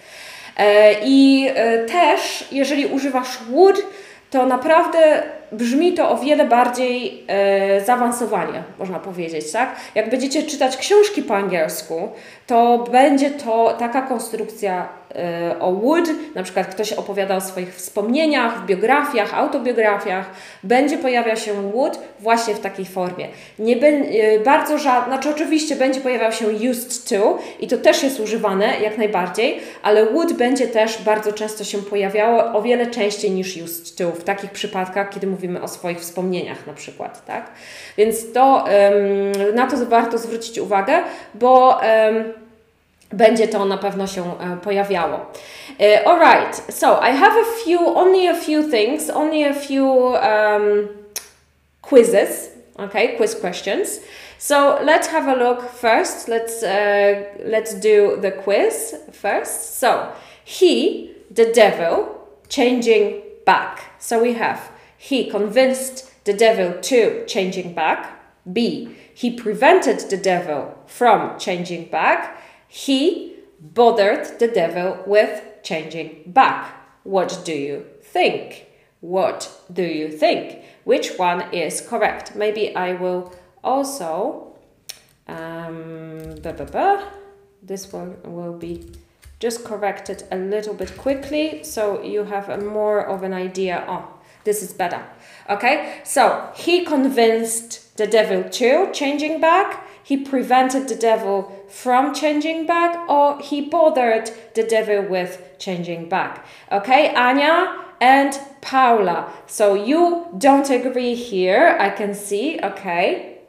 E, 0.56 0.94
I 1.04 1.48
e, 1.54 1.78
też, 1.78 2.48
jeżeli 2.52 2.86
używasz 2.86 3.38
would, 3.50 3.82
to 4.30 4.46
naprawdę 4.46 5.22
brzmi 5.52 5.94
to 5.94 6.10
o 6.10 6.16
wiele 6.16 6.44
bardziej 6.44 7.24
e, 7.26 7.84
zaawansowanie, 7.84 8.62
można 8.78 8.98
powiedzieć, 8.98 9.52
tak? 9.52 9.76
Jak 9.94 10.10
będziecie 10.10 10.42
czytać 10.42 10.76
książki 10.76 11.22
po 11.22 11.36
angielsku, 11.36 12.08
to 12.46 12.84
będzie 12.92 13.30
to 13.30 13.76
taka 13.78 14.02
konstrukcja 14.02 14.88
e, 15.14 15.56
o 15.60 15.72
would, 15.72 16.08
na 16.34 16.42
przykład 16.42 16.66
ktoś 16.66 16.92
opowiada 16.92 17.36
o 17.36 17.40
swoich 17.40 17.74
wspomnieniach, 17.74 18.62
w 18.62 18.66
biografiach, 18.66 19.34
autobiografiach, 19.34 20.30
będzie 20.62 20.98
pojawiał 20.98 21.36
się 21.36 21.52
would 21.72 21.98
właśnie 22.20 22.54
w 22.54 22.60
takiej 22.60 22.84
formie. 22.84 23.28
Nie 23.58 23.76
be, 23.76 23.86
e, 23.86 24.40
bardzo 24.40 24.78
żadne, 24.78 25.12
znaczy 25.12 25.30
oczywiście 25.30 25.76
będzie 25.76 26.00
pojawiał 26.00 26.32
się 26.32 26.46
used 26.70 27.08
to 27.08 27.38
i 27.60 27.66
to 27.66 27.78
też 27.78 28.02
jest 28.02 28.20
używane 28.20 28.80
jak 28.80 28.98
najbardziej, 28.98 29.60
ale 29.82 30.06
would 30.06 30.32
będzie 30.32 30.66
też 30.66 31.02
bardzo 31.02 31.32
często 31.32 31.64
się 31.64 31.78
pojawiało 31.78 32.44
o 32.44 32.62
wiele 32.62 32.86
częściej 32.86 33.30
niż 33.30 33.56
used 33.56 33.96
to 33.96 34.12
w 34.12 34.24
takich 34.24 34.50
przypadkach, 34.50 35.10
kiedy 35.10 35.26
mówimy 35.36 35.62
o 35.62 35.68
swoich 35.68 36.00
wspomnieniach 36.00 36.66
na 36.66 36.72
przykład, 36.72 37.24
tak? 37.24 37.50
Więc 37.96 38.32
to, 38.32 38.64
na 39.54 39.66
to 39.66 39.76
warto 39.86 40.18
zwrócić 40.18 40.58
uwagę, 40.58 41.02
bo 41.34 41.80
będzie 43.12 43.48
to 43.48 43.64
na 43.64 43.78
pewno 43.78 44.06
się 44.06 44.22
e, 44.40 44.56
pojawiało. 44.56 45.26
Uh, 45.78 46.06
alright, 46.06 46.74
so 46.74 47.00
I 47.02 47.12
have 47.12 47.34
a 47.40 47.64
few, 47.64 47.96
only 47.96 48.28
a 48.28 48.34
few 48.34 48.70
things, 48.70 49.10
only 49.10 49.44
a 49.44 49.54
few 49.54 50.14
um, 50.14 50.88
quizzes, 51.82 52.50
okay, 52.78 53.16
quiz 53.16 53.34
questions. 53.34 54.00
So 54.38 54.78
let's 54.84 55.08
have 55.08 55.28
a 55.28 55.34
look 55.34 55.70
first. 55.70 56.28
Let's 56.28 56.62
uh, 56.62 57.24
let's 57.44 57.74
do 57.74 58.20
the 58.20 58.32
quiz 58.32 58.94
first. 59.12 59.78
So 59.78 60.12
he, 60.44 61.10
the 61.30 61.52
devil, 61.52 62.06
changing 62.48 63.22
back. 63.44 63.80
So 63.98 64.22
we 64.22 64.34
have 64.34 64.60
he 64.98 65.30
convinced 65.30 66.24
the 66.24 66.32
devil 66.32 66.80
to 66.80 67.24
changing 67.26 67.74
back. 67.74 68.12
B. 68.52 68.94
He 69.14 69.30
prevented 69.30 70.10
the 70.10 70.16
devil 70.16 70.78
from 70.86 71.38
changing 71.38 71.88
back. 71.88 72.42
He 72.68 73.36
bothered 73.60 74.38
the 74.38 74.48
devil 74.48 75.02
with 75.06 75.42
changing 75.62 76.24
back. 76.26 76.74
What 77.02 77.40
do 77.44 77.52
you 77.52 77.86
think? 78.02 78.66
What 79.00 79.50
do 79.72 79.84
you 79.84 80.10
think? 80.10 80.62
Which 80.84 81.16
one 81.18 81.52
is 81.52 81.80
correct? 81.80 82.34
Maybe 82.34 82.74
I 82.74 82.94
will 82.94 83.34
also, 83.62 84.56
um, 85.28 86.36
blah, 86.42 86.52
blah, 86.52 86.66
blah. 86.66 87.02
this 87.62 87.92
one 87.92 88.16
will 88.24 88.52
be 88.52 88.92
just 89.38 89.64
corrected 89.64 90.24
a 90.30 90.36
little 90.36 90.74
bit 90.74 90.96
quickly 90.96 91.62
so 91.62 92.02
you 92.02 92.24
have 92.24 92.48
a 92.48 92.58
more 92.58 93.04
of 93.04 93.22
an 93.22 93.34
idea. 93.34 93.84
Oh, 93.88 94.15
this 94.46 94.62
is 94.62 94.72
better. 94.72 95.02
Okay, 95.50 96.00
so 96.04 96.50
he 96.54 96.84
convinced 96.86 97.96
the 97.98 98.06
devil 98.06 98.42
to 98.44 98.90
changing 98.92 99.40
back, 99.40 99.86
he 100.02 100.16
prevented 100.16 100.88
the 100.88 100.94
devil 100.94 101.66
from 101.68 102.14
changing 102.14 102.64
back, 102.66 103.08
or 103.08 103.38
he 103.40 103.60
bothered 103.60 104.30
the 104.54 104.62
devil 104.62 105.02
with 105.02 105.42
changing 105.58 106.08
back. 106.08 106.46
Okay, 106.72 107.14
Anya 107.14 107.84
and 108.00 108.38
Paula. 108.60 109.32
So 109.46 109.74
you 109.74 110.28
don't 110.38 110.70
agree 110.70 111.14
here, 111.14 111.76
I 111.78 111.90
can 111.90 112.14
see, 112.14 112.58
okay. 112.62 113.40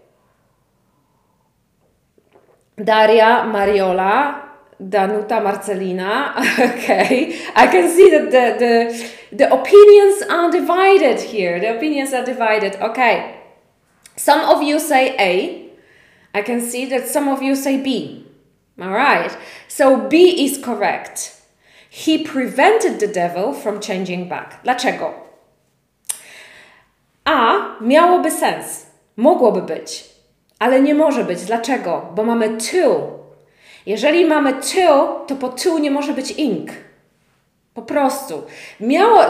Daria, 2.84 3.44
Mariola, 3.46 4.47
Danuta, 4.80 5.42
Marcelina. 5.42 6.34
Okay, 6.60 7.40
I 7.56 7.68
can 7.68 7.90
see 7.90 8.10
that 8.12 8.32
the, 8.32 8.56
the, 8.60 9.36
the 9.36 9.54
opinions 9.54 10.22
are 10.30 10.52
divided 10.52 11.20
here. 11.20 11.60
The 11.60 11.76
opinions 11.78 12.14
are 12.14 12.24
divided. 12.24 12.76
Okay, 12.76 13.36
some 14.16 14.42
of 14.42 14.62
you 14.62 14.80
say 14.80 15.16
A. 15.20 15.68
I 16.34 16.42
can 16.44 16.62
see 16.62 16.86
that 16.86 17.08
some 17.08 17.28
of 17.28 17.42
you 17.42 17.56
say 17.56 17.82
B. 17.82 18.26
All 18.80 18.92
right, 18.92 19.36
so 19.68 19.98
B 19.98 20.46
is 20.46 20.60
correct. 20.64 21.42
He 21.90 22.24
prevented 22.24 23.00
the 23.00 23.08
devil 23.08 23.54
from 23.54 23.82
changing 23.82 24.30
back. 24.30 24.64
Dlaczego? 24.64 25.14
A 27.26 27.76
miałoby 27.82 28.32
sens, 28.32 28.86
mogłoby 29.18 29.62
być. 29.62 30.10
Ale 30.60 30.82
nie 30.82 30.96
może 30.96 31.24
być. 31.24 31.46
Dlaczego? 31.46 32.12
Bo 32.16 32.24
mamy 32.24 32.50
to. 32.50 33.17
Jeżeli 33.88 34.26
mamy 34.26 34.54
to, 34.54 35.26
to 35.28 35.36
po 35.36 35.50
to 35.50 35.80
nie 35.80 35.92
może 35.92 36.14
być 36.14 36.32
ink. 36.32 36.70
Po 37.74 37.82
prostu. 37.82 38.44
Miało 38.80 39.26
y, 39.26 39.30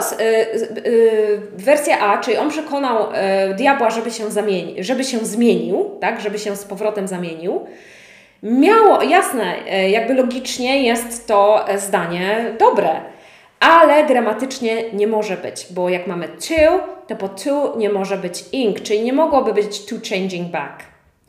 y, 0.86 1.40
wersja 1.56 2.00
A, 2.00 2.18
czyli 2.18 2.36
on 2.36 2.50
przekonał 2.50 3.12
y, 3.12 3.54
diabła, 3.54 3.90
żeby 3.90 4.10
się, 4.10 4.30
zamieni, 4.30 4.84
żeby 4.84 5.04
się 5.04 5.18
zmienił, 5.18 5.90
tak, 6.00 6.20
żeby 6.20 6.38
się 6.38 6.56
z 6.56 6.64
powrotem 6.64 7.08
zamienił. 7.08 7.66
Miało, 8.42 9.02
jasne, 9.02 9.54
jakby 9.90 10.14
logicznie 10.14 10.82
jest 10.82 11.26
to 11.26 11.64
zdanie 11.76 12.44
dobre, 12.58 13.00
ale 13.60 14.04
gramatycznie 14.04 14.92
nie 14.92 15.06
może 15.06 15.36
być, 15.36 15.66
bo 15.70 15.88
jak 15.88 16.06
mamy 16.06 16.28
to, 16.28 16.86
to 17.06 17.16
po 17.16 17.28
to 17.28 17.74
nie 17.76 17.90
może 17.90 18.16
być 18.16 18.44
ink, 18.52 18.80
czyli 18.80 19.00
nie 19.00 19.12
mogłoby 19.12 19.52
być 19.52 19.84
to 19.84 19.96
changing 20.10 20.48
back 20.48 20.84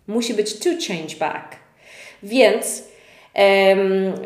musi 0.10 0.34
być 0.34 0.60
to 0.60 0.70
change 0.70 1.16
back. 1.20 1.56
Więc 2.24 2.84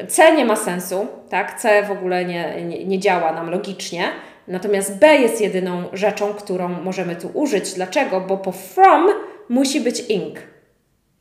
C 0.07 0.35
nie 0.35 0.45
ma 0.45 0.55
sensu, 0.55 1.07
tak? 1.29 1.59
C 1.59 1.83
w 1.83 1.91
ogóle 1.91 2.25
nie, 2.25 2.65
nie, 2.65 2.85
nie 2.85 2.99
działa 2.99 3.33
nam 3.33 3.49
logicznie. 3.49 4.03
Natomiast 4.47 4.99
B 4.99 5.15
jest 5.15 5.41
jedyną 5.41 5.83
rzeczą, 5.93 6.33
którą 6.33 6.69
możemy 6.69 7.15
tu 7.15 7.31
użyć. 7.33 7.73
Dlaczego? 7.73 8.21
Bo 8.21 8.37
po 8.37 8.51
from 8.51 9.09
musi 9.49 9.81
być 9.81 9.99
ink. 9.99 10.39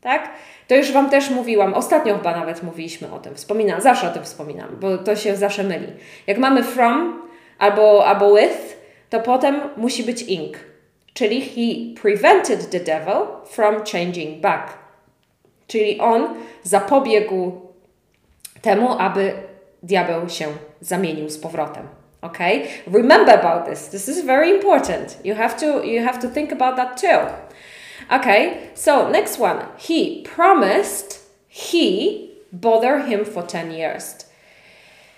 Tak? 0.00 0.30
To 0.68 0.74
już 0.76 0.92
Wam 0.92 1.10
też 1.10 1.30
mówiłam, 1.30 1.74
ostatnio 1.74 2.16
chyba 2.16 2.36
nawet 2.36 2.62
mówiliśmy 2.62 3.12
o 3.12 3.18
tym, 3.18 3.34
wspominam, 3.34 3.80
zawsze 3.80 4.08
o 4.08 4.10
tym 4.10 4.24
wspominam, 4.24 4.76
bo 4.80 4.98
to 4.98 5.16
się 5.16 5.36
zawsze 5.36 5.62
myli. 5.62 5.86
Jak 6.26 6.38
mamy 6.38 6.62
from 6.62 7.22
albo, 7.58 8.06
albo 8.06 8.34
with, 8.34 8.76
to 9.10 9.20
potem 9.20 9.60
musi 9.76 10.04
być 10.04 10.22
ink. 10.22 10.56
Czyli 11.14 11.40
he 11.40 12.00
prevented 12.02 12.70
the 12.70 12.80
devil 12.80 13.26
from 13.44 13.74
changing 13.92 14.40
back. 14.40 14.78
Czyli 15.66 16.00
on 16.00 16.28
zapobiegł 16.62 17.52
temu, 18.62 18.98
aby 18.98 19.32
diabeł 19.82 20.28
się 20.28 20.46
zamienił 20.80 21.30
z 21.30 21.38
powrotem. 21.38 21.88
Okay? 22.22 22.66
Remember 22.92 23.34
about 23.34 23.66
this. 23.66 23.88
This 23.88 24.08
is 24.08 24.24
very 24.24 24.50
important. 24.50 25.18
You 25.24 25.34
have 25.34 25.60
to 25.60 25.84
you 25.84 26.04
have 26.04 26.18
to 26.20 26.28
think 26.28 26.52
about 26.52 26.76
that 26.76 27.00
too. 27.00 27.26
Okay? 28.16 28.70
So, 28.74 29.08
next 29.08 29.40
one. 29.40 29.58
He 29.78 30.22
promised 30.36 31.20
he 31.48 32.28
bother 32.52 32.98
him 32.98 33.24
for 33.24 33.42
10 33.42 33.72
years. 33.72 34.26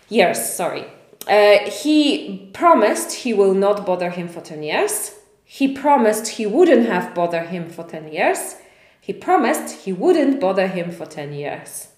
Years, 0.09 0.39
sorry. 0.39 0.85
Uh, 1.27 1.71
he 1.71 2.51
promised 2.53 3.13
he 3.25 3.33
will 3.33 3.55
not 3.55 3.87
bother 3.87 4.11
him 4.11 4.29
for 4.29 4.41
10 4.41 4.63
years. 4.63 5.13
He 5.45 5.69
promised 5.69 6.29
he 6.29 6.47
wouldn't 6.47 6.89
have 6.89 7.15
bothered 7.15 7.49
him 7.49 7.69
for 7.69 7.85
10 7.85 8.13
years. 8.13 8.57
He 9.01 9.13
promised 9.13 9.85
he 9.85 9.93
wouldn't 9.93 10.41
bother 10.41 10.67
him 10.67 10.91
for 10.91 11.07
10 11.07 11.33
years. 11.33 11.89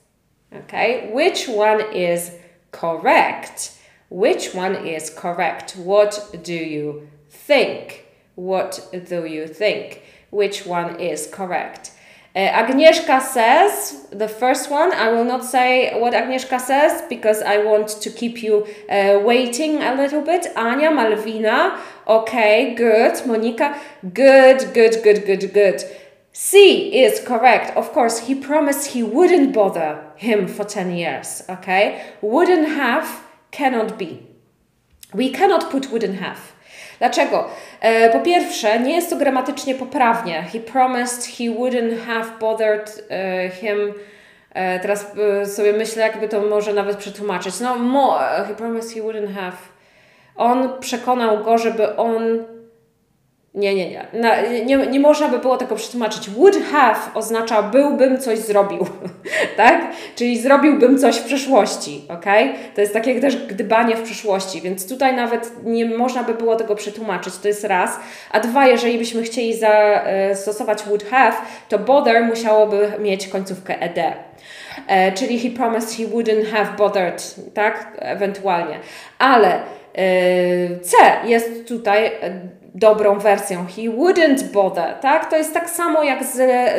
Okay, 0.65 1.11
which 1.13 1.49
one 1.49 1.81
is 1.93 2.33
correct? 2.73 3.73
Which 4.09 4.55
one 4.55 4.87
is 4.87 5.11
correct? 5.11 5.77
What 5.77 6.41
do 6.43 6.55
you 6.55 7.09
think? 7.29 8.07
What 8.37 8.89
do 8.93 9.27
you 9.27 9.47
think? 9.49 10.03
Which 10.31 10.67
one 10.67 11.01
is 11.01 11.27
correct? 11.27 11.93
Uh, 12.35 12.41
Agnieszka 12.41 13.23
says, 13.23 14.07
the 14.13 14.29
first 14.29 14.71
one, 14.71 14.93
I 14.93 15.11
will 15.11 15.25
not 15.25 15.43
say 15.43 15.99
what 15.99 16.13
Agnieszka 16.13 16.61
says 16.61 17.03
because 17.09 17.41
I 17.41 17.65
want 17.65 17.89
to 17.89 18.11
keep 18.11 18.43
you 18.43 18.67
uh, 18.91 19.21
waiting 19.25 19.83
a 19.83 19.95
little 19.95 20.21
bit. 20.21 20.47
Anya, 20.55 20.91
Malvina, 20.91 21.79
okay, 22.07 22.75
good. 22.75 23.27
Monica, 23.27 23.81
good, 24.13 24.75
good, 24.75 25.03
good, 25.03 25.25
good, 25.25 25.55
good. 25.55 25.83
C 26.39 26.59
is 26.93 27.21
correct. 27.21 27.75
Of 27.77 27.93
course, 27.93 28.19
he 28.19 28.35
promised 28.35 28.93
he 28.93 29.03
wouldn't 29.03 29.55
bother 29.55 29.99
him 30.17 30.47
for 30.47 30.65
10 30.65 30.95
years, 30.95 31.43
okay? 31.49 32.03
Wouldn't 32.21 32.69
have 32.77 33.09
cannot 33.51 33.97
be. 33.97 34.19
We 35.15 35.31
cannot 35.31 35.71
put 35.71 35.91
wouldn't 35.91 36.19
have. 36.19 36.39
Dlaczego? 36.99 37.51
E, 37.81 38.11
po 38.11 38.21
pierwsze, 38.21 38.81
nie 38.81 38.95
jest 38.95 39.11
to 39.11 39.17
gramatycznie 39.17 39.75
poprawnie. 39.75 40.43
He 40.43 40.61
promised 40.61 41.27
he 41.27 41.45
wouldn't 41.45 41.99
have 42.07 42.39
bothered 42.41 43.05
e, 43.11 43.49
him. 43.49 43.95
E, 44.55 44.81
teraz 44.81 45.07
sobie 45.45 45.73
myślę, 45.73 46.03
jakby 46.03 46.29
to 46.29 46.41
może 46.41 46.73
nawet 46.73 46.97
przetłumaczyć. 46.97 47.61
No, 47.61 47.77
mo, 47.77 48.19
he 48.49 48.55
promised 48.55 48.95
he 48.95 49.01
wouldn't 49.01 49.35
have. 49.35 49.57
On 50.37 50.81
przekonał 50.81 51.45
go, 51.45 51.59
żeby 51.59 51.97
on 51.97 52.23
nie, 53.57 53.75
nie, 53.75 53.91
nie. 53.91 54.07
Na, 54.13 54.41
nie. 54.41 54.77
Nie 54.77 55.01
można 55.01 55.29
by 55.29 55.39
było 55.39 55.57
tego 55.57 55.77
przetłumaczyć. 55.77 56.31
Would 56.31 56.57
have 56.73 56.99
oznacza 57.15 57.63
byłbym 57.63 58.21
coś 58.21 58.39
zrobił, 58.39 58.87
tak? 59.57 59.87
Czyli 60.17 60.39
zrobiłbym 60.39 60.99
coś 60.99 61.17
w 61.17 61.25
przeszłości, 61.25 62.05
ok? 62.09 62.25
To 62.75 62.81
jest 62.81 62.93
takie 62.93 63.21
też 63.21 63.47
gdybanie 63.47 63.97
w 63.97 64.03
przyszłości, 64.03 64.61
więc 64.61 64.89
tutaj 64.89 65.17
nawet 65.17 65.51
nie 65.65 65.87
można 65.87 66.23
by 66.23 66.35
było 66.35 66.57
tego 66.57 66.75
przetłumaczyć. 66.75 67.37
To 67.37 67.49
jest 67.49 67.65
raz. 67.65 67.99
A 68.31 68.41
dwa, 68.41 68.67
jeżeli 68.67 68.99
byśmy 68.99 69.23
chcieli 69.23 69.55
zastosować 69.55 70.83
would 70.83 71.05
have, 71.05 71.37
to 71.69 71.79
bother 71.79 72.25
musiałoby 72.25 72.93
mieć 72.99 73.29
końcówkę 73.29 73.81
ed. 73.81 73.99
E, 74.87 75.13
czyli 75.13 75.41
he 75.41 75.51
promised 75.51 75.97
he 75.97 76.05
wouldn't 76.05 76.45
have 76.53 76.77
bothered, 76.79 77.35
tak? 77.55 77.97
Ewentualnie. 77.99 78.79
Ale 79.19 79.55
e, 79.55 79.61
C 80.83 80.97
jest 81.25 81.69
tutaj 81.69 82.11
dobrą 82.79 83.19
wersją. 83.19 83.67
He 83.67 83.83
wouldn't 83.83 84.45
bother, 84.45 84.95
tak? 85.01 85.31
To 85.31 85.37
jest 85.37 85.55
tak 85.55 85.71
samo 85.71 86.03
jak 86.03 86.25
z, 86.25 86.35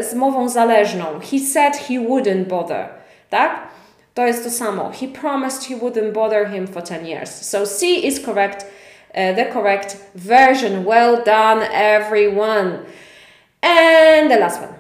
z 0.10 0.14
mową 0.14 0.50
zależną. 0.50 1.06
He 1.32 1.40
said 1.40 1.78
he 1.78 1.94
wouldn't 1.94 2.46
bother, 2.46 2.90
tak? 3.30 3.68
To 4.14 4.28
jest 4.28 4.44
to 4.44 4.50
samo. 4.50 4.92
He 5.02 5.08
promised 5.08 5.70
he 5.70 5.76
wouldn't 5.76 6.12
bother 6.12 6.48
him 6.48 6.68
for 6.68 6.84
10 6.84 7.08
years. 7.08 7.30
So 7.30 7.66
C 7.66 8.08
is 8.08 8.26
correct, 8.26 8.64
uh, 8.64 9.36
the 9.36 9.46
correct 9.54 9.98
version. 10.16 10.86
Well 10.86 11.24
done, 11.24 11.68
everyone. 11.72 12.80
And 13.62 14.32
the 14.32 14.40
last 14.40 14.62
one. 14.62 14.74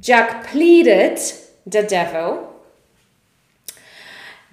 Jack 0.00 0.52
pleaded 0.52 1.18
the 1.66 1.82
devil 1.82 2.48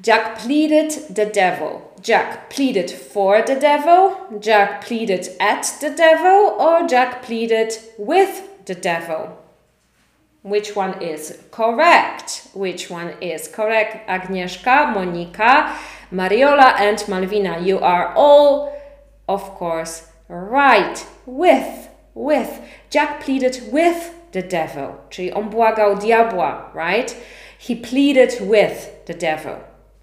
Jack 0.01 0.39
pleaded 0.39 0.91
the 1.09 1.25
devil. 1.25 1.84
Jack 2.01 2.49
pleaded 2.49 2.91
for 2.91 3.41
the 3.41 3.55
devil, 3.55 4.17
Jack 4.39 4.85
pleaded 4.85 5.29
at 5.39 5.77
the 5.81 5.89
devil, 5.89 6.55
or 6.59 6.87
Jack 6.87 7.23
pleaded 7.23 7.73
with 7.97 8.65
the 8.65 8.75
devil. 8.75 9.37
Which 10.41 10.75
one 10.75 11.01
is 11.01 11.39
correct? 11.49 12.49
Which 12.53 12.91
one 12.91 13.15
is 13.19 13.47
correct? 13.47 14.07
Agnieszka, 14.07 14.93
Monika, 14.93 15.75
Mariola, 16.11 16.79
and 16.79 16.99
Malvina. 17.07 17.65
You 17.65 17.79
are 17.79 18.13
all, 18.15 18.71
of 19.27 19.41
course, 19.55 20.07
right. 20.27 21.03
With, 21.25 21.89
with. 22.13 22.61
Jack 22.91 23.21
pleaded 23.21 23.71
with 23.71 24.13
the 24.33 24.43
devil. 24.43 24.95
Czyli 25.09 25.33
on 25.33 25.49
błagał 25.49 25.95
diabła, 25.95 26.71
right? 26.75 27.15
He 27.57 27.75
pleaded 27.75 28.39
with 28.41 29.05
the 29.05 29.13
devil. 29.15 29.55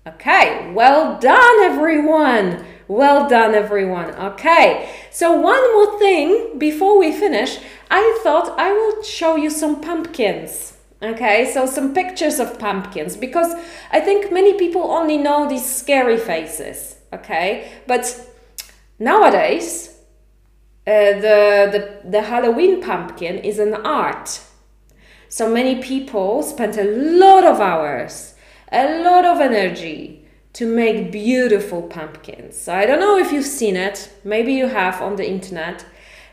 Okay, 0.04 0.72
well 0.72 1.20
done, 1.20 1.60
everyone. 1.60 2.64
Well 2.88 3.28
done, 3.28 3.54
everyone. 3.54 4.10
Okay, 4.16 4.90
so 5.12 5.32
one 5.32 5.72
more 5.74 5.96
thing 6.00 6.58
before 6.58 6.98
we 6.98 7.12
finish. 7.12 7.60
I 7.88 8.18
thought 8.24 8.58
I 8.58 8.72
will 8.72 9.04
show 9.04 9.36
you 9.36 9.48
some 9.48 9.80
pumpkins. 9.80 10.76
Okay, 11.00 11.48
so 11.52 11.66
some 11.66 11.94
pictures 11.94 12.40
of 12.40 12.58
pumpkins 12.58 13.16
because 13.16 13.54
I 13.92 14.00
think 14.00 14.32
many 14.32 14.54
people 14.54 14.82
only 14.82 15.18
know 15.18 15.48
these 15.48 15.64
scary 15.64 16.16
faces. 16.16 16.96
Okay, 17.12 17.70
but 17.86 18.28
nowadays, 18.98 19.98
uh, 20.84 21.14
the, 21.14 21.68
the, 22.02 22.10
the 22.10 22.22
Halloween 22.22 22.82
pumpkin 22.82 23.38
is 23.38 23.60
an 23.60 23.74
art. 23.74 24.40
So 25.28 25.48
many 25.48 25.80
people 25.80 26.42
spend 26.42 26.76
a 26.76 26.84
lot 26.84 27.44
of 27.44 27.60
hours 27.60 28.31
a 28.72 29.02
lot 29.02 29.24
of 29.24 29.40
energy 29.40 30.24
to 30.54 30.66
make 30.66 31.12
beautiful 31.12 31.82
pumpkins. 31.82 32.56
So 32.56 32.74
I 32.74 32.86
don't 32.86 33.00
know 33.00 33.18
if 33.18 33.32
you've 33.32 33.46
seen 33.46 33.76
it, 33.76 34.12
maybe 34.24 34.52
you 34.52 34.66
have 34.66 35.00
on 35.00 35.16
the 35.16 35.28
internet, 35.28 35.84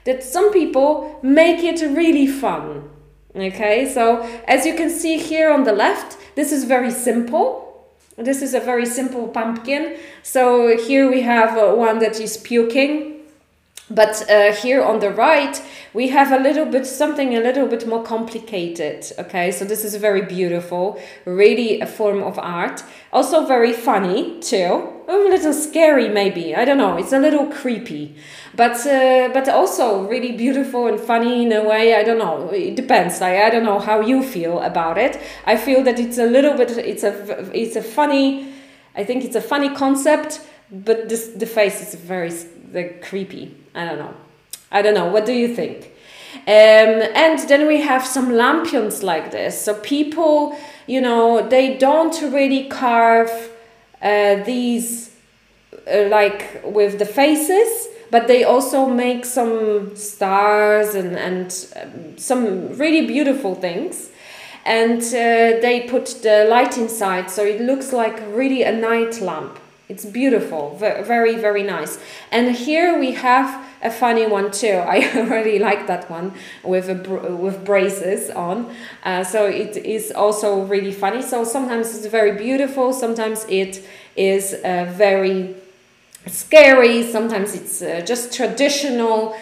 that 0.05 0.23
some 0.23 0.51
people 0.51 1.19
make 1.21 1.63
it 1.63 1.81
really 1.81 2.27
fun. 2.27 2.89
Okay, 3.35 3.87
so 3.87 4.21
as 4.47 4.65
you 4.65 4.73
can 4.75 4.89
see 4.89 5.17
here 5.17 5.51
on 5.51 5.63
the 5.63 5.71
left, 5.71 6.17
this 6.35 6.51
is 6.51 6.63
very 6.63 6.91
simple. 6.91 7.87
This 8.17 8.41
is 8.41 8.53
a 8.53 8.59
very 8.59 8.85
simple 8.85 9.27
pumpkin. 9.27 9.97
So 10.23 10.77
here 10.77 11.09
we 11.09 11.21
have 11.21 11.57
uh, 11.57 11.73
one 11.75 11.99
that 11.99 12.19
is 12.19 12.37
puking 12.37 13.18
but 13.89 14.29
uh, 14.29 14.51
here 14.53 14.83
on 14.83 14.99
the 14.99 15.09
right, 15.09 15.61
we 15.93 16.09
have 16.09 16.31
a 16.31 16.37
little 16.37 16.65
bit 16.65 16.85
something 16.85 17.35
a 17.35 17.39
little 17.39 17.67
bit 17.67 17.87
more 17.87 18.03
complicated. 18.03 19.11
Okay, 19.17 19.51
so 19.51 19.65
this 19.65 19.83
is 19.83 19.95
very 19.95 20.21
beautiful, 20.21 21.01
really 21.25 21.81
a 21.81 21.87
form 21.87 22.21
of 22.21 22.37
art. 22.37 22.83
Also 23.11 23.45
very 23.45 23.73
funny 23.73 24.39
too, 24.41 24.87
a 25.07 25.13
little 25.13 25.53
scary 25.53 26.07
maybe. 26.07 26.55
I 26.55 26.65
don't 26.65 26.77
know. 26.77 26.97
It's 26.97 27.13
a 27.13 27.19
little 27.19 27.47
creepy, 27.47 28.15
but 28.55 28.85
uh, 28.85 29.29
but 29.33 29.49
also 29.49 30.07
really 30.07 30.33
beautiful 30.33 30.85
and 30.85 30.99
funny 30.99 31.43
in 31.43 31.51
a 31.51 31.63
way. 31.63 31.95
I 31.95 32.03
don't 32.03 32.19
know. 32.19 32.49
It 32.51 32.75
depends. 32.75 33.21
I 33.21 33.47
I 33.47 33.49
don't 33.49 33.63
know 33.63 33.79
how 33.79 34.01
you 34.01 34.21
feel 34.21 34.59
about 34.59 34.99
it. 34.99 35.19
I 35.45 35.57
feel 35.57 35.83
that 35.83 35.99
it's 35.99 36.19
a 36.19 36.25
little 36.25 36.55
bit. 36.55 36.77
It's 36.77 37.03
a 37.03 37.49
it's 37.53 37.75
a 37.75 37.81
funny. 37.81 38.53
I 38.95 39.03
think 39.03 39.23
it's 39.23 39.35
a 39.35 39.41
funny 39.41 39.69
concept, 39.73 40.41
but 40.71 41.09
this 41.09 41.29
the 41.29 41.47
face 41.47 41.81
is 41.81 41.95
very 41.95 42.29
the 42.71 42.93
creepy. 43.01 43.58
I 43.73 43.85
don't 43.85 43.99
know. 43.99 44.13
I 44.71 44.81
don't 44.81 44.93
know. 44.93 45.07
What 45.07 45.25
do 45.25 45.33
you 45.33 45.55
think? 45.55 45.91
Um, 46.47 47.01
and 47.15 47.39
then 47.49 47.67
we 47.67 47.81
have 47.81 48.05
some 48.05 48.29
lampions 48.29 49.03
like 49.03 49.31
this. 49.31 49.59
So 49.63 49.73
people, 49.73 50.55
you 50.87 51.01
know, 51.01 51.47
they 51.47 51.77
don't 51.77 52.19
really 52.21 52.67
carve 52.67 53.31
uh, 54.01 54.35
these 54.43 55.09
uh, 55.91 56.07
like 56.09 56.61
with 56.63 56.99
the 56.99 57.05
faces, 57.05 57.87
but 58.11 58.27
they 58.27 58.43
also 58.43 58.85
make 58.87 59.25
some 59.25 59.95
stars 59.95 60.95
and, 60.95 61.17
and 61.17 61.67
um, 61.75 62.17
some 62.17 62.75
really 62.77 63.05
beautiful 63.07 63.55
things. 63.55 64.09
And 64.65 65.01
uh, 65.01 65.61
they 65.61 65.87
put 65.89 66.21
the 66.21 66.45
light 66.49 66.77
inside, 66.77 67.31
so 67.31 67.43
it 67.43 67.61
looks 67.61 67.91
like 67.91 68.21
really 68.33 68.63
a 68.63 68.71
night 68.71 69.19
lamp. 69.19 69.57
It's 69.89 70.05
beautiful, 70.05 70.75
very, 70.77 71.35
very 71.35 71.63
nice. 71.63 71.97
And 72.31 72.55
here 72.55 72.99
we 72.99 73.13
have 73.13 73.65
a 73.81 73.89
funny 73.89 74.27
one 74.27 74.51
too. 74.51 74.67
I 74.87 74.99
really 75.21 75.57
like 75.57 75.87
that 75.87 76.09
one 76.11 76.33
with 76.63 76.89
a, 76.89 77.35
with 77.35 77.65
braces 77.65 78.29
on. 78.29 78.71
Uh, 79.03 79.23
so 79.23 79.47
it 79.47 79.77
is 79.77 80.11
also 80.11 80.61
really 80.65 80.91
funny. 80.91 81.23
So 81.23 81.43
sometimes 81.43 81.97
it's 81.97 82.05
very 82.05 82.33
beautiful. 82.37 82.93
Sometimes 82.93 83.47
it 83.49 83.83
is 84.15 84.53
uh, 84.53 84.85
very 84.95 85.55
scary. 86.27 87.03
Sometimes 87.11 87.55
it's 87.55 87.81
uh, 87.81 88.01
just 88.05 88.31
traditional 88.31 89.35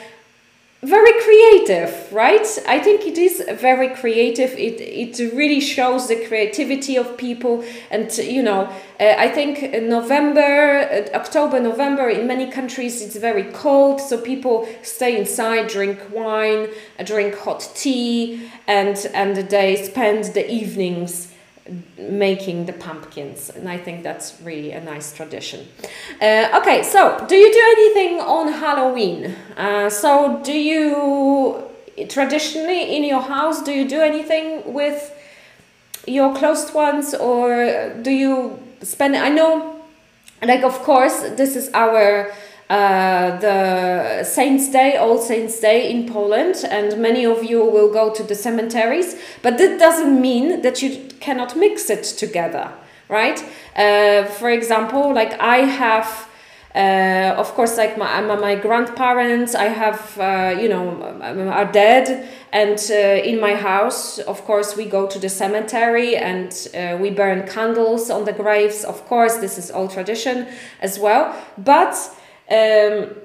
very 0.84 1.12
creative, 1.22 2.14
right? 2.14 2.48
I 2.68 2.80
think 2.80 3.08
it 3.08 3.18
is 3.18 3.44
very 3.60 3.90
creative. 3.96 4.52
It 4.52 4.80
it 4.80 5.34
really 5.34 5.60
shows 5.60 6.08
the 6.08 6.24
creativity 6.28 6.98
of 6.98 7.18
people, 7.18 7.64
and 7.90 8.16
you 8.18 8.44
know, 8.44 8.70
uh, 9.00 9.16
I 9.18 9.28
think 9.30 9.74
November, 9.84 10.88
uh, 10.92 11.18
October, 11.18 11.60
November 11.60 12.10
in 12.10 12.28
many 12.28 12.52
countries 12.52 13.02
it's 13.02 13.16
very 13.16 13.46
cold, 13.54 14.00
so 14.00 14.22
people 14.22 14.68
stay 14.84 15.18
inside, 15.18 15.68
drink 15.68 16.00
wine, 16.14 16.70
drink 17.04 17.36
hot 17.40 17.68
tea, 17.74 18.48
and 18.68 18.98
and 19.16 19.50
they 19.50 19.76
spend 19.78 20.26
the 20.36 20.50
evenings 20.50 21.34
making 21.98 22.66
the 22.66 22.74
pumpkins 22.74 23.50
and 23.50 23.70
i 23.70 23.78
think 23.78 24.04
that's 24.04 24.40
really 24.42 24.72
a 24.72 24.82
nice 24.82 25.14
tradition 25.14 25.68
uh, 26.22 26.60
okay 26.60 26.84
so 26.84 27.24
do 27.28 27.36
you 27.36 27.52
do 27.52 27.64
anything 27.78 28.20
on 28.22 28.52
halloween 28.52 29.36
uh, 29.58 29.90
so 29.90 30.40
do 30.44 30.54
you 30.54 31.64
traditionally 32.10 32.96
in 32.96 33.04
your 33.04 33.22
house 33.22 33.62
do 33.62 33.72
you 33.72 33.88
do 33.88 34.00
anything 34.00 34.74
with 34.74 35.14
your 36.06 36.34
close 36.36 36.74
ones 36.74 37.14
or 37.14 37.94
do 38.02 38.12
you 38.12 38.58
spend 38.82 39.16
i 39.16 39.30
know 39.30 39.82
like 40.44 40.64
of 40.64 40.74
course 40.84 41.22
this 41.36 41.56
is 41.56 41.70
our 41.74 42.32
uh, 42.70 43.38
the 43.40 44.24
Saints' 44.26 44.70
Day, 44.70 44.98
All 44.98 45.18
Saints' 45.20 45.58
Day 45.60 45.90
in 45.90 46.12
Poland, 46.12 46.66
and 46.70 47.02
many 47.02 47.26
of 47.26 47.44
you 47.44 47.64
will 47.64 47.92
go 47.94 48.14
to 48.14 48.24
the 48.24 48.36
cemeteries. 48.36 49.16
But 49.42 49.58
that 49.58 49.80
doesn't 49.80 50.20
mean 50.20 50.62
that 50.64 50.82
you 50.82 51.07
cannot 51.20 51.56
mix 51.56 51.90
it 51.90 52.04
together, 52.04 52.72
right? 53.10 53.44
Uh, 53.76 54.26
for 54.26 54.50
example, 54.50 55.14
like 55.14 55.40
I 55.40 55.58
have. 55.58 56.28
Uh, 56.76 57.34
of 57.40 57.48
course, 57.56 57.76
like 57.76 57.98
my, 57.98 58.22
my 58.22 58.54
grandparents, 58.54 59.56
I 59.56 59.64
have, 59.64 60.16
uh, 60.20 60.56
you 60.62 60.70
know, 60.70 61.02
are 61.52 61.66
dead. 61.66 62.30
And 62.52 62.80
uh, 62.92 62.94
in 62.94 63.40
my 63.40 63.56
house, 63.56 64.20
of 64.20 64.44
course, 64.46 64.78
we 64.78 64.86
go 64.86 65.08
to 65.08 65.18
the 65.18 65.30
cemetery 65.30 66.16
and 66.18 66.52
uh, 66.76 66.98
we 67.02 67.10
burn 67.10 67.48
candles 67.48 68.12
on 68.12 68.26
the 68.26 68.34
graves. 68.34 68.84
Of 68.84 69.08
course, 69.08 69.38
this 69.38 69.58
is 69.58 69.72
all 69.72 69.88
tradition 69.88 70.46
as 70.80 71.00
well. 71.00 71.34
But 71.58 71.96
um, 72.52 73.16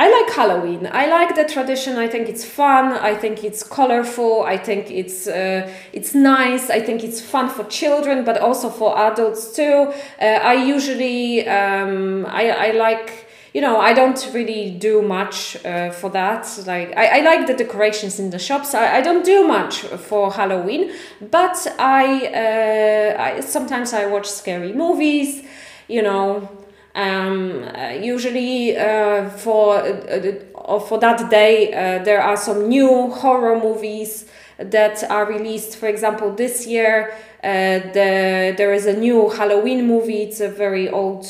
I 0.00 0.08
like 0.08 0.32
Halloween. 0.32 0.88
I 0.92 1.06
like 1.08 1.34
the 1.34 1.44
tradition. 1.44 1.96
I 1.96 2.06
think 2.06 2.28
it's 2.28 2.44
fun. 2.44 2.92
I 2.92 3.16
think 3.16 3.42
it's 3.42 3.64
colorful. 3.64 4.44
I 4.44 4.56
think 4.56 4.92
it's 4.92 5.26
uh, 5.26 5.68
it's 5.92 6.14
nice. 6.14 6.70
I 6.70 6.80
think 6.80 7.02
it's 7.02 7.20
fun 7.20 7.48
for 7.48 7.64
children, 7.64 8.24
but 8.24 8.38
also 8.38 8.70
for 8.70 8.96
adults 8.96 9.56
too. 9.56 9.92
Uh, 10.22 10.24
I 10.24 10.54
usually 10.54 11.48
um, 11.48 12.26
I 12.26 12.50
I 12.50 12.70
like 12.70 13.26
you 13.52 13.60
know 13.60 13.80
I 13.80 13.92
don't 13.92 14.30
really 14.32 14.70
do 14.70 15.02
much 15.02 15.56
uh, 15.64 15.90
for 15.90 16.10
that. 16.10 16.46
Like 16.64 16.96
I, 16.96 17.18
I 17.18 17.20
like 17.22 17.48
the 17.48 17.54
decorations 17.54 18.20
in 18.20 18.30
the 18.30 18.38
shops. 18.38 18.74
I, 18.74 18.98
I 18.98 19.00
don't 19.00 19.24
do 19.24 19.48
much 19.48 19.80
for 19.80 20.30
Halloween, 20.30 20.92
but 21.20 21.66
I 21.76 22.04
uh, 22.28 23.20
I 23.20 23.40
sometimes 23.40 23.92
I 23.92 24.06
watch 24.06 24.30
scary 24.30 24.72
movies. 24.72 25.42
You 25.88 26.02
know 26.02 26.48
um, 26.98 27.62
uh, 27.62 27.90
usually 27.90 28.76
uh, 28.76 29.30
for 29.30 29.76
uh, 29.76 30.80
for 30.80 30.98
that 30.98 31.30
day 31.30 31.70
there 32.04 32.20
are 32.20 32.36
some 32.36 32.68
new 32.68 33.08
horror 33.10 33.58
movies 33.58 34.26
that 34.58 35.04
are 35.08 35.24
released. 35.24 35.76
For 35.76 35.86
example, 35.86 36.34
this 36.34 36.66
year 36.66 37.14
the 37.42 38.52
there 38.58 38.72
is 38.72 38.86
a 38.86 38.94
new 38.94 39.30
Halloween 39.30 39.86
movie. 39.86 40.22
It's 40.22 40.40
a 40.40 40.48
very 40.48 40.88
old 40.88 41.24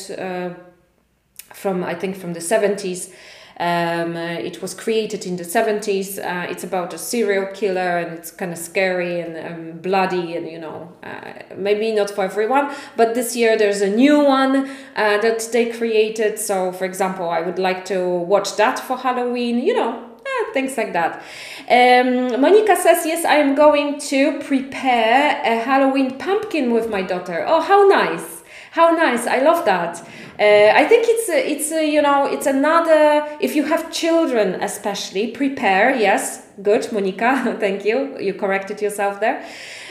from 1.53 1.85
I 1.85 1.95
think 1.95 2.17
from 2.17 2.33
the 2.33 2.41
seventies. 2.41 3.13
Um, 3.61 4.15
uh, 4.15 4.39
it 4.39 4.63
was 4.63 4.73
created 4.73 5.27
in 5.27 5.37
the 5.37 5.43
70s. 5.43 6.19
Uh, 6.19 6.49
it's 6.49 6.63
about 6.63 6.95
a 6.95 6.99
serial 6.99 7.47
killer 7.47 7.99
and 7.99 8.17
it's 8.17 8.31
kind 8.31 8.53
of 8.53 8.59
scary 8.59 9.21
and 9.21 9.37
um, 9.37 9.79
bloody 9.79 10.37
and 10.37 10.49
you 10.49 10.61
know, 10.61 10.93
uh, 11.03 11.33
maybe 11.57 11.93
not 11.93 12.11
for 12.11 12.25
everyone. 12.25 12.73
But 12.97 13.15
this 13.15 13.35
year 13.35 13.59
there's 13.59 13.81
a 13.81 13.91
new 13.91 14.21
one 14.21 14.71
uh, 14.95 15.19
that 15.19 15.49
they 15.53 15.71
created. 15.71 16.39
So, 16.39 16.71
for 16.71 16.85
example, 16.85 17.29
I 17.29 17.41
would 17.41 17.59
like 17.59 17.85
to 17.87 18.07
watch 18.07 18.57
that 18.57 18.79
for 18.79 18.97
Halloween, 18.97 19.59
you 19.59 19.75
know, 19.75 20.09
eh, 20.25 20.53
things 20.53 20.77
like 20.77 20.93
that. 20.93 21.23
Um, 21.69 22.41
Monica 22.41 22.77
says, 22.77 23.05
Yes, 23.05 23.25
I 23.25 23.37
am 23.37 23.57
going 23.57 23.99
to 24.01 24.39
prepare 24.41 25.43
a 25.45 25.59
Halloween 25.59 26.17
pumpkin 26.17 26.73
with 26.73 26.89
my 26.89 27.03
daughter. 27.03 27.45
Oh, 27.47 27.61
how 27.61 27.89
nice! 27.89 28.43
How 28.73 28.91
nice! 28.91 29.27
I 29.27 29.39
love 29.39 29.65
that. 29.65 30.07
Uh, 30.39 30.73
I 30.73 30.85
think 30.85 31.07
it's 31.09 31.29
a, 31.29 31.51
it's 31.51 31.73
a, 31.73 31.85
you 31.85 32.01
know 32.01 32.27
it's 32.27 32.47
another. 32.47 33.27
If 33.41 33.57
you 33.57 33.65
have 33.65 33.91
children, 33.91 34.63
especially 34.63 35.33
prepare. 35.33 35.97
Yes, 35.97 36.47
good, 36.63 36.93
Monica. 36.93 37.57
Thank 37.61 37.85
you. 37.85 38.17
You 38.21 38.35
corrected 38.35 38.81
yourself 38.81 39.19
there. 39.19 39.45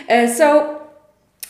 Uh, 0.09 0.27
so 0.27 0.81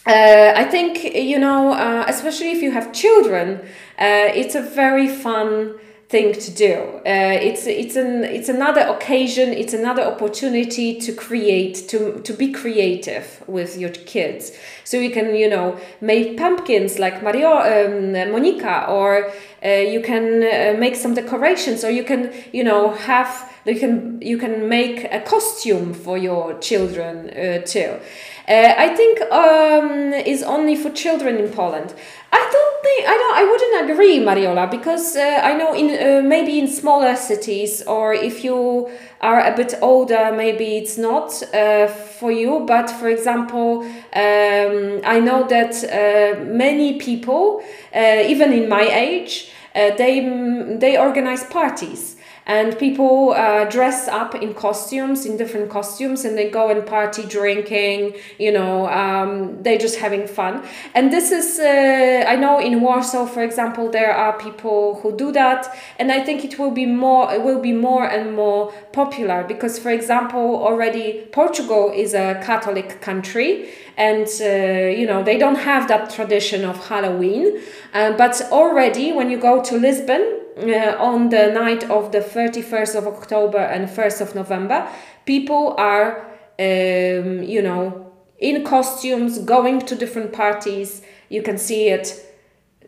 uh, 0.08 0.54
I 0.56 0.64
think 0.66 1.04
you 1.16 1.38
know, 1.38 1.74
uh, 1.74 2.06
especially 2.08 2.52
if 2.52 2.62
you 2.64 2.72
have 2.72 2.92
children, 2.92 3.60
uh, 4.00 4.32
it's 4.34 4.56
a 4.56 4.62
very 4.62 5.08
fun 5.08 5.76
thing 6.10 6.32
to 6.32 6.52
do. 6.52 6.74
Uh, 7.06 7.36
it's 7.50 7.68
it's 7.68 7.96
an 7.98 8.24
it's 8.24 8.48
another 8.50 8.82
occasion. 8.82 9.50
It's 9.50 9.74
another 9.74 10.04
opportunity 10.04 11.00
to 11.02 11.12
create 11.12 11.90
to 11.90 12.22
to 12.22 12.34
be 12.34 12.52
creative 12.52 13.44
with 13.48 13.78
your 13.78 13.90
kids. 13.90 14.54
So 14.86 14.98
you 14.98 15.12
can 15.12 15.36
you 15.36 15.50
know 15.50 15.78
make 16.00 16.38
pumpkins 16.38 16.98
like 16.98 17.22
Mario 17.22 17.52
um, 17.58 18.14
Monica, 18.32 18.86
or 18.90 19.32
uh, 19.66 19.70
you 19.70 20.02
can 20.02 20.44
uh, 20.44 20.80
make 20.80 20.96
some 20.96 21.14
decorations, 21.14 21.84
or 21.84 21.92
you 21.92 22.04
can 22.04 22.34
you 22.54 22.64
know 22.64 22.92
have 22.92 23.54
you 23.66 23.80
can 23.80 24.22
you 24.22 24.38
can 24.38 24.70
make 24.70 25.04
a 25.12 25.20
costume 25.20 25.94
for 25.94 26.18
your 26.18 26.58
children 26.60 27.30
uh, 27.32 27.62
too. 27.66 28.00
Uh, 28.48 28.74
I 28.78 28.96
think 28.96 29.20
um, 29.30 30.14
is 30.14 30.42
only 30.42 30.78
for 30.78 30.90
children 30.92 31.36
in 31.36 31.52
Poland. 31.52 31.94
I 32.32 32.50
don't 32.52 32.84
think 32.84 33.08
I 33.08 33.18
don't 33.18 33.36
I 33.38 33.44
wouldn't 33.50 33.92
agree, 33.92 34.20
Mariola, 34.20 34.70
because 34.70 35.16
uh, 35.16 35.40
I 35.44 35.54
know 35.54 35.74
in 35.74 35.90
uh, 35.90 36.22
maybe 36.22 36.60
in 36.60 36.68
smaller 36.68 37.16
cities 37.16 37.82
or 37.84 38.14
if 38.14 38.44
you 38.44 38.90
are 39.22 39.40
a 39.40 39.56
bit 39.56 39.76
older, 39.82 40.32
maybe 40.36 40.78
it's 40.78 40.98
not 40.98 41.42
uh, 41.54 41.88
for 41.88 42.32
you. 42.32 42.66
But 42.68 42.90
for 42.90 43.08
example, 43.08 43.84
um, 43.84 45.02
I 45.06 45.20
know 45.20 45.48
that 45.48 45.74
uh, 45.84 46.44
many 46.44 47.00
people, 47.00 47.64
uh, 47.96 48.24
even 48.28 48.52
in 48.52 48.68
my 48.68 48.84
age, 48.84 49.52
they 49.74 50.76
they 50.80 50.98
organize 50.98 51.44
parties 51.46 52.17
and 52.48 52.80
people 52.80 53.34
uh, 53.34 53.66
dress 53.66 54.08
up 54.08 54.34
in 54.34 54.54
costumes 54.54 55.26
in 55.26 55.38
different 55.38 55.70
costumes 55.70 56.26
and 56.26 56.38
they 56.38 56.50
go 56.50 56.70
and 56.70 56.86
party 56.88 57.24
drinking 57.24 58.16
you 58.40 58.52
know 58.52 58.88
um, 58.88 59.62
they 59.62 59.78
just 59.78 60.00
having 60.00 60.26
fun. 60.26 60.64
And 60.96 61.12
this 61.12 61.32
is 61.32 61.60
uh, 61.60 62.26
i 62.28 62.36
know 62.36 62.60
in 62.60 62.82
warsaw 62.82 63.26
for 63.26 63.44
example 63.44 63.92
there 63.92 64.14
are 64.14 64.38
people 64.40 65.00
who 65.02 65.16
do 65.16 65.32
that 65.32 65.76
and 66.00 66.12
i 66.12 66.24
think 66.24 66.44
it 66.46 66.58
will 66.58 66.72
be 66.72 66.86
more 66.86 67.32
it 67.34 67.44
will 67.44 67.62
be 67.62 67.74
more 67.74 68.06
and 68.06 68.36
more 68.36 68.72
popular 68.94 69.44
because 69.44 69.78
for 69.78 69.92
example 69.92 70.56
already 70.68 71.28
portugal 71.32 71.92
is 71.94 72.14
a 72.14 72.42
catholic 72.44 73.02
country 73.02 73.70
and 73.98 74.28
uh, 74.42 74.98
you 75.00 75.06
know 75.06 75.22
they 75.24 75.38
don't 75.38 75.56
have 75.56 75.88
that 75.88 76.10
tradition 76.10 76.64
of 76.64 76.88
halloween. 76.88 77.60
Uh, 77.94 78.12
but 78.16 78.42
already 78.52 79.12
when 79.12 79.30
you 79.30 79.38
go 79.38 79.62
to 79.62 79.78
lisbon 79.78 80.47
uh, 80.58 80.96
on 81.00 81.30
the 81.30 81.52
night 81.52 81.84
of 81.90 82.12
the 82.12 82.20
31st 82.20 82.96
of 82.96 83.08
October 83.08 83.60
and 83.60 83.88
1st 83.88 84.22
of 84.22 84.36
November, 84.36 84.88
people 85.26 85.76
are, 85.78 86.26
um, 86.60 87.44
you 87.44 87.62
know, 87.62 88.12
in 88.40 88.64
costumes, 88.64 89.40
going 89.40 89.80
to 89.82 89.96
different 89.96 90.34
parties. 90.34 91.02
You 91.30 91.42
can 91.42 91.58
see 91.58 91.90
it 91.90 92.24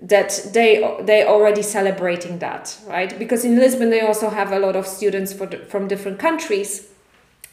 that 0.01 0.49
they 0.53 0.97
they 1.01 1.25
already 1.25 1.61
celebrating 1.61 2.39
that, 2.39 2.77
right? 2.87 3.17
Because 3.19 3.43
in 3.43 3.57
Lisbon 3.57 3.89
they 3.89 4.01
also 4.01 4.29
have 4.29 4.51
a 4.51 4.59
lot 4.59 4.75
of 4.75 4.87
students 4.87 5.33
for, 5.33 5.47
from 5.67 5.87
different 5.87 6.19
countries. 6.19 6.87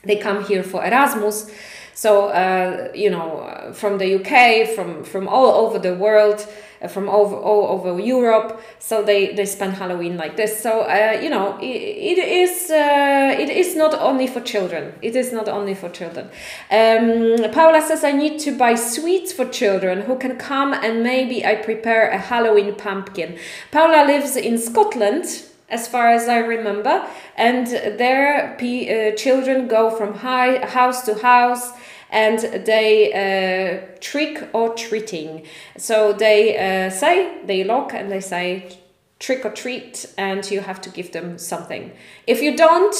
They 0.04 0.16
come 0.16 0.44
here 0.44 0.62
for 0.62 0.84
Erasmus. 0.84 1.50
So 1.94 2.28
uh, 2.28 2.92
you 2.94 3.10
know, 3.10 3.72
from 3.74 3.98
the 3.98 4.14
UK, 4.16 4.74
from 4.74 5.02
from 5.02 5.26
all 5.26 5.66
over 5.66 5.78
the 5.78 5.94
world, 5.94 6.46
from 6.88 7.08
over, 7.08 7.34
all 7.34 7.66
over 7.68 8.00
Europe. 8.00 8.60
So 8.78 9.02
they, 9.02 9.34
they 9.34 9.46
spend 9.46 9.74
Halloween 9.74 10.16
like 10.16 10.36
this. 10.36 10.60
So 10.60 10.82
uh, 10.82 11.18
you 11.22 11.30
know, 11.30 11.58
it, 11.60 11.64
it 11.64 12.18
is 12.18 12.70
uh, 12.70 13.36
it 13.38 13.48
is 13.48 13.76
not 13.76 13.94
only 13.94 14.26
for 14.26 14.40
children. 14.40 14.94
It 15.02 15.16
is 15.16 15.32
not 15.32 15.48
only 15.48 15.74
for 15.74 15.88
children. 15.88 16.28
Um, 16.70 17.50
Paula 17.52 17.82
says 17.82 18.04
I 18.04 18.12
need 18.12 18.38
to 18.40 18.56
buy 18.56 18.74
sweets 18.74 19.32
for 19.32 19.46
children 19.46 20.02
who 20.02 20.16
can 20.16 20.36
come 20.36 20.72
and 20.72 21.02
maybe 21.02 21.44
I 21.44 21.56
prepare 21.56 22.08
a 22.10 22.18
Halloween 22.18 22.74
pumpkin. 22.74 23.38
Paula 23.70 24.04
lives 24.06 24.36
in 24.36 24.58
Scotland 24.58 25.24
as 25.68 25.88
far 25.88 26.10
as 26.12 26.28
I 26.28 26.38
remember, 26.38 27.04
and 27.36 27.66
their 27.66 28.54
uh, 28.54 29.16
children 29.16 29.66
go 29.66 29.90
from 29.90 30.14
high, 30.14 30.64
house 30.64 31.04
to 31.06 31.14
house 31.14 31.72
and 32.10 32.38
they 32.64 33.12
uh, 33.12 33.98
trick 34.00 34.48
or 34.52 34.74
treating. 34.74 35.46
So 35.76 36.12
they 36.12 36.56
uh, 36.56 36.90
say, 36.90 37.44
they 37.44 37.64
lock 37.64 37.92
and 37.94 38.10
they 38.10 38.20
say 38.20 38.78
trick 39.18 39.44
or 39.44 39.50
treat, 39.50 40.06
and 40.18 40.48
you 40.50 40.60
have 40.60 40.80
to 40.82 40.90
give 40.90 41.12
them 41.12 41.38
something. 41.38 41.92
If 42.26 42.42
you 42.42 42.56
don't, 42.56 42.94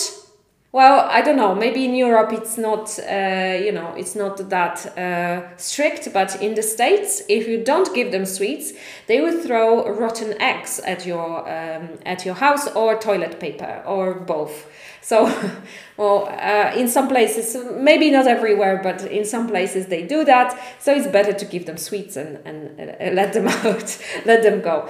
well, 0.73 1.09
I 1.11 1.23
don't 1.23 1.37
know. 1.37 1.55
Maybe 1.55 1.85
in 1.85 1.95
Europe 1.95 2.33
it's 2.33 2.59
not, 2.59 2.99
uh, 2.99 3.57
you 3.65 3.73
know, 3.73 3.95
it's 3.97 4.15
not 4.15 4.51
that 4.51 4.99
uh, 4.99 5.57
strict. 5.57 6.13
But 6.13 6.43
in 6.43 6.55
the 6.55 6.63
states, 6.63 7.23
if 7.29 7.49
you 7.49 7.65
don't 7.65 7.95
give 7.95 8.13
them 8.13 8.27
sweets, 8.27 8.73
they 9.07 9.21
will 9.21 9.41
throw 9.43 9.89
rotten 9.91 10.41
eggs 10.41 10.79
at 10.81 11.07
your 11.07 11.49
um, 11.49 11.99
at 12.05 12.27
your 12.27 12.35
house 12.35 12.69
or 12.75 12.99
toilet 12.99 13.41
paper 13.41 13.83
or 13.87 14.15
both. 14.15 14.67
So, 15.07 15.33
well, 15.97 16.27
uh, 16.29 16.73
in 16.77 16.89
some 16.89 17.07
places, 17.07 17.57
maybe 17.77 18.11
not 18.11 18.27
everywhere, 18.27 18.81
but 18.83 19.05
in 19.05 19.25
some 19.25 19.47
places 19.47 19.87
they 19.87 20.03
do 20.05 20.25
that. 20.25 20.59
So 20.81 20.93
it's 20.93 21.07
better 21.07 21.33
to 21.33 21.45
give 21.45 21.65
them 21.65 21.77
sweets 21.77 22.17
and, 22.17 22.41
and 22.45 22.81
uh, 22.81 23.13
let 23.13 23.33
them 23.33 23.47
out, 23.65 23.99
let 24.25 24.43
them 24.43 24.63
go. 24.63 24.89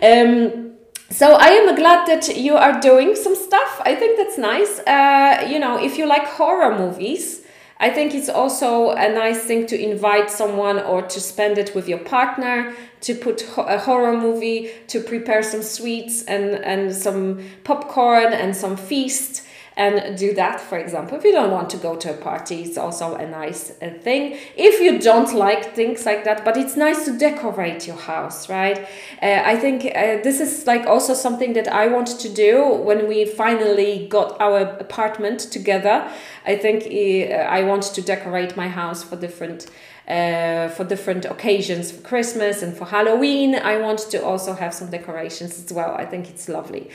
Um, 0.00 0.74
so 1.10 1.34
I 1.34 1.48
am 1.48 1.74
glad 1.74 2.06
that 2.06 2.36
you 2.36 2.54
are 2.56 2.80
doing 2.80 3.16
some 3.16 3.34
stuff. 3.34 3.82
I 3.84 3.96
think 3.96 4.16
that's 4.18 4.38
nice. 4.38 4.78
Uh, 4.86 5.48
you 5.50 5.58
know, 5.58 5.82
if 5.82 5.98
you 5.98 6.06
like 6.06 6.28
horror 6.28 6.78
movies, 6.78 7.42
I 7.78 7.90
think 7.90 8.14
it's 8.14 8.28
also 8.28 8.90
a 8.92 9.12
nice 9.12 9.42
thing 9.42 9.66
to 9.66 9.76
invite 9.76 10.30
someone 10.30 10.78
or 10.78 11.02
to 11.02 11.20
spend 11.20 11.58
it 11.58 11.74
with 11.74 11.88
your 11.88 11.98
partner, 11.98 12.72
to 13.00 13.16
put 13.16 13.42
a 13.58 13.78
horror 13.78 14.16
movie, 14.16 14.70
to 14.86 15.00
prepare 15.00 15.42
some 15.42 15.62
sweets 15.62 16.22
and, 16.22 16.54
and 16.64 16.94
some 16.94 17.42
popcorn 17.64 18.32
and 18.32 18.54
some 18.54 18.76
feast 18.76 19.42
and 19.76 20.16
do 20.16 20.32
that 20.32 20.58
for 20.58 20.78
example 20.78 21.18
if 21.18 21.24
you 21.24 21.32
don't 21.32 21.50
want 21.50 21.68
to 21.68 21.76
go 21.76 21.94
to 21.96 22.10
a 22.10 22.16
party 22.16 22.62
it's 22.62 22.78
also 22.78 23.14
a 23.14 23.26
nice 23.28 23.72
uh, 23.82 23.90
thing. 24.00 24.38
If 24.56 24.80
you 24.80 24.98
don't 24.98 25.34
like 25.34 25.74
things 25.74 26.06
like 26.06 26.24
that 26.24 26.44
but 26.44 26.56
it's 26.56 26.76
nice 26.76 27.04
to 27.04 27.18
decorate 27.18 27.86
your 27.86 27.96
house 27.96 28.48
right? 28.48 28.78
Uh, 29.22 29.42
i 29.44 29.56
think 29.56 29.84
uh, 29.84 30.22
this 30.22 30.40
is 30.40 30.66
like 30.66 30.86
also 30.86 31.12
something 31.14 31.52
that 31.52 31.68
i 31.68 31.86
want 31.88 32.08
to 32.20 32.28
do. 32.28 32.66
When 32.88 33.06
we 33.08 33.26
finally 33.26 34.06
got 34.08 34.40
our 34.40 34.60
apartment 34.60 35.40
together 35.40 36.10
i 36.46 36.56
think 36.56 36.84
uh, 36.86 37.34
i 37.58 37.62
want 37.62 37.82
to 37.82 38.02
decorate 38.02 38.56
my 38.56 38.68
house 38.68 39.02
for 39.02 39.16
different 39.16 39.66
uh, 40.08 40.68
for 40.68 40.84
different 40.84 41.26
occasions 41.26 41.92
for 41.92 42.02
Christmas 42.02 42.62
and 42.62 42.76
for 42.76 42.86
Halloween. 42.86 43.54
I 43.54 43.78
want 43.78 44.10
to 44.10 44.24
also 44.26 44.54
have 44.54 44.72
some 44.72 44.90
decorations 44.90 45.58
as 45.64 45.72
well. 45.72 45.94
I 45.98 46.06
think 46.06 46.30
it's 46.30 46.48
lovely. 46.48 46.88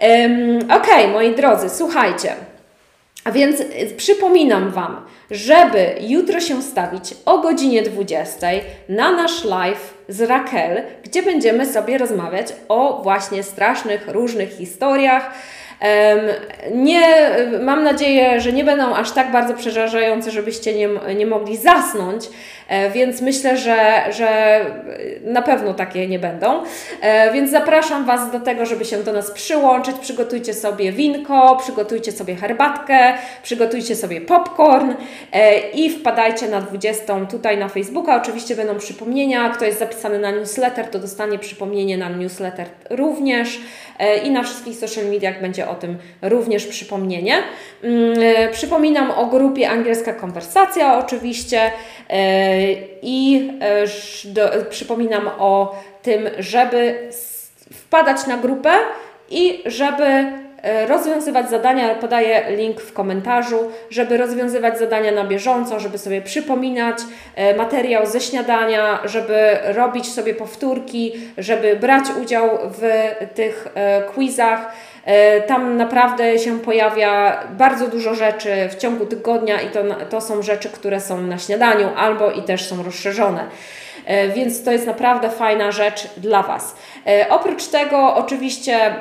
Um, 0.00 0.70
ok, 0.70 0.88
moi 1.12 1.34
drodzy, 1.34 1.70
słuchajcie. 1.70 2.36
A 3.24 3.32
więc 3.32 3.60
y, 3.60 3.94
przypominam 3.96 4.70
Wam, 4.70 5.06
żeby 5.30 5.94
jutro 6.00 6.40
się 6.40 6.62
stawić 6.62 7.14
o 7.24 7.38
godzinie 7.38 7.82
20 7.82 8.46
na 8.88 9.12
nasz 9.12 9.44
live 9.44 9.94
z 10.08 10.20
Raquel, 10.20 10.82
gdzie 11.04 11.22
będziemy 11.22 11.66
sobie 11.66 11.98
rozmawiać 11.98 12.46
o 12.68 13.00
właśnie 13.02 13.42
strasznych, 13.42 14.08
różnych 14.08 14.50
historiach, 14.50 15.30
nie, 16.74 17.30
mam 17.60 17.84
nadzieję, 17.84 18.40
że 18.40 18.52
nie 18.52 18.64
będą 18.64 18.94
aż 18.94 19.10
tak 19.10 19.32
bardzo 19.32 19.54
przerażające, 19.54 20.30
żebyście 20.30 20.74
nie, 20.74 20.88
nie 21.14 21.26
mogli 21.26 21.56
zasnąć, 21.56 22.24
więc 22.94 23.20
myślę, 23.20 23.56
że, 23.56 24.04
że 24.10 24.60
na 25.24 25.42
pewno 25.42 25.74
takie 25.74 26.08
nie 26.08 26.18
będą. 26.18 26.62
E, 27.00 27.32
więc 27.32 27.50
zapraszam 27.50 28.04
Was 28.04 28.32
do 28.32 28.40
tego, 28.40 28.66
żeby 28.66 28.84
się 28.84 29.02
do 29.02 29.12
nas 29.12 29.30
przyłączyć. 29.30 29.96
Przygotujcie 29.98 30.54
sobie 30.54 30.92
winko, 30.92 31.56
przygotujcie 31.62 32.12
sobie 32.12 32.36
herbatkę, 32.36 33.14
przygotujcie 33.42 33.96
sobie 33.96 34.20
popcorn 34.20 34.94
e, 35.32 35.70
i 35.70 35.90
wpadajcie 35.90 36.48
na 36.48 36.60
20 36.60 37.26
tutaj 37.30 37.58
na 37.58 37.68
Facebooka. 37.68 38.16
Oczywiście 38.16 38.56
będą 38.56 38.78
przypomnienia. 38.78 39.50
Kto 39.50 39.64
jest 39.64 39.78
zapisany 39.78 40.18
na 40.18 40.30
newsletter, 40.30 40.86
to 40.86 40.98
dostanie 40.98 41.38
przypomnienie 41.38 41.98
na 41.98 42.08
newsletter 42.08 42.66
również 42.90 43.60
i 44.24 44.30
na 44.30 44.42
wszystkich 44.42 44.76
social 44.76 45.04
mediach 45.04 45.40
będzie 45.40 45.68
o 45.68 45.74
tym 45.74 45.98
również 46.22 46.66
przypomnienie. 46.66 47.34
Mm, 47.82 48.14
e, 48.22 48.48
przypominam 48.48 49.10
o 49.10 49.26
grupie 49.26 49.70
Angielska 49.70 50.12
Konwersacja 50.12 50.98
oczywiście 50.98 51.70
e, 52.08 52.57
i 53.02 53.50
e, 53.60 54.64
przypominam 54.64 55.30
o 55.38 55.76
tym, 56.02 56.28
żeby 56.38 57.10
wpadać 57.72 58.26
na 58.26 58.36
grupę 58.36 58.70
i 59.30 59.62
żeby 59.66 60.32
rozwiązywać 60.88 61.50
zadania, 61.50 61.94
podaję 61.94 62.56
link 62.56 62.80
w 62.80 62.92
komentarzu, 62.92 63.70
żeby 63.90 64.16
rozwiązywać 64.16 64.78
zadania 64.78 65.12
na 65.12 65.24
bieżąco, 65.24 65.80
żeby 65.80 65.98
sobie 65.98 66.22
przypominać 66.22 66.98
e, 67.34 67.56
materiał 67.56 68.06
ze 68.06 68.20
śniadania, 68.20 69.00
żeby 69.04 69.58
robić 69.62 70.12
sobie 70.12 70.34
powtórki, 70.34 71.12
żeby 71.38 71.76
brać 71.76 72.04
udział 72.22 72.58
w 72.64 73.10
tych 73.34 73.68
e, 73.74 74.02
quizach. 74.02 74.72
Tam 75.46 75.76
naprawdę 75.76 76.38
się 76.38 76.60
pojawia 76.60 77.42
bardzo 77.50 77.86
dużo 77.88 78.14
rzeczy 78.14 78.50
w 78.70 78.76
ciągu 78.76 79.06
tygodnia 79.06 79.60
i 79.60 79.70
to, 79.70 79.80
to 80.10 80.20
są 80.20 80.42
rzeczy, 80.42 80.68
które 80.68 81.00
są 81.00 81.22
na 81.22 81.38
śniadaniu 81.38 81.88
albo 81.96 82.30
i 82.30 82.42
też 82.42 82.66
są 82.68 82.82
rozszerzone. 82.82 83.44
Więc 84.34 84.64
to 84.64 84.72
jest 84.72 84.86
naprawdę 84.86 85.30
fajna 85.30 85.72
rzecz 85.72 86.08
dla 86.16 86.42
Was. 86.42 86.76
Oprócz 87.30 87.66
tego, 87.66 88.14
oczywiście, 88.14 88.94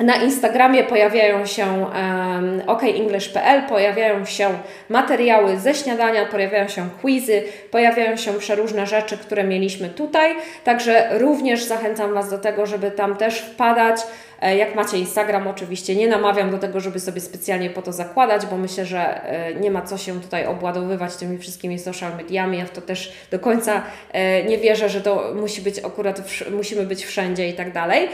na 0.00 0.16
Instagramie 0.16 0.84
pojawiają 0.84 1.46
się 1.46 1.66
um, 1.66 2.62
okenglish.pl, 2.66 3.62
pojawiają 3.62 4.24
się 4.24 4.48
materiały 4.88 5.58
ze 5.58 5.74
śniadania, 5.74 6.26
pojawiają 6.26 6.68
się 6.68 6.88
quizy, 7.00 7.42
pojawiają 7.70 8.16
się 8.16 8.32
przeróżne 8.32 8.86
rzeczy, 8.86 9.18
które 9.18 9.44
mieliśmy 9.44 9.88
tutaj. 9.88 10.34
Także 10.64 11.18
również 11.18 11.64
zachęcam 11.64 12.14
Was 12.14 12.30
do 12.30 12.38
tego, 12.38 12.66
żeby 12.66 12.90
tam 12.90 13.16
też 13.16 13.38
wpadać. 13.38 14.00
E, 14.40 14.56
jak 14.56 14.74
macie 14.74 14.98
Instagram, 14.98 15.48
oczywiście 15.48 15.96
nie 15.96 16.08
namawiam 16.08 16.50
do 16.50 16.58
tego, 16.58 16.80
żeby 16.80 17.00
sobie 17.00 17.20
specjalnie 17.20 17.70
po 17.70 17.82
to 17.82 17.92
zakładać, 17.92 18.46
bo 18.46 18.56
myślę, 18.56 18.86
że 18.86 19.24
e, 19.24 19.54
nie 19.54 19.70
ma 19.70 19.82
co 19.82 19.98
się 19.98 20.20
tutaj 20.20 20.46
obładowywać 20.46 21.16
tymi 21.16 21.38
wszystkimi 21.38 21.78
social 21.78 22.16
mediami. 22.16 22.58
Ja 22.58 22.66
w 22.66 22.70
to 22.70 22.80
też 22.80 23.12
do 23.30 23.38
końca 23.38 23.82
e, 24.12 24.44
nie 24.44 24.58
wierzę, 24.58 24.88
że 24.88 25.00
to 25.00 25.32
musi 25.36 25.62
być 25.62 25.84
akurat, 25.84 26.22
musimy 26.50 26.86
być 26.86 27.06
wszędzie 27.06 27.48
i 27.48 27.52
tak 27.52 27.72
dalej. 27.72 28.08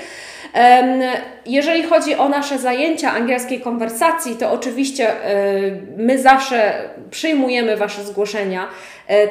Jeżeli 1.46 1.82
chodzi 1.82 2.14
o 2.14 2.28
nasze 2.28 2.58
zajęcia 2.58 3.12
angielskiej 3.12 3.60
konwersacji, 3.60 4.36
to 4.36 4.52
oczywiście 4.52 5.12
my 5.96 6.18
zawsze 6.18 6.88
przyjmujemy 7.10 7.76
Wasze 7.76 8.04
zgłoszenia, 8.04 8.68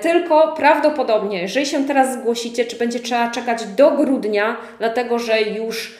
tylko 0.01 0.53
prawdopodobnie, 0.57 1.41
jeżeli 1.41 1.65
się 1.65 1.85
teraz 1.87 2.13
zgłosicie, 2.13 2.65
czy 2.65 2.75
będzie 2.75 2.99
trzeba 2.99 3.31
czekać 3.31 3.65
do 3.65 3.91
grudnia, 3.91 4.57
dlatego 4.79 5.19
że 5.19 5.41
już 5.41 5.97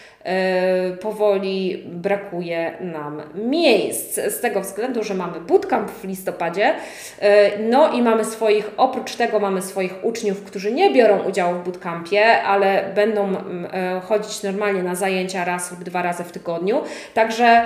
powoli 1.02 1.84
brakuje 1.86 2.78
nam 2.82 3.22
miejsc. 3.36 4.16
Z 4.16 4.40
tego 4.40 4.62
względu, 4.62 5.04
że 5.04 5.14
mamy 5.14 5.40
bootcamp 5.40 5.92
w 5.92 6.04
listopadzie, 6.04 6.74
e, 7.20 7.60
no 7.60 7.92
i 7.92 8.02
mamy 8.02 8.26
swoich, 8.26 8.72
oprócz 8.78 9.16
tego 9.16 9.40
mamy 9.40 9.62
swoich 9.62 10.06
uczniów, 10.06 10.44
którzy 10.44 10.72
nie 10.72 10.94
biorą 10.94 11.24
udziału 11.24 11.56
w 11.56 11.64
bootcampie, 11.64 12.44
ale 12.44 12.92
będą 12.96 13.28
e, 13.34 14.02
chodzić 14.06 14.44
normalnie 14.44 14.84
na 14.84 14.96
zajęcia 14.96 15.46
raz 15.46 15.72
lub 15.72 15.84
dwa 15.84 16.02
razy 16.02 16.24
w 16.24 16.32
tygodniu. 16.32 16.82
Także 17.14 17.66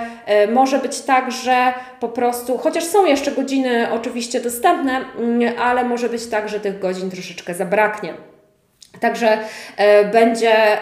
może 0.52 0.78
być 0.78 1.00
tak, 1.00 1.32
że 1.32 1.72
po 2.00 2.08
prostu, 2.08 2.58
chociaż 2.58 2.84
są 2.84 3.06
jeszcze 3.06 3.32
godziny 3.32 3.92
oczywiście 3.92 4.40
dostępne, 4.40 5.00
ale 5.58 5.84
może 5.84 6.08
być 6.08 6.26
tak, 6.26 6.48
że 6.48 6.60
tych 6.60 6.78
godzin 6.78 7.10
troszeczkę 7.10 7.54
zabraknie. 7.54 8.29
Także 9.00 9.38
e, 9.76 10.04
będzie, 10.04 10.78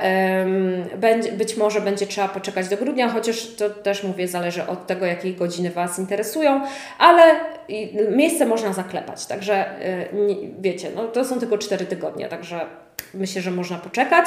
będzie, 0.97 1.33
być 1.33 1.57
może 1.57 1.81
będzie 1.81 2.07
trzeba 2.07 2.29
poczekać 2.29 2.69
do 2.69 2.77
grudnia, 2.77 3.09
chociaż 3.09 3.47
to 3.47 3.71
też 3.71 4.05
mówię, 4.05 4.29
zależy 4.29 4.67
od 4.67 4.87
tego, 4.87 5.07
jakie 5.07 5.33
godziny 5.33 5.71
Was 5.71 5.99
interesują, 5.99 6.61
ale 6.99 7.23
miejsce 8.11 8.47
można 8.47 8.73
zaklepać. 8.73 9.27
Także 9.27 9.55
e, 9.55 10.07
wiecie, 10.61 10.91
no, 10.95 11.09
to 11.09 11.25
są 11.25 11.41
tylko 11.41 11.59
4 11.59 11.87
tygodnie, 11.87 12.29
także 12.29 12.61
myślę, 13.15 13.43
że 13.43 13.51
można 13.51 13.77
poczekać. 13.79 14.27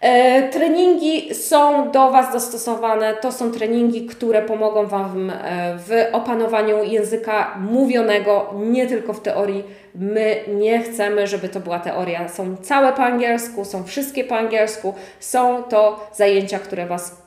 E, 0.00 0.48
treningi 0.48 1.34
są 1.34 1.90
do 1.90 2.10
Was 2.10 2.32
dostosowane. 2.32 3.14
To 3.14 3.32
są 3.32 3.52
treningi, 3.52 4.06
które 4.06 4.42
pomogą 4.42 4.86
Wam 4.86 5.30
e, 5.30 5.34
w 5.78 5.90
opanowaniu 6.12 6.84
języka 6.84 7.56
mówionego, 7.60 8.54
nie 8.56 8.86
tylko 8.86 9.12
w 9.12 9.20
teorii. 9.20 9.64
My 9.94 10.36
nie 10.48 10.82
chcemy, 10.82 11.26
żeby 11.26 11.48
to 11.48 11.60
była 11.60 11.78
teoria. 11.78 12.28
Są 12.28 12.56
całe 12.56 12.92
po 12.92 13.02
angielsku, 13.02 13.64
są 13.64 13.84
wszystkie 13.84 14.24
po 14.24 14.36
angielsku. 14.36 14.94
Są 15.20 15.62
to 15.62 16.08
zajęcia, 16.14 16.58
które 16.58 16.86
Was 16.86 17.22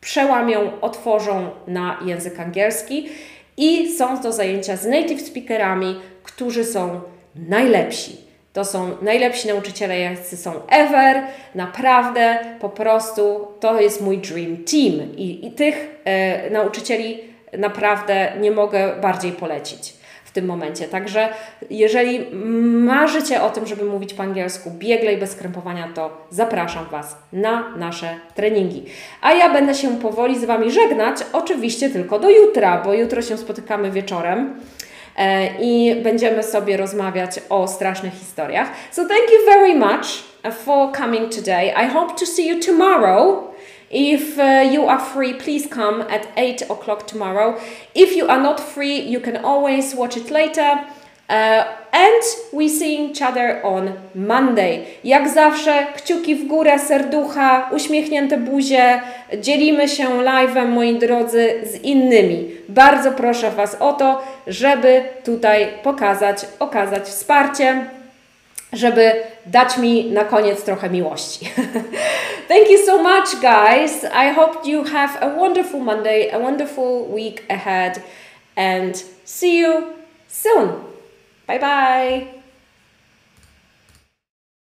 przełamią, 0.00 0.80
otworzą 0.80 1.50
na 1.66 2.00
język 2.04 2.40
angielski. 2.40 3.08
I 3.56 3.96
są 3.96 4.22
to 4.22 4.32
zajęcia 4.32 4.76
z 4.76 4.86
native 4.86 5.20
speakerami, 5.20 6.00
którzy 6.22 6.64
są 6.64 7.00
najlepsi. 7.48 8.25
To 8.56 8.64
są 8.64 8.96
najlepsi 9.02 9.48
nauczyciele, 9.48 10.00
jacy 10.00 10.36
są 10.36 10.52
ever. 10.68 11.22
Naprawdę, 11.54 12.38
po 12.60 12.68
prostu 12.68 13.48
to 13.60 13.80
jest 13.80 14.00
mój 14.00 14.18
dream 14.18 14.56
team. 14.56 15.16
I, 15.16 15.46
i 15.46 15.52
tych 15.52 16.00
e, 16.04 16.50
nauczycieli 16.50 17.18
naprawdę 17.58 18.32
nie 18.40 18.50
mogę 18.50 18.96
bardziej 19.00 19.32
polecić 19.32 19.94
w 20.24 20.30
tym 20.30 20.46
momencie. 20.46 20.88
Także 20.88 21.28
jeżeli 21.70 22.26
marzycie 22.86 23.42
o 23.42 23.50
tym, 23.50 23.66
żeby 23.66 23.84
mówić 23.84 24.14
po 24.14 24.22
angielsku 24.22 24.70
biegle 24.70 25.12
i 25.12 25.16
bez 25.16 25.34
krępowania, 25.34 25.88
to 25.94 26.26
zapraszam 26.30 26.86
Was 26.90 27.16
na 27.32 27.76
nasze 27.76 28.14
treningi. 28.34 28.84
A 29.22 29.32
ja 29.32 29.52
będę 29.52 29.74
się 29.74 29.98
powoli 29.98 30.38
z 30.38 30.44
Wami 30.44 30.70
żegnać, 30.70 31.16
oczywiście 31.32 31.90
tylko 31.90 32.18
do 32.18 32.30
jutra, 32.30 32.82
bo 32.84 32.94
jutro 32.94 33.22
się 33.22 33.38
spotykamy 33.38 33.90
wieczorem. 33.90 34.60
E, 35.16 35.48
i 35.60 35.94
będziemy 36.02 36.42
sobie 36.42 36.76
rozmawiać 36.76 37.40
o 37.48 37.68
strasznych 37.68 38.12
historiach. 38.12 38.68
So 38.90 39.02
thank 39.04 39.30
you 39.30 39.44
very 39.46 39.74
much 39.74 40.06
for 40.52 40.92
coming 40.92 41.34
today. 41.34 41.72
I 41.76 41.88
hope 41.88 42.14
to 42.18 42.26
see 42.26 42.48
you 42.48 42.60
tomorrow. 42.60 43.42
If 43.90 44.38
uh, 44.38 44.72
you 44.72 44.88
are 44.88 45.00
free, 45.00 45.34
please 45.34 45.68
come 45.68 46.02
at 46.02 46.26
8 46.36 46.70
o'clock 46.70 47.06
tomorrow. 47.06 47.54
If 47.94 48.16
you 48.16 48.28
are 48.28 48.42
not 48.42 48.60
free, 48.60 49.00
you 49.00 49.20
can 49.20 49.36
always 49.44 49.94
watch 49.94 50.16
it 50.16 50.30
later. 50.30 50.84
Uh, 51.28 51.64
and 51.92 52.22
we 52.52 52.68
see 52.68 53.10
each 53.10 53.20
other 53.22 53.60
on 53.64 53.92
Monday. 54.14 54.84
Jak 55.04 55.28
zawsze, 55.28 55.86
kciuki 55.96 56.34
w 56.34 56.46
górę, 56.46 56.78
serducha, 56.78 57.70
uśmiechnięte 57.72 58.36
buzie. 58.36 59.00
Dzielimy 59.38 59.88
się 59.88 60.08
live'em, 60.08 60.68
moi 60.68 60.98
drodzy, 60.98 61.54
z 61.64 61.74
innymi. 61.82 62.50
Bardzo 62.68 63.12
proszę 63.12 63.50
Was 63.50 63.76
o 63.80 63.92
to, 63.92 64.22
żeby 64.46 65.02
tutaj 65.24 65.68
pokazać, 65.82 66.46
okazać 66.58 67.02
wsparcie, 67.02 67.86
żeby 68.72 69.12
dać 69.46 69.78
mi 69.78 70.10
na 70.10 70.24
koniec 70.24 70.62
trochę 70.62 70.90
miłości. 70.90 71.50
Thank 72.48 72.70
you 72.70 72.78
so 72.86 72.98
much, 72.98 73.40
guys. 73.40 74.04
I 74.04 74.34
hope 74.34 74.68
you 74.68 74.84
have 74.84 75.18
a 75.20 75.28
wonderful 75.36 75.80
Monday, 75.80 76.30
a 76.32 76.38
wonderful 76.38 77.14
week 77.14 77.42
ahead, 77.48 78.00
and 78.56 79.04
see 79.24 79.58
you 79.58 79.72
soon. 80.28 80.95
Bye 81.46 81.58
bye. 81.58 82.35